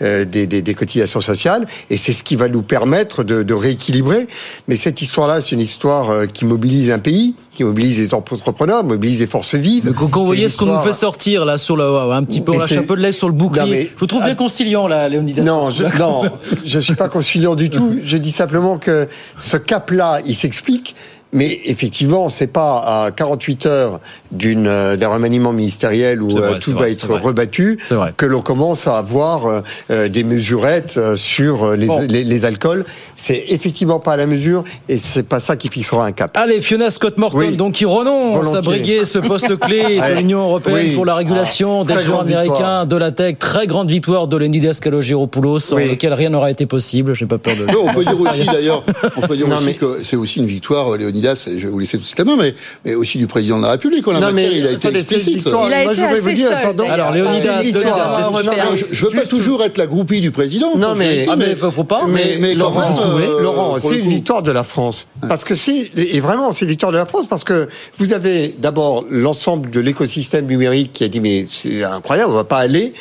des, 0.00 0.46
des, 0.46 0.62
des, 0.62 0.74
cotisations 0.74 1.20
sociales, 1.20 1.66
et 1.90 1.96
c'est 1.96 2.12
ce 2.12 2.22
qui 2.22 2.36
va 2.36 2.48
nous 2.48 2.62
permettre 2.62 3.24
de, 3.24 3.42
de 3.42 3.54
rééquilibrer. 3.54 4.28
Mais 4.68 4.76
cette 4.76 5.02
histoire-là, 5.02 5.40
c'est 5.40 5.52
une 5.52 5.60
histoire 5.60 6.26
qui 6.32 6.44
mobilise 6.44 6.90
un 6.90 6.98
pays 6.98 7.34
qui 7.58 7.64
mobilise 7.64 7.98
les 7.98 8.14
entrepreneurs, 8.14 8.84
mobilise 8.84 9.18
les 9.18 9.26
forces 9.26 9.56
vives. 9.56 9.92
quand, 9.92 10.20
vous 10.20 10.24
voyez 10.24 10.48
ce 10.48 10.56
qu'on 10.56 10.66
nous 10.66 10.78
fait 10.78 10.92
sortir 10.92 11.44
là 11.44 11.58
sur 11.58 11.76
le, 11.76 11.84
un 12.12 12.22
petit 12.22 12.40
peu, 12.40 12.52
on 12.54 12.58
lâche 12.58 12.70
un 12.70 12.84
peu 12.84 12.94
de 12.94 13.02
lait 13.02 13.10
sur 13.10 13.26
le 13.26 13.34
bouclier. 13.34 13.90
je 13.92 13.98
vous 13.98 14.06
trouve 14.06 14.22
bien 14.22 14.36
conciliant 14.36 14.86
là, 14.86 15.08
Léonidas. 15.08 15.42
Non, 15.42 15.70
je, 15.70 15.82
non, 15.98 16.22
je 16.64 16.78
suis 16.78 16.94
pas 16.94 17.08
conciliant 17.08 17.56
du 17.56 17.68
tout. 17.68 17.98
Je 18.04 18.16
dis 18.16 18.30
simplement 18.30 18.78
que 18.78 19.08
ce 19.38 19.56
cap-là, 19.56 20.20
il 20.24 20.36
s'explique. 20.36 20.94
Mais 21.32 21.60
effectivement, 21.66 22.30
c'est 22.30 22.46
pas 22.46 23.04
à 23.06 23.10
48 23.10 23.66
heures 23.66 24.00
d'une 24.32 24.66
euh, 24.66 24.96
d'un 24.96 25.08
remaniement 25.08 25.52
ministériel 25.52 26.22
où 26.22 26.38
euh, 26.38 26.58
tout 26.58 26.72
va 26.72 26.90
être 26.90 27.14
rebattu 27.14 27.78
que 28.16 28.26
l'on 28.26 28.42
commence 28.42 28.86
à 28.86 28.98
avoir 28.98 29.62
euh, 29.90 30.08
des 30.08 30.24
mesurettes 30.24 30.98
sur 31.16 31.72
les, 31.72 32.24
les, 32.24 32.44
alcools. 32.44 32.84
C'est 33.16 33.44
effectivement 33.48 34.00
pas 34.00 34.12
à 34.12 34.16
la 34.16 34.26
mesure 34.26 34.64
et 34.88 34.98
c'est 34.98 35.22
pas 35.22 35.40
ça 35.40 35.56
qui 35.56 35.68
fixera 35.68 36.04
un 36.04 36.12
cap. 36.12 36.32
Allez, 36.34 36.60
Fiona 36.60 36.90
Scott 36.90 37.18
Morton, 37.18 37.52
donc 37.52 37.74
qui 37.74 37.84
renonce 37.84 38.54
à 38.54 38.60
briguer 38.60 39.04
ce 39.04 39.18
poste 39.18 39.58
clé 39.58 39.82
de 40.10 40.14
l'Union 40.16 40.40
européenne 40.40 40.94
pour 40.94 41.04
la 41.04 41.14
régulation 41.14 41.84
des 41.84 42.00
joueurs 42.02 42.20
américains 42.20 42.86
de 42.86 42.96
la 42.96 43.12
tech. 43.12 43.36
Très 43.38 43.66
grande 43.66 43.90
victoire 43.90 44.28
de 44.28 44.36
Leonidas 44.36 44.78
Kalogiropoulos, 44.82 45.60
sans 45.60 45.76
lequel 45.76 46.12
rien 46.12 46.30
n'aurait 46.30 46.52
été 46.52 46.66
possible. 46.66 47.14
J'ai 47.14 47.26
pas 47.26 47.38
peur 47.38 47.54
de. 47.56 47.66
on 47.76 47.92
peut 47.92 48.04
dire 48.04 48.20
aussi 48.20 48.46
d'ailleurs, 48.46 48.82
on 49.16 49.22
peut 49.22 49.36
dire 49.36 49.48
aussi 49.48 49.74
que 49.74 49.98
c'est 50.02 50.16
aussi 50.16 50.40
une 50.40 50.46
victoire, 50.46 50.96
Leonidas. 50.96 51.48
Je 51.50 51.66
vais 51.66 51.70
vous 51.70 51.78
laisser 51.78 51.96
tout 51.96 52.02
de 52.02 52.06
suite 52.06 52.18
la 52.18 52.24
main, 52.24 52.36
mais 52.36 52.54
mais 52.84 52.94
aussi 52.94 53.18
du 53.18 53.26
président 53.26 53.58
de 53.58 53.62
la 53.62 53.72
République 53.72 54.06
non, 54.20 54.32
mais 54.32 54.50
il 54.52 54.66
a 54.66 54.72
été 54.72 54.88
explicite. 54.88 55.46
Il 55.46 55.72
a 55.72 55.92
été 55.92 56.02
assez 56.02 56.36
seul. 56.36 56.90
Alors, 56.90 57.12
Léonidas, 57.12 57.62
je 57.62 59.06
veux 59.06 59.12
pas 59.12 59.26
toujours 59.26 59.62
être 59.64 59.78
la 59.78 59.86
groupie 59.86 60.20
du 60.20 60.30
président. 60.30 60.76
Non, 60.76 60.94
mais 60.94 61.26
faut 61.56 61.84
pas. 61.84 62.02
Mais 62.08 62.54
Laurent, 62.54 63.78
c'est 63.80 63.98
une 63.98 64.08
victoire 64.08 64.42
de 64.42 64.50
la 64.50 64.64
France. 64.64 65.06
Parce 65.28 65.44
que 65.44 65.54
c'est 65.54 65.90
et 65.96 66.20
vraiment 66.20 66.52
c'est 66.52 66.64
une 66.64 66.70
victoire 66.70 66.92
de 66.92 66.96
la 66.98 67.06
France 67.06 67.26
parce 67.28 67.44
que 67.44 67.68
vous 67.98 68.12
avez 68.12 68.54
d'abord 68.58 69.04
l'ensemble 69.10 69.70
de 69.70 69.80
l'écosystème 69.80 70.46
numérique 70.46 70.92
qui 70.92 71.04
a 71.04 71.08
dit 71.08 71.20
mais 71.20 71.46
c'est 71.50 71.82
incroyable, 71.82 72.32
on 72.32 72.36
va 72.36 72.44
pas 72.44 72.58
aller 72.58 72.92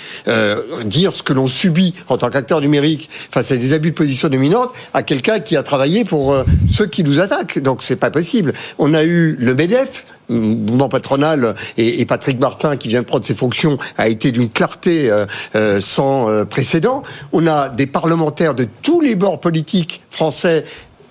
dire 0.85 1.13
ce 1.13 1.23
que 1.23 1.33
l'on 1.33 1.47
subit 1.47 1.93
en 2.07 2.17
tant 2.17 2.29
qu'acteur 2.29 2.61
numérique 2.61 3.09
face 3.31 3.51
à 3.51 3.57
des 3.57 3.73
abus 3.73 3.91
de 3.91 3.95
position 3.95 4.29
dominante 4.29 4.71
à 4.93 5.03
quelqu'un 5.03 5.39
qui 5.39 5.55
a 5.55 5.63
travaillé 5.63 6.05
pour 6.05 6.35
ceux 6.71 6.87
qui 6.87 7.03
nous 7.03 7.19
attaquent. 7.19 7.59
Donc 7.59 7.83
c'est 7.83 7.95
pas 7.95 8.09
possible. 8.11 8.53
On 8.77 8.93
a 8.93 9.03
eu 9.03 9.35
le 9.39 9.55
MEDEF 9.55 10.05
mouvement 10.29 10.89
patronal 10.89 11.55
et, 11.77 12.05
Patrick 12.05 12.39
Martin 12.39 12.77
qui 12.77 12.87
vient 12.87 13.01
de 13.01 13.05
prendre 13.05 13.25
ses 13.25 13.35
fonctions 13.35 13.77
a 13.97 14.07
été 14.07 14.31
d'une 14.31 14.49
clarté 14.49 15.09
euh, 15.09 15.25
euh, 15.55 15.81
sans 15.81 16.29
euh, 16.29 16.45
précédent. 16.45 17.03
On 17.33 17.47
a 17.47 17.69
des 17.69 17.87
parlementaires 17.87 18.55
de 18.55 18.67
tous 18.81 19.01
les 19.01 19.15
bords 19.15 19.39
politiques 19.39 20.01
français 20.09 20.63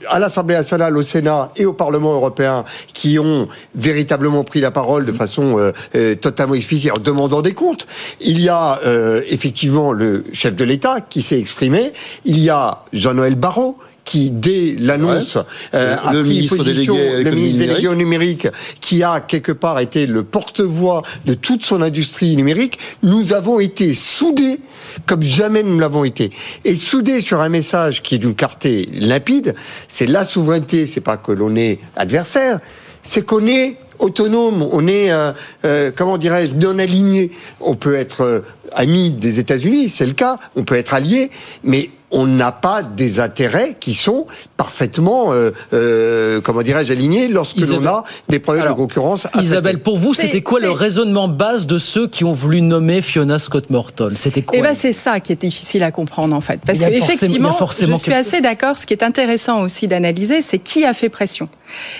à 0.08 0.18
l'Assemblée 0.18 0.54
nationale, 0.54 0.96
au 0.96 1.02
Sénat 1.02 1.50
et 1.56 1.66
au 1.66 1.72
Parlement 1.72 2.14
européen 2.14 2.64
qui 2.94 3.18
ont 3.18 3.48
véritablement 3.74 4.44
pris 4.44 4.60
la 4.60 4.70
parole 4.70 5.04
de 5.04 5.10
façon 5.10 5.72
totalement 6.20 6.54
explicite 6.54 6.92
en 6.92 6.98
demandant 6.98 7.42
des 7.42 7.54
comptes. 7.54 7.88
Il 8.20 8.40
y 8.40 8.48
a 8.48 8.78
effectivement 9.26 9.90
le 9.90 10.24
chef 10.32 10.54
de 10.54 10.62
l'État 10.62 11.00
qui 11.00 11.22
s'est 11.22 11.40
exprimé. 11.40 11.92
Il 12.24 12.38
y 12.38 12.50
a 12.50 12.84
Jean-Noël 12.92 13.34
Barrot 13.34 13.78
qui, 14.06 14.30
dès 14.30 14.74
l'annonce, 14.78 15.36
euh, 15.74 15.96
a 16.02 16.14
le 16.14 16.20
pris 16.20 16.28
ministre 16.30 16.56
position, 16.56 16.94
délégué, 16.94 17.24
le 17.24 17.30
ministre 17.32 17.58
délégué 17.58 17.88
au 17.88 17.94
numérique, 17.94 18.48
qui 18.80 19.02
a 19.02 19.20
quelque 19.20 19.52
part 19.52 19.80
été 19.80 20.06
le 20.06 20.22
porte-voix 20.22 21.02
de 21.26 21.34
toute 21.34 21.64
son 21.64 21.82
industrie 21.82 22.34
numérique, 22.36 22.78
nous 23.02 23.34
avons 23.34 23.60
été 23.60 23.94
soudés 23.94 24.60
comme 25.04 25.22
jamais 25.22 25.62
nous 25.62 25.78
l'avons 25.78 26.04
été. 26.04 26.30
Et 26.64 26.74
soudés 26.74 27.20
sur 27.20 27.40
un 27.40 27.50
message 27.50 28.02
qui 28.02 28.14
est 28.14 28.18
d'une 28.18 28.34
clarté 28.34 28.88
limpide, 28.92 29.54
c'est 29.88 30.06
la 30.06 30.24
souveraineté, 30.24 30.86
c'est 30.86 31.02
pas 31.02 31.18
que 31.18 31.32
l'on 31.32 31.54
est 31.54 31.78
adversaire, 31.96 32.60
c'est 33.02 33.26
qu'on 33.26 33.46
est 33.46 33.76
autonome, 33.98 34.66
on 34.72 34.86
est, 34.86 35.10
euh, 35.10 35.32
euh, 35.64 35.90
comment 35.94 36.18
dirais-je, 36.18 36.54
non 36.54 36.78
aligné. 36.78 37.30
On 37.60 37.74
peut 37.74 37.94
être 37.94 38.22
euh, 38.22 38.40
ami 38.72 39.10
des 39.10 39.38
États-Unis, 39.38 39.88
c'est 39.88 40.06
le 40.06 40.12
cas, 40.12 40.38
on 40.54 40.64
peut 40.64 40.76
être 40.76 40.94
allié, 40.94 41.30
mais 41.64 41.90
on 42.10 42.26
n'a 42.26 42.52
pas 42.52 42.82
des 42.82 43.20
intérêts 43.20 43.76
qui 43.78 43.94
sont 43.94 44.26
parfaitement, 44.56 45.32
euh, 45.32 45.50
euh, 45.72 46.40
comment 46.40 46.62
dirais-je, 46.62 46.92
alignés 46.92 47.28
lorsque 47.28 47.58
l'on 47.58 47.84
a 47.86 48.04
des 48.28 48.38
problèmes 48.38 48.68
de 48.68 48.72
concurrence. 48.72 49.26
Isabelle, 49.40 49.82
pour 49.82 49.98
vous, 49.98 50.14
c'était 50.14 50.42
quoi 50.42 50.60
le 50.60 50.70
raisonnement 50.70 51.28
base 51.28 51.66
de 51.66 51.78
ceux 51.78 52.06
qui 52.06 52.24
ont 52.24 52.32
voulu 52.32 52.62
nommer 52.62 53.02
Fiona 53.02 53.38
Scott 53.38 53.70
Morton? 53.70 54.12
C'était 54.14 54.42
quoi 54.42 54.58
Eh 54.58 54.62
ben, 54.62 54.74
c'est 54.74 54.92
ça 54.92 55.20
qui 55.20 55.32
est 55.32 55.40
difficile 55.40 55.82
à 55.82 55.90
comprendre 55.90 56.34
en 56.34 56.40
fait, 56.40 56.60
parce 56.64 56.78
qu'effectivement, 56.78 57.56
je 57.58 57.94
suis 57.96 58.14
assez 58.14 58.40
d'accord. 58.40 58.78
Ce 58.78 58.86
qui 58.86 58.94
est 58.94 59.02
intéressant 59.02 59.62
aussi 59.62 59.88
d'analyser, 59.88 60.40
c'est 60.42 60.58
qui 60.58 60.84
a 60.84 60.92
fait 60.92 61.08
pression. 61.08 61.48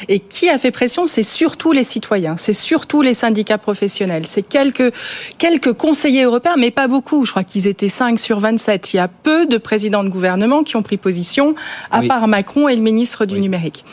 Et 0.09 0.21
qui 0.21 0.49
a 0.49 0.59
fait 0.59 0.71
pression, 0.71 1.09
c'est 1.09 1.25
surtout 1.25 1.73
les 1.73 1.83
citoyens, 1.83 2.37
c'est 2.39 2.53
surtout 2.53 3.03
les 3.03 3.15
syndicats 3.15 3.59
professionnels, 3.59 4.23
c'est 4.27 4.43
quelques 4.43 4.93
quelques 5.39 5.73
conseillers 5.73 6.23
européens, 6.23 6.55
mais 6.57 6.71
pas 6.71 6.87
beaucoup. 6.87 7.25
Je 7.25 7.33
crois 7.33 7.43
qu'ils 7.45 7.67
étaient 7.67 7.89
5 7.89 8.19
sur 8.21 8.39
27. 8.39 8.95
Il 8.95 8.97
y 8.99 9.01
a 9.01 9.09
peu 9.09 9.47
de 9.47 9.57
présidents 9.57 9.96
de 10.05 10.09
gouvernement 10.09 10.63
qui 10.63 10.77
ont 10.77 10.83
pris 10.83 10.97
position, 10.97 11.55
à 11.91 12.03
part 12.03 12.29
Macron 12.29 12.69
et 12.69 12.77
le 12.77 12.83
ministre 12.83 13.25
du 13.27 13.41
numérique. 13.41 13.85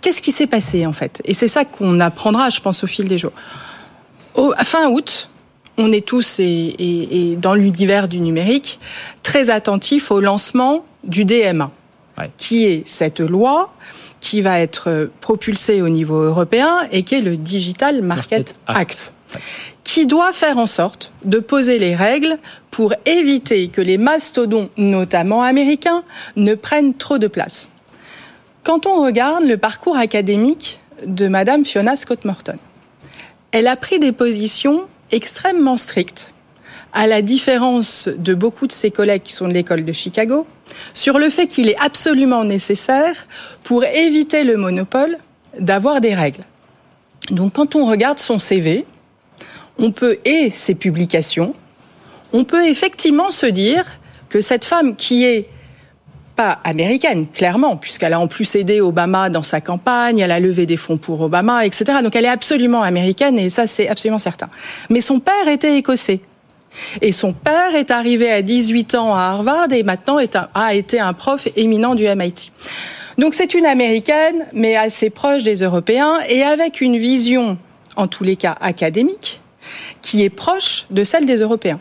Qu'est-ce 0.00 0.20
qui 0.20 0.32
s'est 0.32 0.46
passé 0.46 0.86
en 0.86 0.92
fait? 0.92 1.22
Et 1.24 1.34
c'est 1.34 1.48
ça 1.48 1.64
qu'on 1.64 1.98
apprendra, 2.00 2.50
je 2.50 2.60
pense, 2.60 2.84
au 2.84 2.86
fil 2.86 3.08
des 3.08 3.18
jours. 3.18 3.32
Au, 4.34 4.52
fin 4.64 4.90
août, 4.90 5.28
on 5.78 5.92
est 5.92 6.06
tous, 6.06 6.36
et, 6.38 7.36
dans 7.40 7.54
l'univers 7.54 8.08
du 8.08 8.20
numérique, 8.20 8.78
très 9.22 9.50
attentifs 9.50 10.10
au 10.10 10.20
lancement 10.20 10.84
du 11.04 11.24
DMA, 11.24 11.70
qui 12.36 12.64
est 12.64 12.86
cette 12.86 13.20
loi 13.20 13.72
qui 14.20 14.40
va 14.40 14.60
être 14.60 15.10
propulsée 15.20 15.82
au 15.82 15.88
niveau 15.88 16.16
européen 16.16 16.86
et 16.92 17.02
qui 17.02 17.16
est 17.16 17.20
le 17.20 17.36
Digital 17.36 18.02
Market, 18.02 18.54
Act 18.66 19.12
qui 19.82 20.06
doit 20.06 20.32
faire 20.32 20.58
en 20.58 20.66
sorte 20.66 21.12
de 21.24 21.38
poser 21.38 21.78
les 21.78 21.94
règles 21.94 22.38
pour 22.70 22.94
éviter 23.06 23.68
que 23.68 23.80
les 23.80 23.98
mastodons, 23.98 24.70
notamment 24.76 25.42
américains, 25.42 26.02
ne 26.36 26.54
prennent 26.54 26.94
trop 26.94 27.18
de 27.18 27.28
place. 27.28 27.68
Quand 28.62 28.86
on 28.86 29.04
regarde 29.04 29.44
le 29.44 29.56
parcours 29.56 29.96
académique 29.96 30.80
de 31.06 31.28
Madame 31.28 31.64
Fiona 31.64 31.96
Scott 31.96 32.24
Morton, 32.24 32.56
elle 33.52 33.66
a 33.66 33.76
pris 33.76 33.98
des 33.98 34.12
positions 34.12 34.84
extrêmement 35.12 35.76
strictes, 35.76 36.32
à 36.92 37.06
la 37.06 37.22
différence 37.22 38.08
de 38.08 38.34
beaucoup 38.34 38.66
de 38.66 38.72
ses 38.72 38.90
collègues 38.90 39.22
qui 39.22 39.32
sont 39.32 39.48
de 39.48 39.52
l'école 39.52 39.84
de 39.84 39.92
Chicago, 39.92 40.46
sur 40.94 41.18
le 41.18 41.28
fait 41.28 41.46
qu'il 41.46 41.68
est 41.68 41.78
absolument 41.78 42.44
nécessaire 42.44 43.26
pour 43.64 43.84
éviter 43.84 44.44
le 44.44 44.56
monopole 44.56 45.18
d'avoir 45.58 46.00
des 46.00 46.14
règles. 46.14 46.44
Donc 47.30 47.54
quand 47.54 47.74
on 47.74 47.86
regarde 47.86 48.18
son 48.18 48.38
CV, 48.38 48.86
on 49.78 49.90
peut, 49.90 50.18
et 50.24 50.50
ses 50.50 50.74
publications, 50.74 51.54
on 52.32 52.44
peut 52.44 52.66
effectivement 52.66 53.30
se 53.30 53.46
dire 53.46 53.84
que 54.28 54.40
cette 54.40 54.64
femme 54.64 54.96
qui 54.96 55.24
est 55.24 55.48
pas 56.34 56.58
américaine, 56.64 57.26
clairement, 57.28 57.76
puisqu'elle 57.76 58.12
a 58.12 58.20
en 58.20 58.26
plus 58.26 58.56
aidé 58.56 58.80
Obama 58.80 59.30
dans 59.30 59.42
sa 59.42 59.60
campagne, 59.60 60.18
elle 60.18 60.32
a 60.32 60.40
levé 60.40 60.66
des 60.66 60.76
fonds 60.76 60.96
pour 60.96 61.20
Obama, 61.20 61.64
etc. 61.64 61.98
Donc 62.02 62.16
elle 62.16 62.24
est 62.24 62.28
absolument 62.28 62.82
américaine 62.82 63.38
et 63.38 63.50
ça 63.50 63.66
c'est 63.66 63.88
absolument 63.88 64.18
certain. 64.18 64.48
Mais 64.90 65.00
son 65.00 65.20
père 65.20 65.48
était 65.48 65.76
écossais. 65.78 66.20
Et 67.00 67.12
son 67.12 67.32
père 67.32 67.76
est 67.76 67.92
arrivé 67.92 68.32
à 68.32 68.42
18 68.42 68.96
ans 68.96 69.14
à 69.14 69.20
Harvard 69.20 69.68
et 69.70 69.84
maintenant 69.84 70.18
a 70.54 70.74
été 70.74 70.98
un 70.98 71.12
prof 71.12 71.46
éminent 71.54 71.94
du 71.94 72.04
MIT. 72.04 72.50
Donc 73.16 73.34
c'est 73.34 73.54
une 73.54 73.66
américaine, 73.66 74.46
mais 74.52 74.74
assez 74.74 75.08
proche 75.08 75.44
des 75.44 75.62
Européens 75.62 76.18
et 76.28 76.42
avec 76.42 76.80
une 76.80 76.96
vision, 76.96 77.58
en 77.94 78.08
tous 78.08 78.24
les 78.24 78.34
cas 78.34 78.56
académique, 78.60 79.40
qui 80.02 80.22
est 80.22 80.30
proche 80.30 80.86
de 80.90 81.04
celle 81.04 81.26
des 81.26 81.38
Européens. 81.38 81.80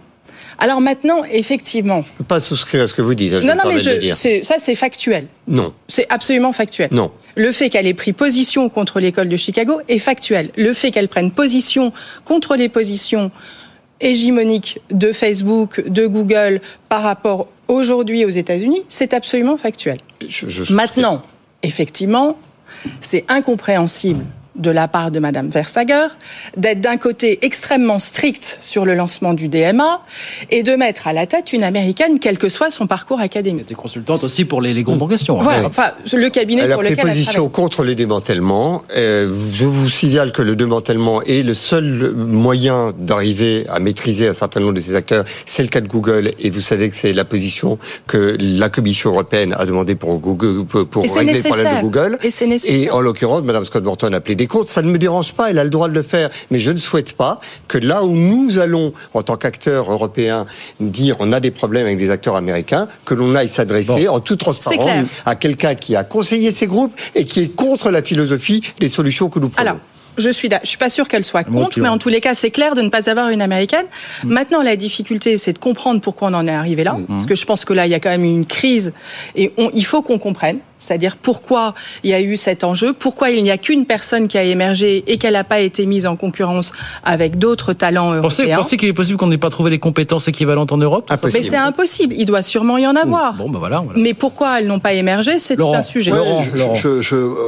Alors 0.60 0.82
maintenant, 0.82 1.24
effectivement. 1.30 2.02
Je 2.02 2.08
ne 2.10 2.18
peux 2.20 2.24
pas 2.24 2.40
souscrire 2.40 2.84
à 2.84 2.88
ce 2.88 2.94
que 2.94 3.02
vous 3.02 3.16
dites. 3.16 3.34
Je 3.34 3.40
non, 3.40 3.56
non, 3.56 3.64
mais 3.68 3.80
je, 3.80 4.42
ça, 4.44 4.56
c'est 4.60 4.76
factuel. 4.76 5.28
Non. 5.48 5.74
C'est 5.88 6.06
absolument 6.10 6.54
factuel. 6.54 6.90
Non. 6.92 7.12
Le 7.36 7.52
fait 7.52 7.70
qu'elle 7.70 7.88
ait 7.88 7.94
pris 7.94 8.14
position 8.14 8.70
contre 8.70 9.00
l'école 9.00 9.30
de 9.30 9.38
Chicago 9.38 9.82
est 9.90 10.00
factuel. 10.00 10.52
Le 10.56 10.74
fait 10.74 10.92
qu'elle 10.92 11.08
prenne 11.08 11.32
position 11.32 11.92
contre 12.26 12.56
les 12.56 12.70
positions 12.70 13.32
hégémoniques 14.00 14.80
de 14.92 15.12
Facebook, 15.12 15.82
de 15.88 16.06
Google 16.06 16.62
par 16.90 17.04
rapport 17.04 17.48
aujourd'hui 17.68 18.26
aux 18.26 18.30
États-Unis, 18.30 18.84
c'est 18.90 19.14
absolument 19.14 19.58
factuel. 19.58 19.98
Maintenant, 20.70 21.24
effectivement, 21.64 22.38
c'est 23.02 23.26
incompréhensible 23.30 24.26
de 24.56 24.72
la 24.72 24.88
part 24.88 25.12
de 25.12 25.20
Madame 25.20 25.50
Versager 25.50 26.08
d'être 26.58 26.82
d'un 26.82 26.98
côté 26.98 27.40
extrêmement 27.42 28.00
stricte 28.00 28.60
sur 28.62 28.86
le 28.86 28.94
lancement 28.94 29.34
du 29.34 29.48
DMA 29.48 30.02
et 30.52 30.64
de 30.64 30.76
mettre 30.76 31.08
à 31.08 31.14
la 31.14 31.26
tête 31.26 31.54
une 31.54 31.64
américaine, 31.64 32.20
quel 32.20 32.38
que 32.38 32.50
soit 32.50 32.70
son 32.70 32.88
parcours 32.88 33.20
académique. 33.20 33.66
Elle 33.68 33.74
était 33.74 33.82
consultante 33.82 34.24
aussi 34.24 34.46
pour 34.46 34.62
les, 34.62 34.74
les 34.74 34.84
groupes 34.84 35.02
en 35.02 35.08
question. 35.08 35.42
Hein. 35.42 35.64
enfin, 35.66 35.92
le 36.14 36.30
cabinet 36.30 36.64
elle 36.64 36.72
pour 36.72 36.82
a 36.82 36.86
pris 36.86 36.96
position 36.96 37.50
contre 37.50 37.84
les 37.84 37.96
démantèlements. 37.96 38.84
Euh, 38.96 39.32
je 39.52 39.66
vous 39.66 39.90
signale 39.90 40.32
que 40.32 40.42
le 40.42 40.56
démantèlement 40.56 41.22
est 41.24 41.44
le 41.44 41.54
seul 41.54 42.14
moyen 42.14 42.94
d'arriver 42.98 43.66
à 43.70 43.80
maîtriser 43.80 44.28
un 44.28 44.34
certain 44.34 44.60
nombre 44.60 44.74
de 44.74 44.80
ces 44.80 44.96
acteurs. 44.96 45.26
C'est 45.46 45.64
le 45.64 45.70
cas 45.70 45.82
de 45.82 45.88
Google 45.88 46.32
et 46.40 46.50
vous 46.50 46.62
savez 46.62 46.90
que 46.90 46.96
c'est 46.96 47.14
la 47.14 47.26
position 47.26 47.80
que 48.08 48.38
la 48.40 48.70
Commission 48.70 49.12
européenne 49.12 49.56
a 49.58 49.66
demandé 49.66 49.96
pour, 49.96 50.18
Google, 50.20 50.66
pour 50.66 51.04
régler 51.04 51.42
le 51.42 51.44
problème 51.44 51.78
de 51.78 51.82
Google. 51.82 52.18
Et 52.24 52.32
c'est 52.32 52.48
nécessaire. 52.48 52.76
Et 52.76 52.90
en 52.92 53.02
l'occurrence, 53.02 53.44
Madame 53.44 53.66
Scott 53.66 53.84
Morton 53.84 54.14
a 54.14 54.20
plaidé 54.20 54.43
comptes, 54.48 54.68
Ça 54.68 54.82
ne 54.82 54.90
me 54.90 54.98
dérange 54.98 55.34
pas, 55.34 55.50
elle 55.50 55.60
a 55.60 55.64
le 55.64 55.70
droit 55.70 55.88
de 55.88 55.94
le 55.94 56.02
faire. 56.04 56.30
Mais 56.52 56.60
je 56.60 56.72
ne 56.72 56.78
souhaite 56.78 57.14
pas 57.14 57.40
que 57.68 57.78
là 57.78 58.04
où 58.04 58.16
nous 58.16 58.60
allons, 58.60 58.94
en 59.14 59.24
tant 59.24 59.38
qu'acteurs 59.38 59.92
européens, 59.92 60.46
dire 60.80 61.18
on 61.20 61.32
a 61.32 61.40
des 61.40 61.52
problèmes 61.52 61.86
avec 61.86 61.98
des 61.98 62.10
acteurs 62.10 62.36
américains, 62.36 62.88
que 63.06 63.14
l'on 63.14 63.36
aille 63.36 63.50
s'adresser 63.50 64.08
en 64.08 64.20
toute 64.20 64.40
transparence 64.40 65.08
à 65.26 65.36
quelqu'un 65.36 65.76
qui 65.76 65.96
a 65.96 66.04
conseillé 66.04 66.52
ces 66.52 66.68
groupes 66.68 66.94
et 67.16 67.26
qui 67.26 67.42
est 67.42 67.56
contre 67.56 67.92
la 67.92 68.02
philosophie 68.02 68.62
des 68.80 68.90
solutions 68.90 69.30
que 69.30 69.40
nous 69.40 69.50
prenons. 69.50 69.80
Je 70.18 70.30
suis, 70.30 70.50
je 70.62 70.68
suis 70.68 70.78
pas 70.78 70.92
sûr 70.92 71.08
qu'elle 71.08 71.24
soit 71.24 71.44
contre, 71.44 71.80
mais 71.80 71.88
en 71.88 71.98
tous 71.98 72.10
les 72.10 72.22
cas, 72.22 72.36
c'est 72.36 72.52
clair 72.52 72.76
de 72.76 72.82
ne 72.82 72.90
pas 72.90 73.10
avoir 73.10 73.30
une 73.30 73.42
américaine. 73.42 73.86
Mm. 74.24 74.32
Maintenant, 74.32 74.62
la 74.62 74.76
difficulté, 74.76 75.38
c'est 75.38 75.54
de 75.54 75.60
comprendre 75.60 76.02
pourquoi 76.02 76.28
on 76.30 76.34
en 76.36 76.48
est 76.48 76.52
arrivé 76.52 76.84
là, 76.84 76.94
mm. 76.94 77.06
parce 77.08 77.26
que 77.26 77.36
je 77.36 77.46
pense 77.46 77.66
que 77.66 77.74
là, 77.74 77.88
il 77.88 77.90
y 77.90 77.96
a 77.96 78.00
quand 78.00 78.12
même 78.12 78.24
une 78.24 78.46
crise 78.46 78.94
et 79.36 79.52
on, 79.58 79.72
il 79.74 79.86
faut 79.86 80.02
qu'on 80.02 80.20
comprenne. 80.20 80.60
C'est-à-dire 80.86 81.18
pourquoi 81.18 81.74
il 82.04 82.10
y 82.10 82.14
a 82.14 82.22
eu 82.22 82.38
cet 82.38 82.64
enjeu, 82.64 82.94
pourquoi 82.94 83.30
il 83.30 83.44
n'y 83.44 83.52
a 83.52 83.58
qu'une 83.58 83.86
personne 83.86 84.28
qui 84.28 84.38
a 84.38 84.44
émergé 84.44 85.04
et 85.08 85.18
qu'elle 85.18 85.34
n'a 85.34 85.44
pas 85.44 85.60
été 85.60 85.86
mise 85.86 86.06
en 86.06 86.16
concurrence 86.16 86.72
avec 87.04 87.38
d'autres 87.38 87.74
talents 87.74 88.14
européens. 88.14 88.56
Vous 88.56 88.62
pensez 88.62 88.78
qu'il 88.78 88.90
est 88.90 88.94
possible 88.94 89.18
qu'on 89.18 89.28
n'ait 89.28 89.38
pas 89.38 89.50
trouvé 89.50 89.70
les 89.70 89.80
compétences 89.80 90.28
équivalentes 90.28 90.72
en 90.72 90.78
Europe 90.78 91.12
Mais 91.24 91.44
c'est 91.44 91.56
impossible. 91.56 92.14
Il 92.18 92.26
doit 92.26 92.42
sûrement 92.42 92.78
y 92.78 92.88
en 92.88 92.96
avoir. 92.96 93.34
Bon, 93.34 93.50
ben 93.50 93.60
voilà, 93.60 93.84
Mais 93.96 94.14
pourquoi 94.14 94.60
elles 94.60 94.68
n'ont 94.68 94.80
pas 94.80 94.94
émergé 94.94 95.40
C'est 95.40 95.60
un 95.60 95.82
sujet. 95.82 96.12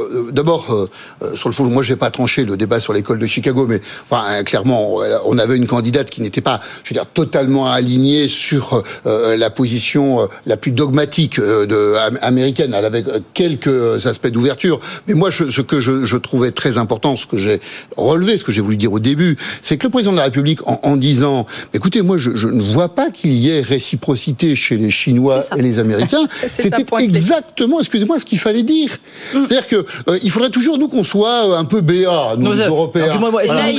Euh, 0.06 0.30
d'abord, 0.32 0.66
euh, 0.70 0.88
euh, 1.22 1.36
sur 1.36 1.48
le 1.48 1.54
fond, 1.54 1.64
moi, 1.64 1.82
je 1.82 1.92
vais 1.92 1.98
pas 1.98 2.10
trancher 2.10 2.44
le 2.44 2.56
débat 2.56 2.80
sur 2.80 2.92
l'école 2.92 3.18
de 3.18 3.26
Chicago, 3.26 3.66
mais 3.68 3.80
enfin, 4.10 4.42
clairement, 4.44 4.96
on 5.24 5.38
avait 5.38 5.56
une 5.56 5.66
candidate 5.66 6.10
qui 6.10 6.22
n'était 6.22 6.40
pas, 6.40 6.60
je 6.84 6.90
veux 6.90 6.94
dire, 6.94 7.06
totalement 7.06 7.70
alignée 7.70 8.28
sur 8.28 8.82
la 9.04 9.50
position 9.50 10.28
la 10.46 10.56
plus 10.56 10.72
dogmatique 10.72 11.40
de, 11.40 11.94
américaine. 12.22 12.74
Elle 12.76 12.84
avait 12.84 13.04
quelques 13.34 14.06
aspects 14.06 14.28
d'ouverture. 14.28 14.80
Mais 15.06 15.14
moi, 15.14 15.30
ce 15.30 15.60
que 15.60 15.80
je, 15.80 16.16
trouvais 16.16 16.50
très 16.50 16.78
important, 16.78 17.16
ce 17.16 17.26
que 17.26 17.36
j'ai 17.36 17.60
relevé, 17.96 18.36
ce 18.36 18.44
que 18.44 18.52
j'ai 18.52 18.60
voulu 18.60 18.76
dire 18.76 18.92
au 18.92 18.98
début, 18.98 19.36
c'est 19.62 19.76
que 19.76 19.86
le 19.86 19.90
président 19.90 20.12
de 20.12 20.16
la 20.16 20.24
République, 20.24 20.60
en, 20.66 20.96
disant, 20.96 21.46
écoutez, 21.74 22.02
moi, 22.02 22.16
je, 22.18 22.30
ne 22.30 22.62
vois 22.62 22.88
pas 22.88 23.10
qu'il 23.10 23.32
y 23.32 23.50
ait 23.50 23.60
réciprocité 23.60 24.56
chez 24.56 24.76
les 24.76 24.90
Chinois 24.90 25.40
et 25.56 25.62
les 25.62 25.78
Américains, 25.78 26.26
c'était 26.48 26.84
exactement, 26.98 27.80
excusez-moi, 27.80 28.18
ce 28.18 28.24
qu'il 28.24 28.38
fallait 28.38 28.62
dire. 28.62 28.90
Mm. 29.34 29.42
C'est-à-dire 29.42 29.66
que 29.66 29.86
euh, 30.08 30.18
il 30.22 30.30
faudrait 30.30 30.50
toujours 30.50 30.78
nous 30.78 30.88
qu'on 30.88 31.04
soit 31.04 31.50
euh, 31.50 31.58
un 31.58 31.64
peu 31.64 31.80
BA, 31.80 32.36
nous, 32.38 32.52
les 32.52 32.60
Européens. 32.60 33.20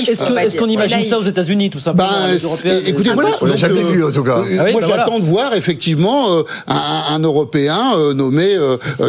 Est-ce 0.07 0.57
qu'on 0.57 0.67
imagine 0.67 1.03
ça 1.03 1.17
aux 1.17 1.23
États-Unis, 1.23 1.69
tout 1.69 1.79
simplement 1.79 2.09
ben, 2.09 2.83
Écoutez, 2.85 3.11
voilà, 3.13 3.31
on 3.41 3.45
l'a 3.45 3.55
jamais 3.55 3.83
vu 3.83 4.03
en 4.03 4.11
tout 4.11 4.23
cas. 4.23 4.39
Euh, 4.39 4.71
moi, 4.71 4.81
ben 4.81 4.87
j'attends 4.87 5.19
de 5.19 5.25
voir 5.25 5.55
effectivement 5.55 6.43
un, 6.67 7.03
un, 7.09 7.19
Européen 7.19 7.93
nommé 8.13 8.55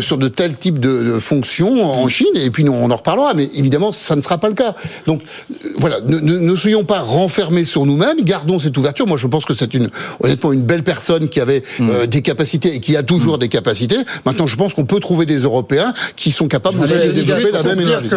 sur 0.01 0.19
de 0.19 0.28
tel 0.29 0.57
type 0.57 0.79
de, 0.79 1.19
fonction 1.19 1.85
en 1.85 2.07
mm. 2.07 2.09
Chine, 2.09 2.27
et 2.35 2.51
puis 2.51 2.65
nous, 2.65 2.73
on 2.73 2.91
en 2.91 2.97
reparlera, 2.97 3.35
mais 3.35 3.49
évidemment, 3.55 3.93
ça 3.93 4.17
ne 4.17 4.21
sera 4.21 4.39
pas 4.39 4.49
le 4.49 4.55
cas. 4.55 4.75
Donc, 5.07 5.23
euh, 5.51 5.69
voilà, 5.79 6.01
ne, 6.01 6.19
ne, 6.19 6.57
soyons 6.57 6.85
pas 6.85 7.01
renfermés 7.01 7.65
sur 7.65 7.87
nous-mêmes, 7.87 8.23
gardons 8.23 8.59
cette 8.59 8.77
ouverture. 8.77 9.07
Moi, 9.07 9.17
je 9.17 9.27
pense 9.27 9.45
que 9.45 9.55
c'est 9.55 9.75
une, 9.75 9.89
honnêtement, 10.21 10.53
une 10.53 10.63
belle 10.63 10.85
personne 10.85 11.29
qui 11.29 11.41
avait 11.41 11.63
mm. 11.79 11.91
euh, 11.91 12.07
des 12.07 12.23
capacités 12.23 12.77
et 12.77 12.81
qui 12.81 12.97
a 12.97 13.03
toujours 13.03 13.37
mm. 13.37 13.41
des 13.41 13.49
capacités. 13.49 13.99
Maintenant, 14.25 14.47
je 14.47 14.57
pense 14.57 14.75
qu'on 14.75 14.87
peut 14.87 15.01
trouver 15.01 15.27
des 15.27 15.39
Européens 15.39 15.95
qui 16.17 16.31
sont 16.31 16.49
capables 16.49 16.79
de 16.81 17.13
développer 17.13 17.51
la 17.53 17.63
même 17.63 17.81
énergie. 17.81 18.11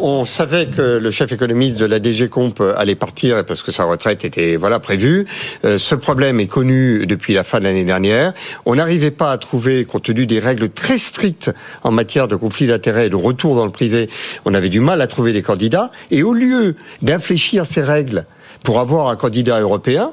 on 0.00 0.24
savait 0.24 0.66
que 0.66 0.98
le 0.98 1.10
chef 1.10 1.32
économiste 1.32 1.78
de 1.78 1.86
la 1.86 1.98
DG 1.98 2.28
Comp 2.28 2.62
allait 2.76 2.94
partir 2.94 3.44
parce 3.44 3.62
que 3.62 3.72
sa 3.72 3.84
retraite 3.84 4.24
était 4.24 4.56
voilà 4.56 4.78
prévue. 4.78 5.26
Euh, 5.64 5.78
ce 5.78 5.94
problème 5.94 6.40
est 6.40 6.46
connu 6.46 7.06
depuis 7.06 7.34
la 7.34 7.44
fin 7.44 7.58
de 7.58 7.64
l'année 7.64 7.84
dernière. 7.84 8.32
On 8.64 8.74
n'arrivait 8.74 9.10
pas 9.10 9.32
à 9.32 9.38
trouver, 9.38 9.84
compte 9.84 10.04
tenu 10.04 10.26
des 10.26 10.38
règles 10.38 10.68
très 10.68 10.98
strictes 10.98 11.45
en 11.82 11.90
matière 11.90 12.28
de 12.28 12.36
conflit 12.36 12.66
d'intérêts 12.66 13.06
et 13.06 13.10
de 13.10 13.16
retour 13.16 13.56
dans 13.56 13.64
le 13.64 13.72
privé, 13.72 14.08
on 14.44 14.54
avait 14.54 14.68
du 14.68 14.80
mal 14.80 15.00
à 15.00 15.06
trouver 15.06 15.32
des 15.32 15.42
candidats. 15.42 15.90
Et 16.10 16.22
au 16.22 16.32
lieu 16.32 16.76
d'infléchir 17.02 17.66
ces 17.66 17.82
règles 17.82 18.24
pour 18.62 18.80
avoir 18.80 19.08
un 19.08 19.16
candidat 19.16 19.60
européen, 19.60 20.12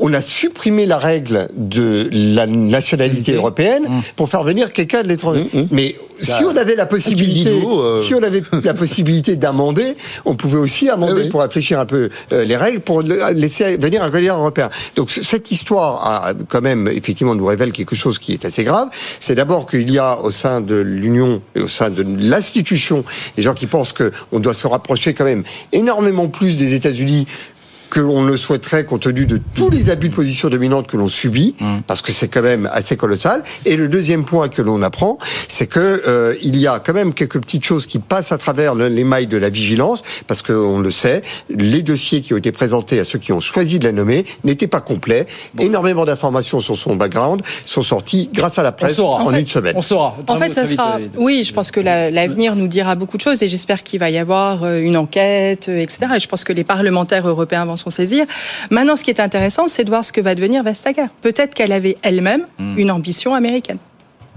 on 0.00 0.12
a 0.14 0.20
supprimé 0.20 0.86
la 0.86 0.98
règle 0.98 1.48
de 1.54 2.08
la 2.10 2.46
nationalité 2.46 3.34
européenne 3.34 3.84
mmh. 3.84 4.00
pour 4.16 4.28
faire 4.28 4.42
venir 4.42 4.72
quelqu'un 4.72 5.02
de 5.02 5.08
l'étranger. 5.08 5.46
Mmh, 5.52 5.58
mmh. 5.60 5.68
Mais 5.70 5.96
si 6.20 6.30
bah, 6.30 6.48
on 6.52 6.56
avait 6.56 6.74
la 6.74 6.86
possibilité, 6.86 7.50
euh. 7.50 8.00
si 8.00 8.14
on 8.14 8.22
avait 8.22 8.42
la 8.64 8.74
possibilité 8.74 9.36
d'amender, 9.36 9.96
on 10.24 10.34
pouvait 10.34 10.58
aussi 10.58 10.88
amender 10.88 11.28
pour 11.28 11.42
réfléchir 11.42 11.78
un 11.80 11.86
peu 11.86 12.10
euh, 12.32 12.44
les 12.44 12.56
règles 12.56 12.80
pour 12.80 13.02
laisser 13.02 13.76
venir 13.76 14.02
un 14.02 14.10
candidat 14.10 14.34
européen. 14.34 14.70
Donc 14.96 15.10
cette 15.10 15.50
histoire 15.50 16.06
a 16.06 16.32
quand 16.48 16.60
même 16.60 16.88
effectivement 16.88 17.34
nous 17.34 17.46
révèle 17.46 17.72
quelque 17.72 17.96
chose 17.96 18.18
qui 18.18 18.32
est 18.32 18.44
assez 18.44 18.64
grave. 18.64 18.88
C'est 19.18 19.34
d'abord 19.34 19.66
qu'il 19.66 19.90
y 19.90 19.98
a 19.98 20.18
au 20.20 20.30
sein 20.30 20.60
de 20.60 20.76
l'Union 20.76 21.42
et 21.54 21.60
au 21.60 21.68
sein 21.68 21.90
de 21.90 22.04
l'institution 22.18 23.04
des 23.36 23.42
gens 23.42 23.54
qui 23.54 23.66
pensent 23.66 23.92
qu'on 23.94 24.40
doit 24.40 24.54
se 24.54 24.66
rapprocher 24.66 25.14
quand 25.14 25.24
même 25.24 25.44
énormément 25.72 26.28
plus 26.28 26.58
des 26.58 26.74
États-Unis 26.74 27.26
que 27.90 28.00
l'on 28.00 28.22
le 28.22 28.36
souhaiterait 28.36 28.84
compte 28.84 29.02
tenu 29.02 29.26
de 29.26 29.40
tous 29.54 29.70
les 29.70 29.90
abus 29.90 30.08
de 30.08 30.14
position 30.14 30.48
dominante 30.48 30.86
que 30.86 30.96
l'on 30.96 31.08
subit, 31.08 31.56
mmh. 31.58 31.80
parce 31.86 32.02
que 32.02 32.12
c'est 32.12 32.28
quand 32.28 32.42
même 32.42 32.68
assez 32.72 32.96
colossal. 32.96 33.42
Et 33.64 33.76
le 33.76 33.88
deuxième 33.88 34.24
point 34.24 34.48
que 34.48 34.62
l'on 34.62 34.82
apprend, 34.82 35.18
c'est 35.48 35.66
que 35.66 36.02
euh, 36.06 36.34
il 36.42 36.56
y 36.56 36.66
a 36.66 36.78
quand 36.78 36.94
même 36.94 37.14
quelques 37.14 37.40
petites 37.40 37.64
choses 37.64 37.86
qui 37.86 37.98
passent 37.98 38.32
à 38.32 38.38
travers 38.38 38.74
les 38.74 39.04
mailles 39.04 39.26
de 39.26 39.36
la 39.36 39.48
vigilance, 39.48 40.02
parce 40.26 40.42
qu'on 40.42 40.78
le 40.78 40.90
sait, 40.90 41.22
les 41.48 41.82
dossiers 41.82 42.22
qui 42.22 42.32
ont 42.32 42.36
été 42.36 42.52
présentés 42.52 43.00
à 43.00 43.04
ceux 43.04 43.18
qui 43.18 43.32
ont 43.32 43.40
choisi 43.40 43.78
de 43.78 43.84
la 43.84 43.92
nommer 43.92 44.24
n'étaient 44.44 44.68
pas 44.68 44.80
complets. 44.80 45.26
Énormément 45.58 46.04
d'informations 46.04 46.60
sur 46.60 46.76
son 46.76 46.96
background 46.96 47.42
sont 47.66 47.82
sorties 47.82 48.30
grâce 48.32 48.58
à 48.58 48.62
la 48.62 48.72
presse 48.72 48.98
en, 48.98 49.34
une 49.34 49.46
semaine. 49.46 49.74
On 49.76 49.82
saura. 49.82 50.16
En 50.28 50.36
fait, 50.36 50.54
ça 50.54 50.64
sera. 50.64 50.98
Oui, 51.16 51.42
je 51.44 51.52
pense 51.52 51.70
que 51.70 51.80
l'avenir 51.80 52.54
nous 52.54 52.68
dira 52.68 52.94
beaucoup 52.94 53.16
de 53.16 53.22
choses, 53.22 53.42
et 53.42 53.48
j'espère 53.48 53.82
qu'il 53.82 53.98
va 53.98 54.10
y 54.10 54.18
avoir 54.18 54.62
euh, 54.62 54.80
une 54.80 54.96
enquête, 54.96 55.68
euh, 55.68 55.80
etc. 55.80 56.06
Et 56.16 56.20
je 56.20 56.28
pense 56.28 56.44
que 56.44 56.52
les 56.52 56.64
parlementaires 56.64 57.26
européens 57.26 57.64
vont 57.64 57.76
s'en 57.80 57.90
saisir. 57.90 58.26
Maintenant, 58.70 58.96
ce 58.96 59.04
qui 59.04 59.10
est 59.10 59.20
intéressant, 59.20 59.68
c'est 59.68 59.84
de 59.84 59.90
voir 59.90 60.04
ce 60.04 60.12
que 60.12 60.20
va 60.20 60.34
devenir 60.34 60.62
Vestager. 60.62 61.06
Peut-être 61.22 61.54
qu'elle 61.54 61.72
avait 61.72 61.96
elle-même 62.02 62.46
hmm. 62.58 62.78
une 62.78 62.90
ambition 62.90 63.34
américaine. 63.34 63.78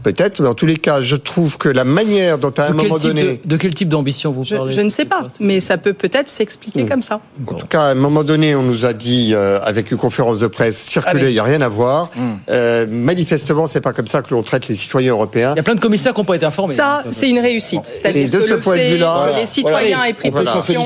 Peut-être, 0.04 0.42
mais 0.42 0.48
en 0.48 0.54
tous 0.54 0.66
les 0.66 0.78
cas, 0.78 1.02
je 1.02 1.16
trouve 1.16 1.58
que 1.58 1.70
la 1.70 1.84
manière 1.84 2.38
dont 2.38 2.54
à 2.58 2.68
un 2.68 2.74
moment 2.74 2.98
type 2.98 3.08
donné... 3.10 3.24
de, 3.44 3.50
de 3.50 3.58
quel 3.58 3.74
type 3.74 3.90
d'ambition 3.90 4.32
vous 4.32 4.44
parlez 4.44 4.74
je 4.74 4.82
ne 4.82 4.90
sais 4.90 5.06
pas, 5.06 5.24
mais 5.40 5.60
ça 5.60 5.78
peut 5.78 5.94
peut-être 5.94 6.30
s'expliquer 6.30 6.86
comme 6.86 7.02
ça. 7.02 7.22
En 7.48 7.54
tout 7.54 7.68
cas, 7.68 7.82
à 7.82 7.92
un 7.92 7.96
moment 7.96 8.24
donné, 8.24 8.56
on 8.56 8.64
nous 8.64 8.86
a 8.86 8.94
dit, 8.94 9.32
euh, 9.34 9.60
avec 9.64 9.92
une 9.92 9.98
conférence 9.98 10.40
de 10.40 10.48
presse 10.48 10.78
circulée, 10.78 11.22
Allez. 11.22 11.30
il 11.32 11.34
n'y 11.34 11.40
a 11.40 11.44
rien 11.44 11.62
à 11.62 11.70
voir. 11.70 12.10
Hmm. 12.16 12.34
Euh, 12.50 12.86
manifestement, 12.90 13.68
c'est 13.68 13.82
pas 13.82 13.94
comme 13.94 14.08
ça 14.08 14.22
que 14.22 14.34
l'on 14.34 14.44
traite 14.44 14.68
les 14.68 14.76
citoyens 14.76 15.12
européens. 15.12 15.54
Il 15.56 15.58
y 15.58 15.60
a 15.60 15.64
plein 15.64 15.76
de 15.76 15.80
commissaires 15.80 16.14
qui 16.14 16.20
n'ont 16.20 16.26
pas 16.26 16.36
été 16.36 16.46
informés. 16.46 16.74
Ça, 16.74 17.04
c'est 17.12 17.30
une 17.30 17.40
réussite. 17.40 17.82
Et 17.86 17.98
C'est-à-dire 17.98 18.30
de 18.30 18.40
que 18.40 18.48
ce 18.48 18.54
le 18.54 18.60
point 18.60 18.76
de 18.76 18.82
fait 18.82 18.92
vue-là, 18.92 19.30
que 19.34 19.40
les 19.40 19.46
citoyens 19.46 19.98
voilà. 19.98 20.10
aient 20.10 20.14
pris 20.14 20.32
s'en 20.32 20.44
position, 20.44 20.84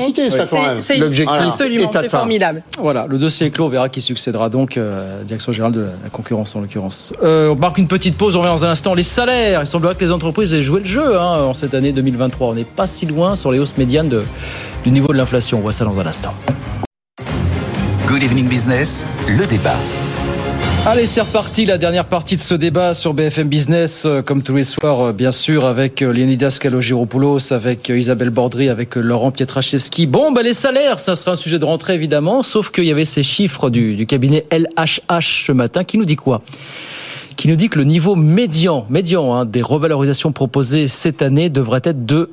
L'objectif 0.98 1.36
absolument, 1.40 1.90
est 1.90 1.98
c'est 2.00 2.08
formidable. 2.08 2.62
Voilà, 2.78 3.06
le 3.08 3.18
dossier 3.18 3.46
est 3.48 3.50
clos. 3.50 3.66
On 3.66 3.68
verra 3.68 3.88
qui 3.88 4.00
succédera 4.00 4.48
donc 4.48 4.76
euh, 4.76 5.22
direction 5.24 5.52
générale 5.52 5.72
de 5.72 5.80
la 5.80 6.10
concurrence 6.10 6.54
en 6.56 6.60
l'occurrence. 6.60 7.12
Euh, 7.22 7.50
on 7.50 7.56
marque 7.56 7.78
une 7.78 7.88
petite 7.88 8.16
pause. 8.16 8.36
On 8.36 8.40
revient 8.40 8.50
dans 8.50 8.64
un 8.64 8.70
instant. 8.70 8.94
Les 8.94 9.02
salaires. 9.08 9.60
Il 9.62 9.66
semblerait 9.66 9.94
que 9.94 10.04
les 10.04 10.12
entreprises 10.12 10.52
aient 10.54 10.62
joué 10.62 10.80
le 10.80 10.86
jeu 10.86 11.16
hein, 11.18 11.42
en 11.42 11.54
cette 11.54 11.74
année 11.74 11.92
2023. 11.92 12.48
On 12.48 12.54
n'est 12.54 12.64
pas 12.64 12.86
si 12.86 13.06
loin 13.06 13.34
sur 13.34 13.50
les 13.50 13.58
hausses 13.58 13.76
médianes 13.76 14.08
de- 14.08 14.22
du 14.84 14.90
niveau 14.90 15.08
de 15.08 15.18
l'inflation. 15.18 15.58
On 15.58 15.62
voit 15.62 15.72
ça 15.72 15.84
dans 15.84 15.98
un 15.98 16.06
instant. 16.06 16.34
Good 18.06 18.22
Evening 18.22 18.48
Business, 18.48 19.06
le 19.26 19.44
débat. 19.46 19.76
Allez, 20.86 21.06
c'est 21.06 21.20
reparti, 21.20 21.66
la 21.66 21.76
dernière 21.76 22.06
partie 22.06 22.36
de 22.36 22.40
ce 22.40 22.54
débat 22.54 22.94
sur 22.94 23.12
BFM 23.12 23.48
Business, 23.48 24.04
euh, 24.06 24.22
comme 24.22 24.42
tous 24.42 24.54
les 24.54 24.64
soirs, 24.64 25.00
euh, 25.08 25.12
bien 25.12 25.32
sûr, 25.32 25.66
avec 25.66 26.00
euh, 26.00 26.12
Leonidas 26.12 26.56
Kalogiropoulos, 26.60 27.52
avec 27.52 27.90
Isabelle 27.90 28.30
Bordry, 28.30 28.70
avec 28.70 28.94
Laurent 28.96 29.30
Pietraszewski. 29.30 30.06
Bon, 30.06 30.32
bah, 30.32 30.42
les 30.42 30.54
salaires, 30.54 30.98
ça 30.98 31.14
sera 31.16 31.32
un 31.32 31.36
sujet 31.36 31.58
de 31.58 31.64
rentrée, 31.66 31.94
évidemment, 31.94 32.42
sauf 32.42 32.70
qu'il 32.70 32.84
y 32.84 32.90
avait 32.92 33.04
ces 33.04 33.22
chiffres 33.24 33.68
du, 33.68 33.96
du 33.96 34.06
cabinet 34.06 34.46
LHH 34.50 35.44
ce 35.46 35.52
matin 35.52 35.84
qui 35.84 35.98
nous 35.98 36.06
dit 36.06 36.16
quoi? 36.16 36.40
Qui 37.38 37.46
nous 37.46 37.54
dit 37.54 37.68
que 37.68 37.78
le 37.78 37.84
niveau 37.84 38.16
médian, 38.16 38.84
médian 38.90 39.32
hein, 39.32 39.44
des 39.44 39.62
revalorisations 39.62 40.32
proposées 40.32 40.88
cette 40.88 41.22
année 41.22 41.50
devrait 41.50 41.80
être 41.84 42.04
de 42.04 42.30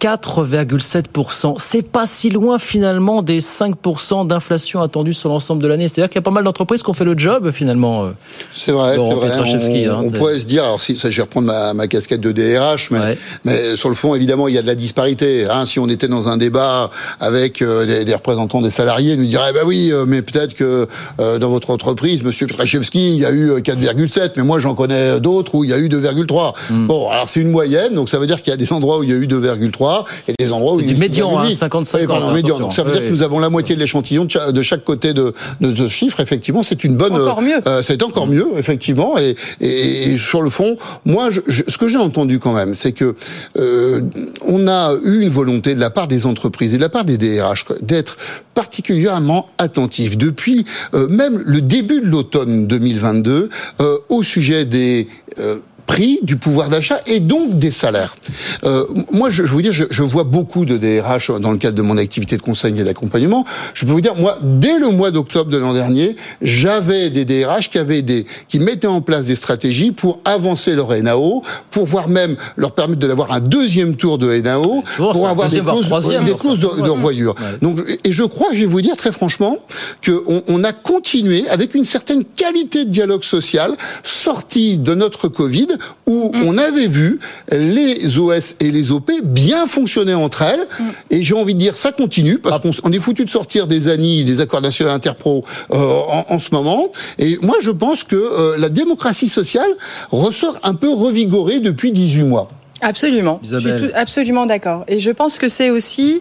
4,7%. 0.00 1.54
C'est 1.58 1.82
pas 1.82 2.06
si 2.06 2.30
loin 2.30 2.58
finalement 2.58 3.22
des 3.22 3.40
5% 3.40 4.26
d'inflation 4.26 4.80
attendue 4.82 5.12
sur 5.12 5.28
l'ensemble 5.28 5.62
de 5.62 5.68
l'année. 5.68 5.88
C'est-à-dire 5.88 6.08
qu'il 6.08 6.16
y 6.16 6.18
a 6.18 6.22
pas 6.22 6.30
mal 6.30 6.44
d'entreprises 6.44 6.82
qui 6.82 6.90
ont 6.90 6.94
fait 6.94 7.04
le 7.04 7.16
job 7.18 7.50
finalement. 7.50 8.04
euh, 8.04 8.08
C'est 8.52 8.72
vrai, 8.72 8.96
c'est 8.96 9.14
vrai. 9.14 9.30
On, 9.38 9.92
hein, 9.92 10.00
on 10.04 10.10
pourrait 10.10 10.38
se 10.38 10.46
dire, 10.46 10.64
alors 10.64 10.80
si, 10.80 10.96
ça, 10.96 11.10
je 11.10 11.16
vais 11.16 11.22
reprendre 11.22 11.46
ma, 11.46 11.74
ma 11.74 11.86
casquette 11.88 12.20
de 12.20 12.32
DRH, 12.32 12.90
mais, 12.90 13.18
mais 13.44 13.76
sur 13.76 13.88
le 13.88 13.94
fond, 13.94 14.14
évidemment, 14.14 14.48
il 14.48 14.54
y 14.54 14.58
a 14.58 14.62
de 14.62 14.66
la 14.66 14.74
disparité. 14.74 15.46
Hein. 15.50 15.66
Si 15.66 15.78
on 15.78 15.88
était 15.88 16.08
dans 16.08 16.28
un 16.28 16.36
débat 16.36 16.90
avec 17.20 17.62
euh, 17.62 17.86
des, 17.86 18.04
des 18.04 18.14
représentants 18.14 18.62
des 18.62 18.70
salariés, 18.70 19.14
ils 19.14 19.20
nous 19.20 19.26
diraient, 19.26 19.52
bah 19.52 19.60
oui, 19.64 19.92
euh, 19.92 20.04
mais 20.06 20.22
peut-être 20.22 20.54
que 20.54 20.86
euh, 21.20 21.38
dans 21.38 21.50
votre 21.50 21.70
entreprise, 21.70 22.22
Monsieur 22.22 22.46
Pietraszewski, 22.46 23.14
il 23.14 23.20
y 23.20 23.24
a 23.24 23.30
eu 23.30 23.50
euh, 23.50 23.60
4,7, 23.60 24.32
mais 24.36 24.42
moi 24.42 24.58
j'en 24.60 24.74
connais 24.74 25.20
d'autres 25.20 25.54
où 25.54 25.64
il 25.64 25.70
y 25.70 25.72
a 25.72 25.78
eu 25.78 25.88
2,3. 25.88 26.54
Hmm. 26.70 26.86
Bon, 26.86 27.08
alors 27.10 27.28
c'est 27.28 27.40
une 27.40 27.50
moyenne, 27.50 27.94
donc 27.94 28.08
ça 28.08 28.18
veut 28.18 28.26
dire 28.26 28.42
qu'il 28.42 28.50
y 28.50 28.54
a 28.54 28.56
des 28.56 28.72
endroits 28.72 28.98
où 28.98 29.02
il 29.02 29.10
y 29.10 29.12
a 29.12 29.16
eu 29.16 29.26
2,3 29.26 29.85
et 30.28 30.34
des 30.38 30.52
endroits 30.52 30.74
où 30.74 30.80
il 30.80 30.86
y 30.86 30.90
a 30.90 30.92
du 30.94 31.00
médian, 31.00 31.38
hein, 31.38 31.44
6,8. 31.48 31.54
55 31.56 31.98
Oui, 32.00 32.06
pardon, 32.06 32.32
médian. 32.32 32.58
Donc 32.58 32.72
ça 32.72 32.82
veut 32.82 32.90
Oui, 32.92 32.98
dire 32.98 33.08
que 33.08 33.12
nous 33.12 33.22
avons 33.22 33.38
la 33.38 33.50
moitié 33.50 33.74
de 33.74 33.80
l'échantillon 33.80 34.24
de, 34.26 34.30
cha- 34.30 34.52
de 34.52 34.62
chaque 34.62 34.84
côté 34.84 35.12
de, 35.14 35.32
de 35.60 35.74
ce 35.74 35.88
chiffre. 35.88 36.20
Effectivement, 36.20 36.62
c'est 36.62 36.84
une 36.84 36.96
bonne. 36.96 37.14
Encore 37.14 37.42
mieux. 37.42 37.60
euh, 37.66 37.82
c'est 37.82 38.02
encore 38.02 38.26
mieux, 38.26 38.46
effectivement. 38.58 39.18
Et, 39.18 39.36
et, 39.60 40.12
et 40.12 40.16
sur 40.16 40.42
le 40.42 40.50
fond, 40.50 40.76
moi, 41.04 41.30
je, 41.30 41.40
je- 41.46 41.62
ce 41.68 41.78
que 41.78 41.88
j'ai 41.88 41.98
entendu 41.98 42.38
quand 42.38 42.52
même, 42.52 42.74
c'est 42.74 42.92
que 42.92 43.14
euh, 43.58 44.00
on 44.46 44.68
a 44.68 44.92
eu 45.04 45.20
une 45.22 45.28
volonté 45.28 45.74
de 45.74 45.80
la 45.80 45.90
part 45.90 46.08
des 46.08 46.26
entreprises 46.26 46.74
et 46.74 46.76
de 46.76 46.82
la 46.82 46.88
part 46.88 47.04
des 47.04 47.18
DRH 47.18 47.64
d'être 47.82 48.16
particulièrement 48.54 49.48
attentifs 49.58 50.16
depuis 50.18 50.64
euh, 50.94 51.08
même 51.08 51.42
le 51.44 51.60
début 51.60 52.00
de 52.00 52.06
l'automne 52.06 52.66
2022 52.66 53.48
euh, 53.80 53.96
au 54.08 54.22
sujet 54.22 54.64
des 54.64 55.08
euh, 55.38 55.58
prix, 55.86 56.18
du 56.22 56.36
pouvoir 56.36 56.68
d'achat 56.68 57.00
et 57.06 57.20
donc 57.20 57.58
des 57.58 57.70
salaires. 57.70 58.16
Euh, 58.64 58.84
moi, 59.12 59.30
je, 59.30 59.44
je 59.44 59.52
vous 59.52 59.62
dire, 59.62 59.72
je, 59.72 59.84
je 59.90 60.02
vois 60.02 60.24
beaucoup 60.24 60.64
de 60.64 60.76
DRH 60.76 61.30
dans 61.40 61.52
le 61.52 61.58
cadre 61.58 61.76
de 61.76 61.82
mon 61.82 61.96
activité 61.96 62.36
de 62.36 62.42
conseil 62.42 62.78
et 62.78 62.84
d'accompagnement. 62.84 63.44
Je 63.74 63.84
peux 63.84 63.92
vous 63.92 64.00
dire, 64.00 64.14
moi, 64.16 64.38
dès 64.42 64.78
le 64.78 64.90
mois 64.90 65.10
d'octobre 65.10 65.50
de 65.50 65.56
l'an 65.56 65.72
dernier, 65.72 66.16
j'avais 66.42 67.10
des 67.10 67.24
DRH 67.24 67.70
qui 67.70 67.78
avaient 67.78 68.02
des, 68.02 68.26
qui 68.48 68.58
mettaient 68.58 68.86
en 68.86 69.00
place 69.00 69.26
des 69.26 69.36
stratégies 69.36 69.92
pour 69.92 70.20
avancer 70.24 70.74
leur 70.74 70.90
NAO, 70.90 71.42
pour 71.70 71.86
voir 71.86 72.08
même 72.08 72.36
leur 72.56 72.72
permettre 72.72 73.00
de 73.00 73.06
l'avoir 73.06 73.32
un 73.32 73.40
deuxième 73.40 73.96
tour 73.96 74.18
de 74.18 74.34
NAO, 74.40 74.82
Souvent, 74.96 75.12
pour 75.12 75.28
avoir 75.28 75.48
des 75.48 75.60
voire 75.60 75.76
clauses, 75.76 76.08
des 76.24 76.34
clauses 76.34 76.60
de, 76.60 76.82
de 76.82 76.90
revoyure. 76.90 77.34
Donc, 77.62 77.80
et 78.04 78.12
je 78.12 78.24
crois, 78.24 78.48
je 78.52 78.60
vais 78.60 78.66
vous 78.66 78.82
dire 78.82 78.96
très 78.96 79.12
franchement, 79.12 79.58
qu'on 80.04 80.42
on 80.48 80.64
a 80.64 80.72
continué 80.72 81.48
avec 81.48 81.74
une 81.74 81.84
certaine 81.84 82.24
qualité 82.24 82.84
de 82.84 82.90
dialogue 82.90 83.24
social 83.24 83.76
sorti 84.02 84.76
de 84.78 84.94
notre 84.94 85.28
Covid, 85.28 85.68
où 86.06 86.30
on 86.34 86.58
avait 86.58 86.86
vu 86.86 87.18
les 87.52 88.18
OS 88.18 88.56
et 88.60 88.70
les 88.70 88.90
OP 88.92 89.10
bien 89.22 89.66
fonctionner 89.66 90.14
entre 90.14 90.42
elles. 90.42 90.66
Et 91.10 91.22
j'ai 91.22 91.34
envie 91.34 91.54
de 91.54 91.58
dire, 91.58 91.76
ça 91.76 91.92
continue, 91.92 92.38
parce 92.38 92.60
qu'on 92.60 92.70
s- 92.70 92.80
on 92.84 92.92
est 92.92 92.98
foutu 93.00 93.24
de 93.24 93.30
sortir 93.30 93.66
des 93.66 93.88
ANI, 93.88 94.24
des 94.24 94.40
accords 94.40 94.60
nationaux 94.62 94.90
interpro, 94.90 95.44
euh, 95.72 95.76
en, 95.76 96.26
en 96.28 96.38
ce 96.38 96.50
moment. 96.52 96.90
Et 97.18 97.38
moi, 97.42 97.56
je 97.60 97.70
pense 97.70 98.04
que 98.04 98.16
euh, 98.16 98.56
la 98.58 98.68
démocratie 98.68 99.28
sociale 99.28 99.70
ressort 100.10 100.58
un 100.62 100.74
peu 100.74 100.90
revigorée 100.92 101.60
depuis 101.60 101.92
18 101.92 102.22
mois. 102.24 102.48
Absolument. 102.82 103.40
Je 103.42 103.56
suis 103.56 103.70
tout- 103.78 103.90
absolument 103.94 104.46
d'accord. 104.46 104.84
Et 104.88 104.98
je 104.98 105.10
pense 105.10 105.38
que 105.38 105.48
c'est 105.48 105.70
aussi. 105.70 106.20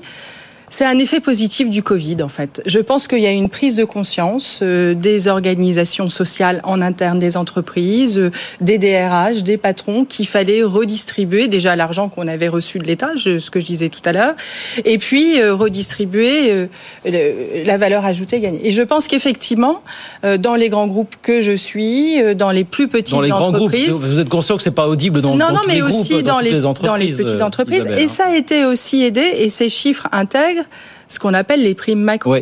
C'est 0.70 0.86
un 0.86 0.97
effet 0.99 1.20
positif 1.20 1.70
du 1.70 1.84
Covid, 1.84 2.22
en 2.24 2.28
fait. 2.28 2.61
Je 2.66 2.80
pense 2.80 3.07
qu'il 3.07 3.20
y 3.20 3.28
a 3.28 3.32
une 3.32 3.49
prise 3.49 3.76
de 3.76 3.86
conscience 3.86 4.59
euh, 4.61 4.93
des 4.93 5.28
organisations 5.28 6.09
sociales 6.09 6.59
en 6.63 6.82
interne 6.82 7.20
des 7.20 7.38
entreprises, 7.38 8.18
euh, 8.18 8.32
des 8.61 8.78
DRH, 8.78 9.43
des 9.43 9.57
patrons, 9.57 10.05
qu'il 10.05 10.28
fallait 10.28 10.63
redistribuer 10.63 11.47
déjà 11.47 11.76
l'argent 11.76 12.09
qu'on 12.09 12.28
avait 12.28 12.47
reçu 12.47 12.80
de 12.80 12.84
l'État, 12.86 13.11
ce 13.16 13.49
que 13.49 13.59
je 13.59 13.66
disais 13.66 13.89
tout 13.89 14.01
à 14.05 14.11
l'heure, 14.11 14.36
et 14.84 14.97
puis 14.97 15.39
euh, 15.39 15.53
redistribuer 15.55 16.51
euh, 16.51 16.66
le- 17.05 17.63
la 17.66 17.78
valeur 17.78 18.03
ajoutée 18.05 18.39
gagnée. 18.39 18.59
Et 18.68 18.72
je 18.72 18.82
pense 18.82 19.07
qu'effectivement, 19.07 19.82
euh, 20.24 20.38
dans 20.38 20.55
les 20.55 20.70
grands 20.70 20.88
groupes 20.88 21.16
que 21.22 21.41
je 21.41 21.53
suis, 21.53 22.22
euh, 22.22 22.34
dans 22.34 22.51
les 22.51 22.63
plus 22.63 22.88
petites 22.88 23.13
Dans 23.16 23.22
les 23.22 23.30
grands 23.30 23.51
groupes, 23.51 23.68
entreprises, 23.68 24.01
vous 24.01 24.20
êtes 24.20 24.30
conscient 24.30 24.57
que 24.57 24.63
c'est 24.63 24.72
pas 24.72 24.88
audible 24.88 25.22
dans, 25.22 25.32
non, 25.36 25.47
dans 25.47 25.51
non, 25.53 25.59
tous 25.61 25.68
mais 25.68 25.74
les 25.76 25.80
groupes, 25.82 25.93
aussi 26.01 26.24
dans, 26.24 26.39
les, 26.39 26.51
les 26.51 26.66
entreprises. 26.66 26.89
dans 26.91 26.95
les 26.97 27.11
petites 27.11 27.41
entreprises. 27.41 27.78
Isabelle, 27.78 27.99
et 27.99 28.03
hein. 28.03 28.07
ça 28.07 28.26
a 28.26 28.36
été 28.36 28.66
aussi 28.66 29.03
aidé, 29.03 29.24
et 29.39 29.49
ces 29.49 29.70
chiffres 29.70 30.07
intègrent 30.11 30.64
ce 31.07 31.20
qu'on 31.20 31.34
appelle 31.34 31.63
les 31.63 31.76
primes 31.76 32.01
macro. 32.01 32.36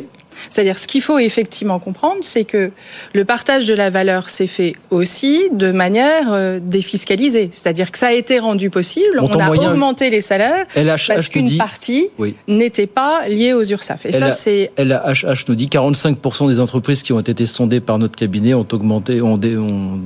C'est-à-dire, 0.50 0.80
ce 0.80 0.88
qu'il 0.88 1.02
faut 1.02 1.20
effectivement 1.20 1.80
comprendre, 1.80 2.18
c'est 2.22 2.44
que 2.44 2.72
le 3.14 3.26
partage 3.26 3.66
de 3.68 3.74
la 3.74 3.90
valeur 3.90 4.30
s'est 4.30 4.48
fait 4.48 4.76
aussi 4.90 5.42
de 5.52 5.72
manière 5.72 6.32
euh, 6.32 6.60
défiscalisée. 6.62 7.50
C'est-à-dire 7.52 7.92
que 7.92 7.98
ça 7.98 8.08
a 8.08 8.14
été 8.14 8.40
rendu 8.40 8.70
possible. 8.70 9.20
Montant 9.20 9.38
on 9.38 9.42
a 9.42 9.46
moyen- 9.48 9.72
augmenté 9.72 10.10
les 10.10 10.22
salaires 10.22 10.66
LHH 10.76 11.08
parce 11.08 11.30
qu'une 11.30 11.58
partie 11.58 12.08
Oui. 12.20 12.36
n'était 12.48 12.88
pas 12.88 13.28
liée 13.28 13.54
aux 13.54 13.64
URSAF. 13.64 14.06
Et 14.06 14.12
ça, 14.12 14.20
LA 14.28 14.32
c'est 14.32 14.72
LHH 14.78 15.46
nous 15.48 15.56
dit 15.56 15.68
45% 15.68 16.48
des 16.48 16.60
entreprises 16.60 17.04
qui 17.04 17.14
ont 17.14 17.20
été 17.20 17.46
sondées 17.46 17.80
par 17.80 18.00
notre 18.00 18.16
cabinet 18.16 18.54
ont 18.54 18.68
augmenté, 18.72 19.22
ont, 19.22 19.38
dé- 19.38 19.58
ont- 19.58 20.00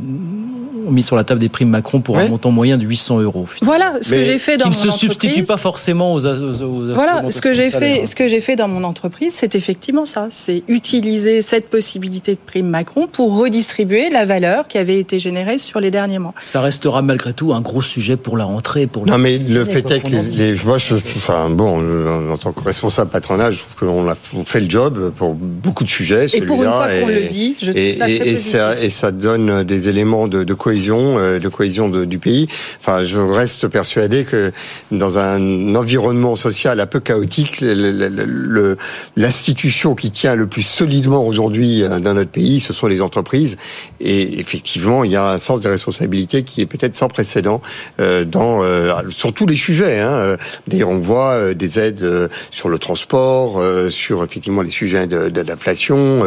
ont 0.87 0.91
mis 0.91 1.03
sur 1.03 1.15
la 1.17 1.23
table 1.25 1.39
des 1.41 1.49
primes 1.49 1.69
Macron 1.69 1.99
pour 1.99 2.17
un 2.17 2.27
montant 2.29 2.49
moyen 2.51 2.77
de 2.77 2.85
800 2.85 3.19
euros. 3.19 3.45
Voilà 3.61 3.95
ce 4.01 4.11
que 4.11 4.23
j'ai 4.23 4.39
fait 4.39 4.57
dans 4.57 4.69
qui 4.69 4.77
mon 4.79 4.85
ne 4.85 4.91
se 4.91 4.97
substitue 4.97 5.27
entreprise. 5.31 5.47
pas 5.47 5.57
forcément 5.57 6.13
aux, 6.13 6.25
aux, 6.25 6.61
aux 6.61 6.93
Voilà, 6.93 7.23
ce 7.29 7.41
que 7.41 7.53
j'ai 7.53 7.69
fait, 7.69 8.01
hein. 8.01 8.05
ce 8.05 8.15
que 8.15 8.27
j'ai 8.29 8.39
fait 8.39 8.55
dans 8.55 8.67
mon 8.69 8.83
entreprise, 8.85 9.33
c'est 9.33 9.53
effectivement 9.55 10.05
ça, 10.05 10.16
c'est 10.29 10.63
utiliser 10.67 11.41
cette 11.41 11.69
possibilité 11.69 12.33
de 12.33 12.39
prime 12.45 12.67
Macron 12.67 13.07
pour 13.07 13.37
redistribuer 13.37 14.09
la 14.09 14.25
valeur 14.25 14.67
qui 14.67 14.77
avait 14.77 14.99
été 14.99 15.19
générée 15.19 15.57
sur 15.57 15.79
les 15.79 15.91
derniers 15.91 16.19
mois. 16.19 16.33
Ça 16.39 16.61
restera 16.61 17.01
malgré 17.01 17.33
tout 17.33 17.53
un 17.53 17.61
gros 17.61 17.81
sujet 17.81 18.17
pour 18.17 18.37
la 18.37 18.45
rentrée. 18.45 18.87
Pour 18.87 19.05
Non, 19.05 19.17
mais 19.17 19.37
le 19.37 19.65
fait 19.65 19.89
est 19.91 19.99
que 20.01 20.09
les, 20.35 20.55
moi, 20.65 20.77
je, 20.77 20.95
je- 20.97 21.01
enfin, 21.17 21.49
bon, 21.49 21.79
euh, 21.81 22.31
en 22.31 22.37
tant 22.37 22.51
que 22.53 22.63
responsable 22.63 23.11
patronal, 23.11 23.53
je 23.53 23.59
trouve 23.59 23.75
qu'on 23.75 24.09
a 24.09 24.15
on 24.35 24.45
fait 24.45 24.61
le 24.61 24.69
job 24.69 25.11
pour 25.17 25.33
beaucoup 25.35 25.83
de 25.83 25.89
sujets. 25.89 26.25
Et 26.33 26.41
pour 26.41 26.57
une 26.63 26.69
celui-là, 26.69 26.71
fois 26.71 26.99
qu'on 27.01 27.07
le 27.07 27.25
dit, 27.25 27.55
je 27.61 27.71
trouve 27.71 27.77
et, 27.81 27.93
ça 27.93 28.05
très 28.05 28.11
et- 28.11 28.15
et 28.15 28.19
positif. 28.33 28.51
ça, 28.51 28.79
et 28.81 28.89
ça 28.89 29.11
donne 29.11 29.63
des 29.63 29.89
éléments 29.89 30.27
de, 30.27 30.43
de 30.43 30.53
cohésion, 30.53 31.17
euh, 31.17 31.39
de 31.39 31.47
cohésion 31.49 31.89
de- 31.89 32.05
du 32.05 32.17
pays. 32.19 32.47
Enfin, 32.79 33.03
je 33.03 33.19
reste 33.19 33.67
persuadé 33.67 34.23
que 34.25 34.51
dans 34.91 35.17
un 35.19 35.75
environnement 35.75 36.35
social 36.35 36.79
un 36.79 36.85
peu 36.85 36.99
chaotique, 36.99 37.61
le- 37.61 37.73
le- 37.73 38.09
le- 38.09 38.25
le- 38.25 38.77
l'institution 39.15 39.95
qui 39.95 40.06
tient 40.11 40.35
le 40.35 40.47
plus 40.47 40.61
solidement 40.61 41.25
aujourd'hui 41.25 41.83
euh, 41.83 41.99
dans 41.99 42.13
notre 42.13 42.31
pays, 42.31 42.59
ce 42.59 42.73
sont 42.73 42.87
les 42.87 43.01
entreprises. 43.01 43.57
Et 43.99 44.39
effectivement, 44.39 45.03
il 45.03 45.11
y 45.11 45.15
a 45.15 45.31
un 45.31 45.37
sens 45.37 45.61
de 45.61 45.69
responsabilité 45.69 46.43
qui 46.43 46.61
est 46.61 46.65
peut-être 46.65 46.95
sans 46.95 47.07
précédent 47.09 47.61
euh, 47.99 48.25
dans 48.25 48.63
euh, 48.63 48.93
sur 49.09 49.33
tous 49.33 49.45
les 49.45 49.55
sujets. 49.55 49.99
Hein. 49.99 50.37
D'ailleurs, 50.67 50.89
on 50.89 50.97
voit 50.97 51.53
des 51.53 51.79
aides 51.79 52.29
sur 52.51 52.69
le 52.69 52.79
transport, 52.79 53.61
sur 53.89 54.23
effectivement 54.23 54.61
les 54.61 54.69
sujets 54.69 55.07
de, 55.07 55.29
de 55.29 55.41
l'inflation, 55.41 56.23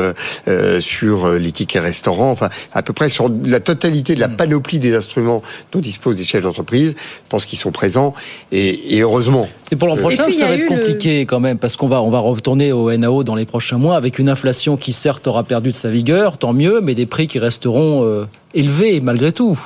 sur 0.80 1.30
les 1.30 1.52
tickets 1.52 1.82
restaurants, 1.82 2.30
enfin 2.30 2.48
à 2.72 2.82
peu 2.82 2.92
près 2.92 3.08
sur 3.08 3.30
la 3.44 3.60
totalité 3.60 4.14
de 4.14 4.20
la 4.20 4.28
panoplie 4.28 4.78
des 4.78 4.94
instruments 4.94 5.42
dont 5.72 5.80
disposent 5.80 6.16
les 6.18 6.24
chefs 6.24 6.42
d'entreprise. 6.42 6.94
Je 6.96 7.28
pense 7.28 7.46
qu'ils 7.46 7.58
sont 7.58 7.72
présents 7.72 8.14
et, 8.52 8.96
et 8.96 9.00
heureusement. 9.02 9.48
C'est 9.68 9.76
pour 9.76 9.88
l'an 9.88 9.96
prochain 9.96 10.26
que 10.26 10.32
ça 10.32 10.46
va 10.46 10.54
être 10.54 10.62
le- 10.62 10.68
compliqué 10.68 11.26
quand 11.26 11.40
même, 11.40 11.58
parce 11.58 11.76
qu'on 11.76 11.88
va, 11.88 12.02
on 12.02 12.10
va 12.10 12.18
retourner 12.18 12.72
au 12.72 12.94
NAO 12.96 13.22
dans 13.22 13.34
les 13.36 13.46
prochains 13.46 13.69
mois 13.78 13.96
avec 13.96 14.18
une 14.18 14.28
inflation 14.28 14.76
qui 14.76 14.92
certes 14.92 15.26
aura 15.26 15.42
perdu 15.42 15.70
de 15.70 15.76
sa 15.76 15.90
vigueur, 15.90 16.38
tant 16.38 16.52
mieux, 16.52 16.80
mais 16.80 16.94
des 16.94 17.06
prix 17.06 17.26
qui 17.26 17.38
resteront 17.38 18.04
euh, 18.04 18.26
élevés 18.54 19.00
malgré 19.00 19.32
tout. 19.32 19.58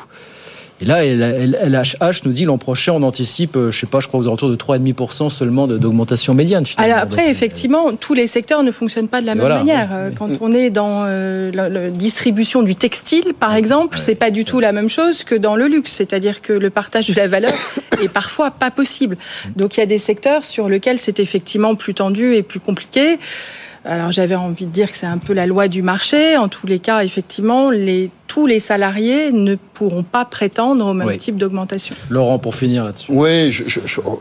Et 0.80 0.86
là, 0.86 1.04
LHH 1.04 2.24
nous 2.24 2.32
dit 2.32 2.44
l'an 2.44 2.58
prochain, 2.58 2.92
on 2.94 3.02
anticipe, 3.04 3.56
je 3.56 3.70
sais 3.70 3.86
pas, 3.86 4.00
je 4.00 4.08
crois 4.08 4.18
aux 4.18 4.26
alentours 4.26 4.50
de 4.50 4.56
3,5% 4.56 5.30
seulement 5.30 5.68
d'augmentation 5.68 6.34
médiane. 6.34 6.64
Alors 6.78 6.98
après, 6.98 7.30
effectivement, 7.30 7.92
tous 7.92 8.12
les 8.12 8.26
secteurs 8.26 8.64
ne 8.64 8.72
fonctionnent 8.72 9.06
pas 9.06 9.20
de 9.20 9.26
la 9.26 9.36
même 9.36 9.46
manière. 9.46 9.90
Quand 10.18 10.28
on 10.40 10.52
est 10.52 10.70
dans 10.70 11.04
la, 11.04 11.90
distribution 11.90 12.62
du 12.62 12.74
textile, 12.74 13.34
par 13.38 13.54
exemple, 13.54 13.98
c'est 13.98 14.16
pas 14.16 14.32
du 14.32 14.44
tout 14.44 14.58
la 14.58 14.72
même 14.72 14.88
chose 14.88 15.22
que 15.22 15.36
dans 15.36 15.54
le 15.54 15.68
luxe. 15.68 15.92
C'est-à-dire 15.92 16.42
que 16.42 16.52
le 16.52 16.70
partage 16.70 17.08
de 17.08 17.14
la 17.14 17.28
valeur 17.28 17.54
est 18.02 18.12
parfois 18.12 18.50
pas 18.50 18.72
possible. 18.72 19.16
Donc 19.54 19.76
il 19.76 19.80
y 19.80 19.82
a 19.82 19.86
des 19.86 19.98
secteurs 19.98 20.44
sur 20.44 20.68
lesquels 20.68 20.98
c'est 20.98 21.20
effectivement 21.20 21.76
plus 21.76 21.94
tendu 21.94 22.34
et 22.34 22.42
plus 22.42 22.60
compliqué. 22.60 23.18
Alors 23.84 24.12
j'avais 24.12 24.34
envie 24.34 24.66
de 24.66 24.70
dire 24.70 24.90
que 24.90 24.96
c'est 24.96 25.06
un 25.06 25.18
peu 25.18 25.34
la 25.34 25.46
loi 25.46 25.68
du 25.68 25.82
marché. 25.82 26.36
En 26.36 26.48
tous 26.48 26.66
les 26.66 26.78
cas, 26.78 27.04
effectivement, 27.04 27.70
les 27.70 28.10
tous 28.26 28.46
les 28.46 28.60
salariés 28.60 29.32
ne 29.32 29.54
pourront 29.74 30.02
pas 30.02 30.24
prétendre 30.24 30.86
au 30.86 30.94
même 30.94 31.16
type 31.16 31.36
d'augmentation. 31.36 31.94
Laurent, 32.10 32.38
pour 32.38 32.54
finir 32.54 32.84
là-dessus. 32.84 33.06
Oui, 33.08 33.52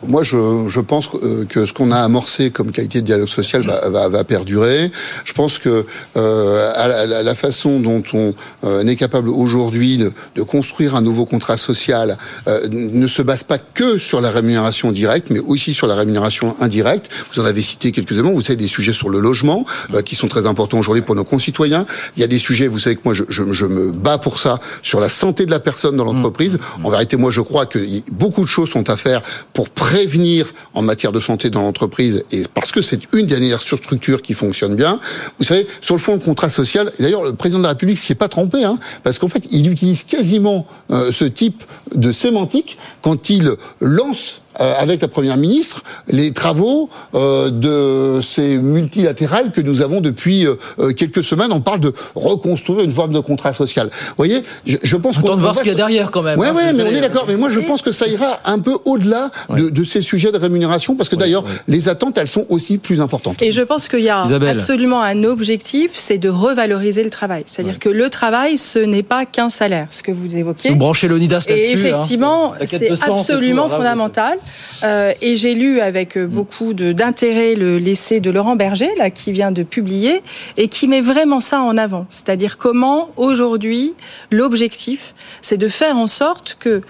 moi 0.08 0.24
je, 0.24 0.80
pense 0.82 1.10
euh, 1.16 1.46
que 1.46 1.66
ce 1.66 1.74
qu'on 1.74 1.92
a 1.92 1.98
amorcé 1.98 2.52
comme 2.52 2.72
qualité 2.72 3.02
de 3.02 3.06
dialogue 3.06 3.28
social 3.28 3.62
va, 3.64 4.24
perdurer. 4.24 4.92
Je 5.26 5.34
pense 5.34 5.60
que 5.60 5.86
euh, 6.16 7.24
la, 7.24 7.36
façon 7.36 7.80
dont 7.80 8.04
on 8.14 8.34
euh, 8.64 8.86
est 8.86 8.96
capable 8.96 9.30
aujourd'hui 9.30 9.98
de, 9.98 10.42
construire 10.44 10.96
un 10.96 11.02
nouveau 11.02 11.26
contrat 11.26 11.58
social 11.58 12.18
ne 12.48 13.08
se 13.08 13.22
base 13.22 13.44
pas 13.44 13.58
que 13.58 13.98
sur 13.98 14.22
la 14.22 14.30
rémunération 14.30 14.92
directe, 14.92 15.30
mais 15.30 15.40
aussi 15.40 15.74
sur 15.74 15.88
la 15.88 15.96
rémunération 15.96 16.56
indirecte. 16.60 17.10
Vous 17.34 17.40
en 17.40 17.46
avez 17.46 17.62
cité 17.62 17.92
quelques 17.92 18.12
éléments. 18.12 18.34
Vous 18.34 18.42
savez 18.42 18.58
des 18.58 18.68
sujets 18.68 18.94
sur 18.94 19.10
le 19.10 19.20
logement 19.20 19.66
qui 20.06 20.16
sont 20.16 20.28
très 20.28 20.46
importants 20.46 20.80
aujourd'hui 20.80 21.02
pour 21.02 21.16
nos 21.16 21.24
concitoyens. 21.24 21.86
Il 22.18 22.22
y 22.22 22.24
a 22.24 22.28
des 22.28 22.40
sujets, 22.40 22.68
vous 22.68 22.80
savez 22.80 22.96
que 22.96 23.02
moi 23.06 23.14
je, 23.14 23.24
je 23.30 23.66
me 23.66 23.92
bas 24.04 24.20
pour 24.20 24.38
ça, 24.38 24.60
sur 24.84 25.00
la 25.00 25.10
santé 25.10 25.46
de 25.46 25.52
la 25.52 25.60
personne 25.60 25.98
dans 25.98 26.06
l'entreprise. 26.06 26.60
En 26.84 26.90
vérité, 26.90 27.18
moi, 27.18 27.32
je 27.32 27.42
crois 27.42 27.66
que 27.66 27.80
beaucoup 28.12 28.44
de 28.44 28.50
choses 28.50 28.70
sont 28.70 28.90
à 28.90 28.98
faire 28.98 29.22
pour 29.54 29.70
prévenir 29.70 30.54
en 30.74 30.82
matière 30.82 31.12
de 31.12 31.20
santé 31.20 31.50
dans 31.50 31.62
l'entreprise, 31.62 32.24
et 32.32 32.44
parce 32.54 32.72
que 32.72 32.82
c'est 32.82 33.02
une 33.14 33.26
dernière 33.26 33.62
surstructure 33.62 34.22
qui 34.22 34.34
fonctionne 34.34 34.76
bien. 34.76 35.00
Vous 35.40 35.46
savez, 35.46 35.66
sur 35.82 35.96
le 35.96 36.00
fond, 36.02 36.14
le 36.14 36.20
contrat 36.20 36.50
social, 36.50 36.92
d'ailleurs, 37.00 37.24
le 37.24 37.34
président 37.34 37.60
de 37.60 37.64
la 37.64 37.70
République 37.70 37.98
s'y 37.98 38.12
est 38.12 38.16
pas 38.16 38.30
trompé, 38.30 38.64
hein, 38.64 38.78
parce 39.04 39.18
qu'en 39.18 39.28
fait, 39.30 39.46
il 39.52 39.72
utilise 39.72 40.04
quasiment 40.04 40.68
euh, 40.92 41.12
ce 41.12 41.26
type 41.26 41.64
de 41.96 42.12
sémantique 42.12 42.78
quand 43.02 43.30
il 43.30 43.56
lance 43.80 44.43
euh, 44.60 44.74
avec 44.78 45.02
la 45.02 45.08
première 45.08 45.38
ministre 45.38 45.84
les 46.08 46.32
travaux 46.32 46.90
euh, 47.16 47.50
de 47.50 48.22
ces 48.22 48.58
multilatérales 48.58 49.52
que 49.52 49.62
nous 49.62 49.82
avons 49.82 50.02
depuis 50.02 50.46
euh, 50.46 50.94
quelques 50.94 51.24
semaines. 51.24 51.52
On 51.52 51.62
parle 51.62 51.80
de 51.80 51.94
reconstruire 52.16 52.82
une 52.82 52.92
forme 52.92 53.14
de 53.14 53.20
contrat 53.20 53.54
social. 53.54 53.90
Vous 53.92 54.14
voyez, 54.18 54.44
je, 54.66 54.78
je 54.82 54.96
pense 54.96 55.18
qu'on 55.18 55.36
de 55.36 55.42
voir 55.42 55.56
ce 55.56 55.62
qu'il 55.62 55.72
y 55.72 55.74
a 55.74 55.78
derrière 55.78 56.12
quand 56.12 56.22
même. 56.22 56.40
Oui, 56.40 56.48
hein, 56.48 56.54
ouais, 56.54 56.74
mais 56.74 56.84
on 56.84 56.88
est 56.88 57.02
d'accord. 57.02 57.26
Mais 57.28 57.36
moi, 57.36 57.50
je 57.50 57.60
pense 57.62 57.82
que 57.82 57.92
ça 57.92 58.08
ira 58.08 58.40
un 58.46 58.60
peu 58.60 58.78
au-delà 58.86 59.32
de, 59.50 59.70
de, 59.70 59.84
ces 59.84 60.02
sujets 60.02 60.32
de 60.32 60.38
rémunération, 60.38 60.96
parce 60.96 61.10
que 61.10 61.16
d'ailleurs, 61.16 61.44
les 61.68 61.90
attentes, 61.90 62.18
elles 62.18 62.28
sont 62.28 62.46
aussi 62.50 62.78
plus 62.78 63.02
importantes. 63.02 63.42
Et 63.42 63.52
je 63.52 63.62
pense 63.62 63.88
qu'il 63.88 64.02
y 64.02 64.10
a 64.10 64.22
absolument 64.22 65.02
un 65.02 65.24
objectif, 65.24 65.92
c'est 65.96 66.18
de 66.18 66.30
revaloriser 66.30 67.04
le 67.04 67.10
travail. 67.10 67.44
C'est-à-dire 67.48 67.80
que 67.80 67.90
le 67.90 68.10
travail, 68.10 68.58
ce 68.58 68.80
n'est 68.80 69.04
pas 69.04 69.26
qu'un 69.26 69.50
salaire, 69.50 69.88
ce 69.92 70.04
que 70.04 70.12
vous 70.12 70.36
évoquez. 70.36 70.70
Vous 70.70 70.76
branchez 70.76 71.08
l'ONIDAS 71.08 71.46
là-dessus. 71.50 71.56
Et 71.56 71.92
hein, 71.92 71.98
effectivement, 71.98 72.54
c'est 72.64 72.92
absolument 72.92 73.70
fondamental. 73.70 74.38
Euh, 74.84 75.14
et 75.22 75.36
j'ai 75.36 75.56
lu 75.56 75.80
avec 75.80 76.18
euh, 76.18 76.26
mm. 76.26 76.30
beaucoup 76.30 76.74
d'intérêt 76.74 77.56
le 77.56 77.78
l'essai 77.78 78.20
de 78.20 78.30
Laurent 78.30 78.56
Berger, 78.56 78.90
là, 78.98 79.10
qui 79.10 79.32
vient 79.32 79.52
de 79.52 79.64
publier, 79.64 80.22
et 80.58 80.68
qui 80.68 80.88
met 80.88 81.02
vraiment 81.02 81.40
ça 81.40 81.62
en 81.62 81.78
avant. 81.78 82.06
C'est-à-dire 82.10 82.58
comment, 82.58 83.10
aujourd'hui, 83.18 83.94
l'objectif, 84.32 85.14
c'est 85.42 85.58
de 85.58 85.68
faire 85.68 85.98
en 85.98 86.08
sorte 86.08 86.58
que 86.60 86.82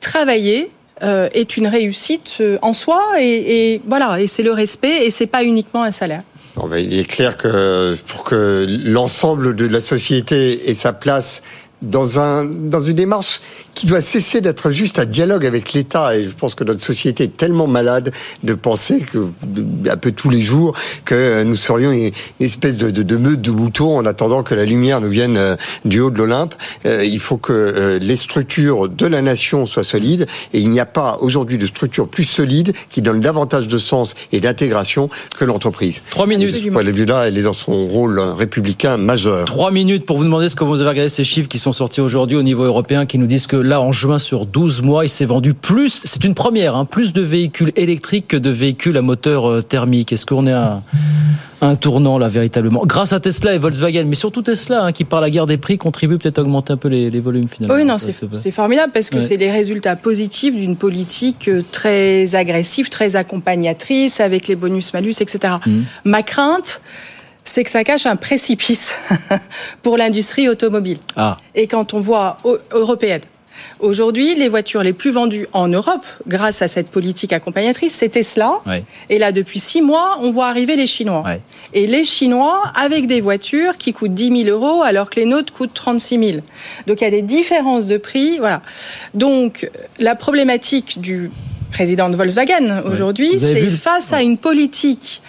travailler, 0.00 0.70
euh, 1.02 1.28
est 1.34 1.58
une 1.58 1.66
réussite 1.66 2.42
en 2.62 2.72
soi 2.72 3.02
et, 3.20 3.74
et 3.74 3.82
voilà 3.86 4.18
et 4.18 4.26
c'est 4.26 4.42
le 4.42 4.52
respect 4.52 5.04
et 5.04 5.10
c'est 5.10 5.26
pas 5.26 5.44
uniquement 5.44 5.82
un 5.82 5.90
salaire. 5.90 6.22
Ben, 6.70 6.78
il 6.78 6.98
est 6.98 7.04
clair 7.04 7.36
que 7.36 7.98
pour 8.06 8.24
que 8.24 8.66
l'ensemble 8.66 9.54
de 9.54 9.66
la 9.66 9.80
société 9.80 10.70
ait 10.70 10.74
sa 10.74 10.94
place 10.94 11.42
dans 11.82 12.18
un 12.18 12.46
dans 12.46 12.80
une 12.80 12.96
démarche 12.96 13.42
qui 13.76 13.86
doit 13.86 14.00
cesser 14.00 14.40
d'être 14.40 14.70
juste 14.70 14.98
un 14.98 15.04
dialogue 15.04 15.44
avec 15.44 15.74
l'État. 15.74 16.16
Et 16.16 16.24
je 16.24 16.30
pense 16.30 16.54
que 16.54 16.64
notre 16.64 16.82
société 16.82 17.24
est 17.24 17.36
tellement 17.36 17.66
malade 17.66 18.10
de 18.42 18.54
penser 18.54 19.00
que, 19.00 19.26
un 19.88 19.96
peu 19.98 20.12
tous 20.12 20.30
les 20.30 20.40
jours, 20.40 20.74
que 21.04 21.42
nous 21.42 21.56
serions 21.56 21.92
une 21.92 22.10
espèce 22.40 22.78
de, 22.78 22.90
de, 22.90 23.02
de 23.02 23.16
meute 23.16 23.42
de 23.42 23.50
moutons 23.50 23.98
en 23.98 24.06
attendant 24.06 24.42
que 24.42 24.54
la 24.54 24.64
lumière 24.64 25.02
nous 25.02 25.10
vienne 25.10 25.36
euh, 25.36 25.56
du 25.84 26.00
haut 26.00 26.10
de 26.10 26.16
l'Olympe. 26.16 26.54
Euh, 26.86 27.04
il 27.04 27.20
faut 27.20 27.36
que 27.36 27.52
euh, 27.52 27.98
les 27.98 28.16
structures 28.16 28.88
de 28.88 29.06
la 29.06 29.20
nation 29.20 29.66
soient 29.66 29.84
solides. 29.84 30.26
Et 30.54 30.60
il 30.60 30.70
n'y 30.70 30.80
a 30.80 30.86
pas 30.86 31.18
aujourd'hui 31.20 31.58
de 31.58 31.66
structure 31.66 32.08
plus 32.08 32.24
solide 32.24 32.72
qui 32.88 33.02
donne 33.02 33.20
davantage 33.20 33.68
de 33.68 33.78
sens 33.78 34.14
et 34.32 34.40
d'intégration 34.40 35.10
que 35.38 35.44
l'entreprise. 35.44 36.00
Trois 36.08 36.26
minutes. 36.26 36.54
Ce 36.54 36.70
point 36.70 36.82
de 36.82 36.90
vue-là, 36.90 37.28
elle 37.28 37.36
est 37.36 37.42
dans 37.42 37.52
son 37.52 37.86
rôle 37.88 38.18
républicain 38.18 38.96
majeur. 38.96 39.44
Trois 39.44 39.70
minutes 39.70 40.06
pour 40.06 40.16
vous 40.16 40.24
demander 40.24 40.48
ce 40.48 40.56
que 40.56 40.64
vous 40.64 40.80
avez 40.80 40.88
regardé 40.88 41.10
ces 41.10 41.24
chiffres 41.24 41.48
qui 41.48 41.58
sont 41.58 41.74
sortis 41.74 42.00
aujourd'hui 42.00 42.38
au 42.38 42.42
niveau 42.42 42.64
européen 42.64 43.04
qui 43.04 43.18
nous 43.18 43.26
disent 43.26 43.46
que 43.46 43.65
là, 43.66 43.80
en 43.80 43.92
juin, 43.92 44.18
sur 44.18 44.46
12 44.46 44.82
mois, 44.82 45.04
il 45.04 45.08
s'est 45.08 45.24
vendu 45.24 45.54
plus, 45.54 46.02
c'est 46.04 46.24
une 46.24 46.34
première, 46.34 46.76
hein, 46.76 46.84
plus 46.84 47.12
de 47.12 47.20
véhicules 47.20 47.72
électriques 47.76 48.28
que 48.28 48.36
de 48.36 48.50
véhicules 48.50 48.96
à 48.96 49.02
moteur 49.02 49.48
euh, 49.48 49.62
thermique. 49.62 50.12
Est-ce 50.12 50.26
qu'on 50.26 50.46
est 50.46 50.52
à 50.52 50.82
un 51.60 51.76
tournant 51.76 52.18
là 52.18 52.28
véritablement? 52.28 52.84
Grâce 52.86 53.12
à 53.12 53.20
Tesla 53.20 53.54
et 53.54 53.58
Volkswagen. 53.58 54.04
Mais 54.06 54.14
surtout 54.14 54.42
Tesla 54.42 54.84
hein, 54.84 54.92
qui 54.92 55.04
par 55.04 55.20
la 55.20 55.30
guerre 55.30 55.46
des 55.46 55.56
prix 55.56 55.78
contribue 55.78 56.18
peut-être 56.18 56.38
à 56.38 56.42
augmenter 56.42 56.72
un 56.72 56.76
peu 56.76 56.88
les, 56.88 57.20
volumes 57.20 57.48
finalement. 57.48 57.74
Oui 57.74 57.84
non 57.84 57.96
c'est 57.98 58.50
formidable 58.50 58.92
parce 58.92 59.10
que 59.10 59.20
c'est 59.20 59.36
les 59.36 59.50
résultats 59.50 59.96
positifs 59.96 60.54
d'une 60.54 60.76
politique 60.76 61.48
euh, 61.48 61.62
très 61.72 62.34
agressive 62.34 62.88
très 62.90 63.16
accompagnatrice 63.16 64.20
avec 64.20 64.48
les 64.48 64.54
bonus 64.54 64.92
malus 64.92 65.14
etc 65.20 65.54
mmh. 65.64 65.80
ma 66.04 66.22
crainte 66.22 66.82
c'est 67.46 67.64
que 67.64 67.70
ça 67.70 67.84
cache 67.84 68.06
un 68.06 68.16
précipice 68.16 68.94
pour 69.82 69.96
l'industrie 69.96 70.48
automobile. 70.48 70.98
Ah. 71.16 71.38
Et 71.54 71.66
quand 71.66 71.94
on 71.94 72.00
voit 72.00 72.38
européenne, 72.72 73.22
Aujourd'hui, 73.80 74.34
les 74.34 74.48
voitures 74.48 74.82
les 74.82 74.92
plus 74.92 75.10
vendues 75.10 75.46
en 75.52 75.68
Europe, 75.68 76.04
grâce 76.26 76.62
à 76.62 76.68
cette 76.68 76.88
politique 76.88 77.32
accompagnatrice, 77.32 77.94
c'est 77.94 78.08
Tesla. 78.08 78.60
Et 79.10 79.18
là, 79.18 79.32
depuis 79.32 79.58
six 79.58 79.82
mois, 79.82 80.18
on 80.20 80.30
voit 80.30 80.48
arriver 80.48 80.76
les 80.76 80.86
Chinois. 80.86 81.24
Et 81.72 81.86
les 81.86 82.04
Chinois 82.04 82.62
avec 82.74 83.06
des 83.06 83.20
voitures 83.20 83.76
qui 83.76 83.92
coûtent 83.92 84.14
10 84.14 84.44
000 84.44 84.48
euros 84.48 84.82
alors 84.82 85.10
que 85.10 85.20
les 85.20 85.26
nôtres 85.26 85.52
coûtent 85.52 85.74
36 85.74 86.18
000. 86.18 86.30
Donc 86.86 87.00
il 87.00 87.04
y 87.04 87.06
a 87.06 87.10
des 87.10 87.22
différences 87.22 87.86
de 87.86 87.96
prix. 87.96 88.38
Voilà. 88.38 88.62
Donc 89.14 89.68
la 89.98 90.14
problématique 90.14 91.00
du 91.00 91.30
président 91.72 92.08
de 92.08 92.16
Volkswagen 92.16 92.82
aujourd'hui, 92.90 93.38
c'est 93.38 93.68
face 93.70 94.12
à 94.12 94.22
une 94.22 94.38
politique 94.38 95.20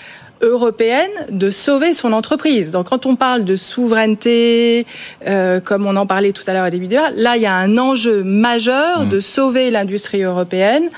européenne 0.42 1.12
de 1.30 1.52
sauver 1.52 1.94
son 1.94 2.14
entreprise. 2.14 2.72
Donc 2.72 2.90
quand 2.90 3.06
on 3.06 3.16
parle 3.16 3.46
de 3.46 3.56
souveraineté, 3.56 4.86
euh, 5.28 5.60
comme 5.60 5.86
on 5.86 5.96
en 5.96 6.06
parlait 6.06 6.32
tout 6.32 6.44
à 6.48 6.54
l'heure 6.54 6.64
à 6.64 6.72
début 6.72 6.88
de 6.88 6.96
là 6.96 7.36
il 7.36 7.42
y 7.42 7.46
a 7.46 7.56
un 7.56 7.78
enjeu 7.78 8.24
majeur 8.24 9.02
mmh. 9.02 9.10
de 9.10 9.20
sauver 9.20 9.72
l'industrie 9.72 10.24
européenne. 10.24 10.90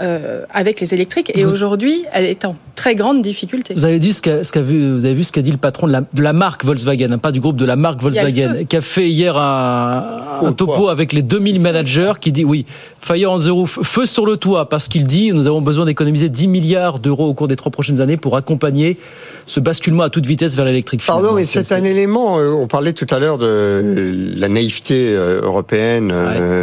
Euh, 0.00 0.44
avec 0.50 0.80
les 0.80 0.94
électriques. 0.94 1.30
Et 1.34 1.44
aujourd'hui, 1.44 2.04
elle 2.12 2.24
est 2.24 2.44
en 2.46 2.56
très 2.74 2.94
grande 2.94 3.20
difficulté. 3.20 3.74
Vous 3.74 3.84
avez, 3.84 3.98
vu 3.98 4.12
ce 4.12 4.22
qu'a 4.22 4.62
vu, 4.62 4.94
vous 4.94 5.04
avez 5.04 5.14
vu 5.14 5.24
ce 5.24 5.32
qu'a 5.32 5.42
dit 5.42 5.50
le 5.50 5.58
patron 5.58 5.86
de 5.86 5.92
la, 5.92 6.00
de 6.00 6.22
la 6.22 6.32
marque 6.32 6.64
Volkswagen, 6.64 7.12
hein, 7.12 7.18
pas 7.18 7.32
du 7.32 7.40
groupe 7.40 7.56
de 7.56 7.66
la 7.66 7.76
marque 7.76 8.00
Volkswagen, 8.00 8.64
qui 8.66 8.76
a 8.76 8.80
fait 8.80 9.10
hier 9.10 9.36
un, 9.36 10.52
topo 10.56 10.88
avec 10.88 11.12
les 11.12 11.20
2000 11.20 11.60
managers 11.60 12.14
qui 12.18 12.32
dit 12.32 12.44
oui, 12.44 12.64
fire 12.98 13.30
on 13.30 13.38
the 13.38 13.48
roof, 13.48 13.80
feu 13.82 14.06
sur 14.06 14.24
le 14.24 14.38
toit, 14.38 14.70
parce 14.70 14.88
qu'il 14.88 15.06
dit 15.06 15.32
nous 15.32 15.46
avons 15.46 15.60
besoin 15.60 15.84
d'économiser 15.84 16.30
10 16.30 16.48
milliards 16.48 16.98
d'euros 16.98 17.26
au 17.26 17.34
cours 17.34 17.48
des 17.48 17.56
trois 17.56 17.70
prochaines 17.70 18.00
années 18.00 18.16
pour 18.16 18.36
accompagner 18.36 18.96
ce 19.44 19.60
basculement 19.60 20.04
à 20.04 20.08
toute 20.08 20.24
vitesse 20.24 20.56
vers 20.56 20.64
l'électrique. 20.64 21.02
Pardon, 21.06 21.34
mais 21.34 21.44
c'est 21.44 21.72
un 21.72 21.84
élément, 21.84 22.38
euh, 22.38 22.52
on 22.52 22.66
parlait 22.66 22.94
tout 22.94 23.06
à 23.10 23.18
l'heure 23.18 23.36
de 23.36 24.32
la 24.36 24.48
naïveté 24.48 25.08
euh, 25.10 25.42
européenne 25.42 26.12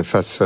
face 0.03 0.41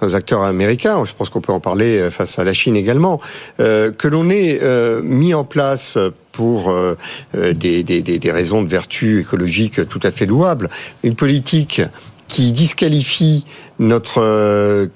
aux 0.00 0.14
acteurs 0.16 0.42
américains, 0.42 1.04
je 1.04 1.12
pense 1.16 1.28
qu'on 1.28 1.40
peut 1.40 1.52
en 1.52 1.60
parler 1.60 2.10
face 2.10 2.31
à 2.38 2.44
la 2.44 2.52
Chine 2.52 2.76
également, 2.76 3.20
euh, 3.60 3.90
que 3.92 4.08
l'on 4.08 4.30
ait 4.30 4.58
euh, 4.62 5.02
mis 5.02 5.34
en 5.34 5.44
place 5.44 5.98
pour 6.32 6.70
euh, 6.70 6.96
des, 7.34 7.82
des, 7.82 8.02
des, 8.02 8.32
raisons 8.32 8.62
de 8.62 8.68
vertu 8.68 9.20
écologique 9.20 9.86
tout 9.88 10.00
à 10.02 10.10
fait 10.10 10.26
louables, 10.26 10.68
une 11.02 11.14
politique 11.14 11.82
qui 12.26 12.52
disqualifie 12.52 13.44
notre 13.78 14.88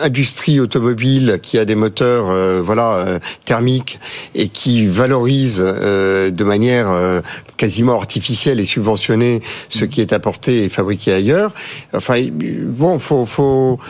industrie 0.00 0.60
automobile 0.60 1.40
qui 1.42 1.58
a 1.58 1.64
des 1.64 1.74
moteurs 1.74 2.62
voilà 2.62 3.18
thermiques 3.44 3.98
et 4.36 4.46
qui 4.48 4.86
valorise 4.86 5.58
de 5.58 6.44
manière 6.44 7.22
quasiment 7.56 7.96
artificielle 7.96 8.60
et 8.60 8.64
subventionnée 8.64 9.40
ce 9.68 9.84
qui 9.84 10.00
est 10.00 10.12
apporté 10.12 10.64
et 10.64 10.68
fabriqué 10.68 11.12
ailleurs. 11.12 11.52
Enfin 11.92 12.24
bon, 12.30 13.00
faut 13.00 13.26
faut 13.26 13.80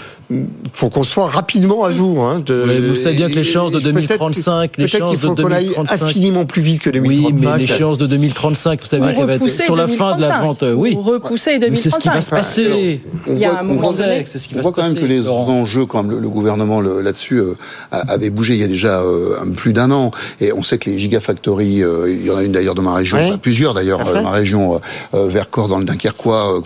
faut 0.74 0.90
qu'on 0.90 1.04
soit 1.04 1.28
rapidement 1.28 1.84
à 1.84 1.92
jour. 1.92 2.24
Hein, 2.24 2.40
de, 2.44 2.88
vous 2.88 2.96
savez 2.96 3.16
bien 3.16 3.28
que 3.28 3.34
l'échéance 3.34 3.70
de 3.70 3.78
2035, 3.78 4.72
l'échéance 4.76 5.20
de 5.20 5.34
2035, 5.34 6.02
infiniment 6.02 6.44
plus 6.44 6.62
vite 6.62 6.82
que 6.82 6.90
2035. 6.90 7.28
Oui, 7.28 7.34
mais 7.40 7.58
l'échéance 7.58 7.98
de 7.98 8.06
2035, 8.06 8.80
vous 8.80 8.86
savez 8.86 9.14
qu'elle 9.14 9.26
va 9.26 9.34
être 9.34 9.48
sur 9.48 9.76
la 9.76 9.86
fin 9.86 10.16
de 10.16 10.22
la 10.22 10.40
vente. 10.40 10.64
Oui, 10.74 10.96
repousser 10.98 11.58
2035. 11.58 11.82
c'est 11.82 11.90
ce 11.90 11.98
qui 11.98 12.08
va 12.08 12.20
se 12.20 12.30
passer. 12.30 13.00
On 13.26 13.34
voit, 13.34 13.60
on 13.62 13.74
voit, 13.74 13.92
ce 13.92 14.48
qui 14.48 14.56
on 14.56 14.62
voit 14.62 14.72
quand 14.72 14.82
même 14.82 14.94
que 14.94 15.04
les 15.04 15.28
enjeux, 15.28 15.86
quand 15.86 16.02
même, 16.02 16.20
le, 16.20 16.28
gouvernement 16.28 16.80
là-dessus 16.80 17.38
euh, 17.38 17.54
avait 17.90 18.30
bougé 18.30 18.54
il 18.54 18.60
y 18.60 18.64
a 18.64 18.68
déjà 18.68 19.00
euh, 19.00 19.36
plus 19.56 19.72
d'un 19.72 19.90
an, 19.90 20.10
et 20.40 20.52
on 20.52 20.62
sait 20.62 20.78
que 20.78 20.90
les 20.90 20.98
gigafactories, 20.98 21.82
euh, 21.82 22.12
il 22.12 22.26
y 22.26 22.30
en 22.30 22.36
a 22.36 22.42
une 22.42 22.52
d'ailleurs 22.52 22.74
dans 22.74 22.82
ma 22.82 22.94
région, 22.94 23.38
plusieurs 23.38 23.74
d'ailleurs 23.74 24.04
dans 24.04 24.22
ma 24.22 24.30
région, 24.30 24.80
Vercors 25.12 25.68
dans 25.68 25.78
le 25.78 25.84
Dunkerquois, 25.84 26.62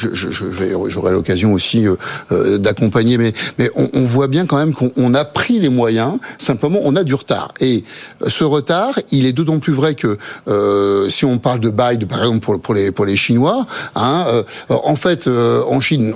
j'aurai 0.89 1.13
l'occasion 1.13 1.53
aussi 1.53 1.85
d'accompagner, 2.31 3.19
mais 3.19 3.33
mais 3.59 3.71
on, 3.75 3.89
on, 3.95 4.03
voit 4.03 4.29
bien 4.29 4.47
quand 4.47 4.57
même 4.57 4.75
qu'on 4.75 5.15
a 5.15 5.25
pris 5.25 5.61
les 5.61 5.69
moyens. 5.69 6.19
Simplement, 6.39 6.81
on 6.83 6.97
a 6.97 7.05
du 7.05 7.15
retard. 7.15 7.53
Et 7.61 7.85
ce 8.27 8.45
retard, 8.45 8.99
il 9.11 9.27
est 9.27 9.33
d'autant 9.33 9.59
plus 9.59 9.73
vrai 9.73 9.95
que 9.95 10.19
euh, 10.49 11.09
si 11.09 11.25
on 11.25 11.39
parle 11.39 11.61
de 11.61 11.71
bail, 11.71 11.99
par 12.07 12.21
exemple 12.21 12.41
pour, 12.41 12.61
pour 12.61 12.75
les 12.75 12.91
pour 12.91 13.05
les 13.05 13.17
Chinois, 13.17 13.67
hein, 13.95 14.27
euh, 14.29 14.43
en 14.69 14.97
fait, 14.97 15.27
euh, 15.27 15.63
en 15.67 15.81
Chine, 15.81 16.15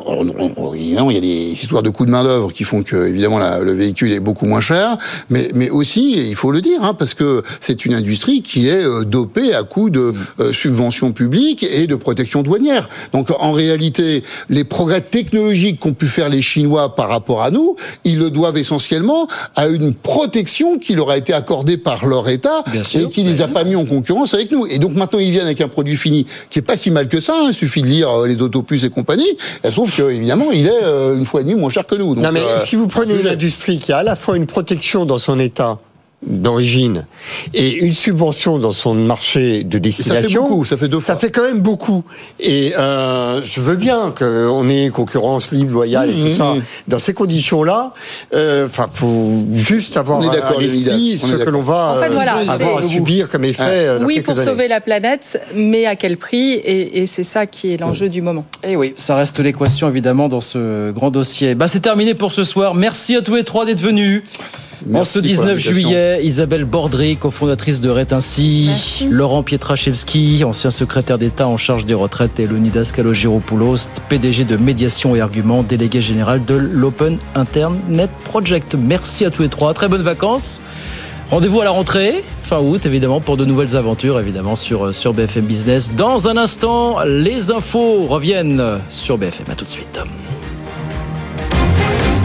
évidemment, 0.75 1.11
il 1.11 1.15
y 1.15 1.19
a 1.19 1.21
des 1.21 1.53
histoires 1.53 1.83
de 1.83 1.91
coûts 1.91 2.07
de 2.07 2.11
main 2.11 2.25
d'œuvre 2.25 2.53
qui 2.53 2.65
font 2.65 2.83
que 2.83 3.09
évidemment 3.09 3.39
la, 3.39 3.61
le 3.61 3.73
véhicule 3.73 4.13
est 4.13 4.21
beaucoup 4.21 4.47
moins 4.47 4.61
cher, 4.61 4.97
mais 5.31 5.51
mais 5.55 5.71
aussi, 5.71 6.29
il 6.29 6.37
faut 6.37 6.51
le 6.51 6.61
dire, 6.61 6.83
hein, 6.83 6.95
parce 6.95 7.15
que 7.15 7.43
c'est 7.61 7.85
une 7.85 7.95
industrie 7.95 8.43
qui 8.43 8.69
est 8.69 8.85
euh, 8.85 9.05
dopée 9.05 9.55
à 9.55 9.63
coup 9.63 9.91
de 9.91 10.15
euh, 10.41 10.53
subventions 10.53 11.13
publiques 11.13 11.63
et 11.63 11.87
de 11.87 11.95
protection 11.97 12.43
douanière. 12.43 12.89
Donc 13.13 13.31
en 13.39 13.53
réalité, 13.53 14.25
les 14.49 14.65
progrès 14.65 15.01
technologiques 15.01 15.81
qu'ont 15.81 15.95
pu 15.95 16.09
faire 16.09 16.29
les 16.29 16.43
Chinois 16.43 16.95
par 16.95 17.09
rapport 17.09 17.24
rapport 17.25 17.43
à 17.43 17.51
nous, 17.51 17.77
ils 18.05 18.19
le 18.19 18.29
doivent 18.29 18.59
essentiellement 18.59 19.27
à 19.57 19.69
une 19.69 19.95
protection 19.95 20.79
qui 20.79 20.95
leur 20.95 21.09
a 21.09 21.17
été 21.17 21.33
accordée 21.33 21.79
par 21.79 22.05
leur 22.05 22.29
État 22.29 22.65
et 22.95 23.09
qui 23.09 23.23
les 23.23 23.41
a 23.41 23.49
pas 23.49 23.65
mis 23.65 23.77
en 23.77 23.87
concurrence 23.87 24.35
avec 24.35 24.53
nous. 24.53 24.67
Et 24.67 24.79
donc 24.79 24.95
maintenant 24.95 25.19
ils 25.19 25.31
viennent 25.31 25.47
avec 25.47 25.63
un 25.63 25.69
produit 25.69 25.97
fini 25.97 26.27
qui 26.51 26.59
est 26.59 26.63
pas 26.63 26.77
si 26.77 26.91
mal 26.91 27.09
que 27.09 27.21
ça. 27.21 27.35
Hein. 27.35 27.49
Il 27.49 27.55
suffit 27.55 27.81
de 27.81 27.87
lire 27.87 28.11
euh, 28.11 28.27
les 28.27 28.43
autopuces 28.43 28.85
et 28.85 28.91
compagnie. 28.91 29.39
Sauf 29.71 29.97
que 29.97 30.11
évidemment 30.11 30.53
il 30.53 30.67
est 30.67 30.83
euh, 30.83 31.17
une 31.17 31.25
fois 31.25 31.41
et 31.41 31.45
demie 31.45 31.59
moins 31.59 31.71
cher 31.71 31.87
que 31.87 31.95
nous. 31.95 32.15
non 32.15 32.31
mais 32.31 32.41
euh, 32.41 32.63
si 32.65 32.77
vous 32.77 32.89
prenez 32.89 33.15
une 33.15 33.29
industrie 33.29 33.79
qui 33.79 33.93
a 33.93 33.99
à 33.99 34.03
la 34.03 34.17
fois 34.17 34.37
une 34.37 34.47
protection 34.47 35.07
dans 35.07 35.19
son 35.19 35.39
État 35.39 35.79
d'origine 36.27 37.05
et 37.53 37.85
une 37.85 37.95
subvention 37.95 38.59
dans 38.59 38.71
son 38.71 38.95
marché 38.95 39.65
de 39.65 39.79
destination, 39.79 40.23
ça 40.23 40.29
fait 40.29 40.35
beaucoup, 40.35 40.65
ça 40.65 40.77
fait 40.77 40.89
deux 40.89 41.01
fois. 41.01 41.15
Ça 41.15 41.17
fait 41.17 41.31
quand 41.31 41.43
même 41.43 41.61
beaucoup. 41.61 42.05
Et 42.41 42.75
euh, 42.77 43.43
je 43.45 43.61
veux 43.61 43.77
bien 43.77 44.13
qu'on 44.17 44.69
ait 44.69 44.91
concurrence 44.91 45.53
libre, 45.53 45.73
loyale 45.73 46.11
et 46.11 46.15
tout 46.15 46.29
mmh, 46.29 46.35
ça. 46.35 46.55
Mmh. 46.55 46.63
Dans 46.89 46.99
ces 46.99 47.15
conditions-là, 47.15 47.93
euh, 48.35 48.67
enfin, 48.67 48.87
faut 48.93 49.45
juste 49.53 49.97
avoir 49.97 50.21
à 50.21 50.61
l'esprit 50.61 51.19
ce 51.19 51.33
que 51.33 51.51
l'on 51.51 51.63
va 51.63 51.97
euh, 51.97 52.03
avoir 52.49 52.79
à 52.79 52.83
subir 52.83 53.31
comme 53.31 53.45
effet. 53.45 53.99
Oui, 54.03 54.21
pour 54.21 54.35
sauver 54.35 54.69
la 54.69 54.81
planète, 54.81 55.41
mais 55.55 55.87
à 55.87 55.97
quel 55.97 56.17
prix 56.17 56.53
Et, 56.53 57.03
et 57.03 57.07
c'est 57.07 57.25
ça 57.25 57.47
qui 57.47 57.73
est 57.73 57.77
l'enjeu 57.77 58.09
du 58.09 58.23
moment. 58.23 58.45
Et 58.63 58.73
eh 58.73 58.77
oui, 58.77 58.93
ça 58.97 59.17
reste 59.17 59.41
l'équation 59.41 59.89
évidemment 59.89 60.29
dans 60.29 60.41
ce 60.41 60.91
grand 60.91 61.11
dossier. 61.11 61.55
Bah, 61.55 61.69
c'est 61.69 61.81
terminé 61.81 62.15
pour 62.15 62.33
ce 62.33 62.45
soir. 62.45 62.75
Merci 62.75 63.17
à 63.17 63.23
tous 63.23 63.35
les 63.35 63.45
trois 63.45 63.65
d'être 63.65 63.81
venus. 63.81 64.23
Merci 64.87 65.01
en 65.01 65.05
ce 65.05 65.19
19 65.19 65.59
juillet, 65.59 66.21
Isabelle 66.23 66.65
Bordry, 66.65 67.17
cofondatrice 67.17 67.81
de 67.81 67.91
Rétinci, 67.91 68.71
Laurent 69.11 69.43
Pietraszewski, 69.43 70.45
ancien 70.45 70.71
secrétaire 70.71 71.19
d'État 71.19 71.47
en 71.47 71.57
charge 71.57 71.87
des 71.87 71.95
retraites, 71.95 72.39
et 72.39 72.47
Leonidas 72.47 72.93
Kalogiropoulos, 72.95 73.89
PDG 74.09 74.45
de 74.45 74.57
Médiation 74.57 75.17
et 75.17 75.21
Arguments, 75.21 75.63
délégué 75.63 76.01
général 76.01 76.45
de 76.45 76.55
l'Open 76.55 77.19
Internet 77.35 78.11
Project. 78.25 78.75
Merci 78.79 79.25
à 79.25 79.31
tous 79.31 79.43
les 79.43 79.49
trois. 79.49 79.75
Très 79.75 79.89
bonnes 79.89 80.03
vacances. 80.03 80.61
Rendez-vous 81.31 81.61
à 81.61 81.65
la 81.65 81.71
rentrée, 81.71 82.23
fin 82.43 82.61
août, 82.61 82.85
évidemment, 82.85 83.21
pour 83.21 83.37
de 83.37 83.45
nouvelles 83.45 83.77
aventures, 83.77 84.21
évidemment, 84.21 84.57
sur, 84.57 84.95
sur 84.95 85.15
BFM 85.15 85.47
Business. 85.47 85.93
Dans 85.95 86.29
un 86.29 86.37
instant, 86.37 87.03
les 87.05 87.51
infos 87.51 88.07
reviennent 88.07 88.63
sur 88.89 89.17
BFM. 89.19 89.47
À 89.51 89.55
tout 89.55 89.65
de 89.65 89.71
suite. 89.71 90.01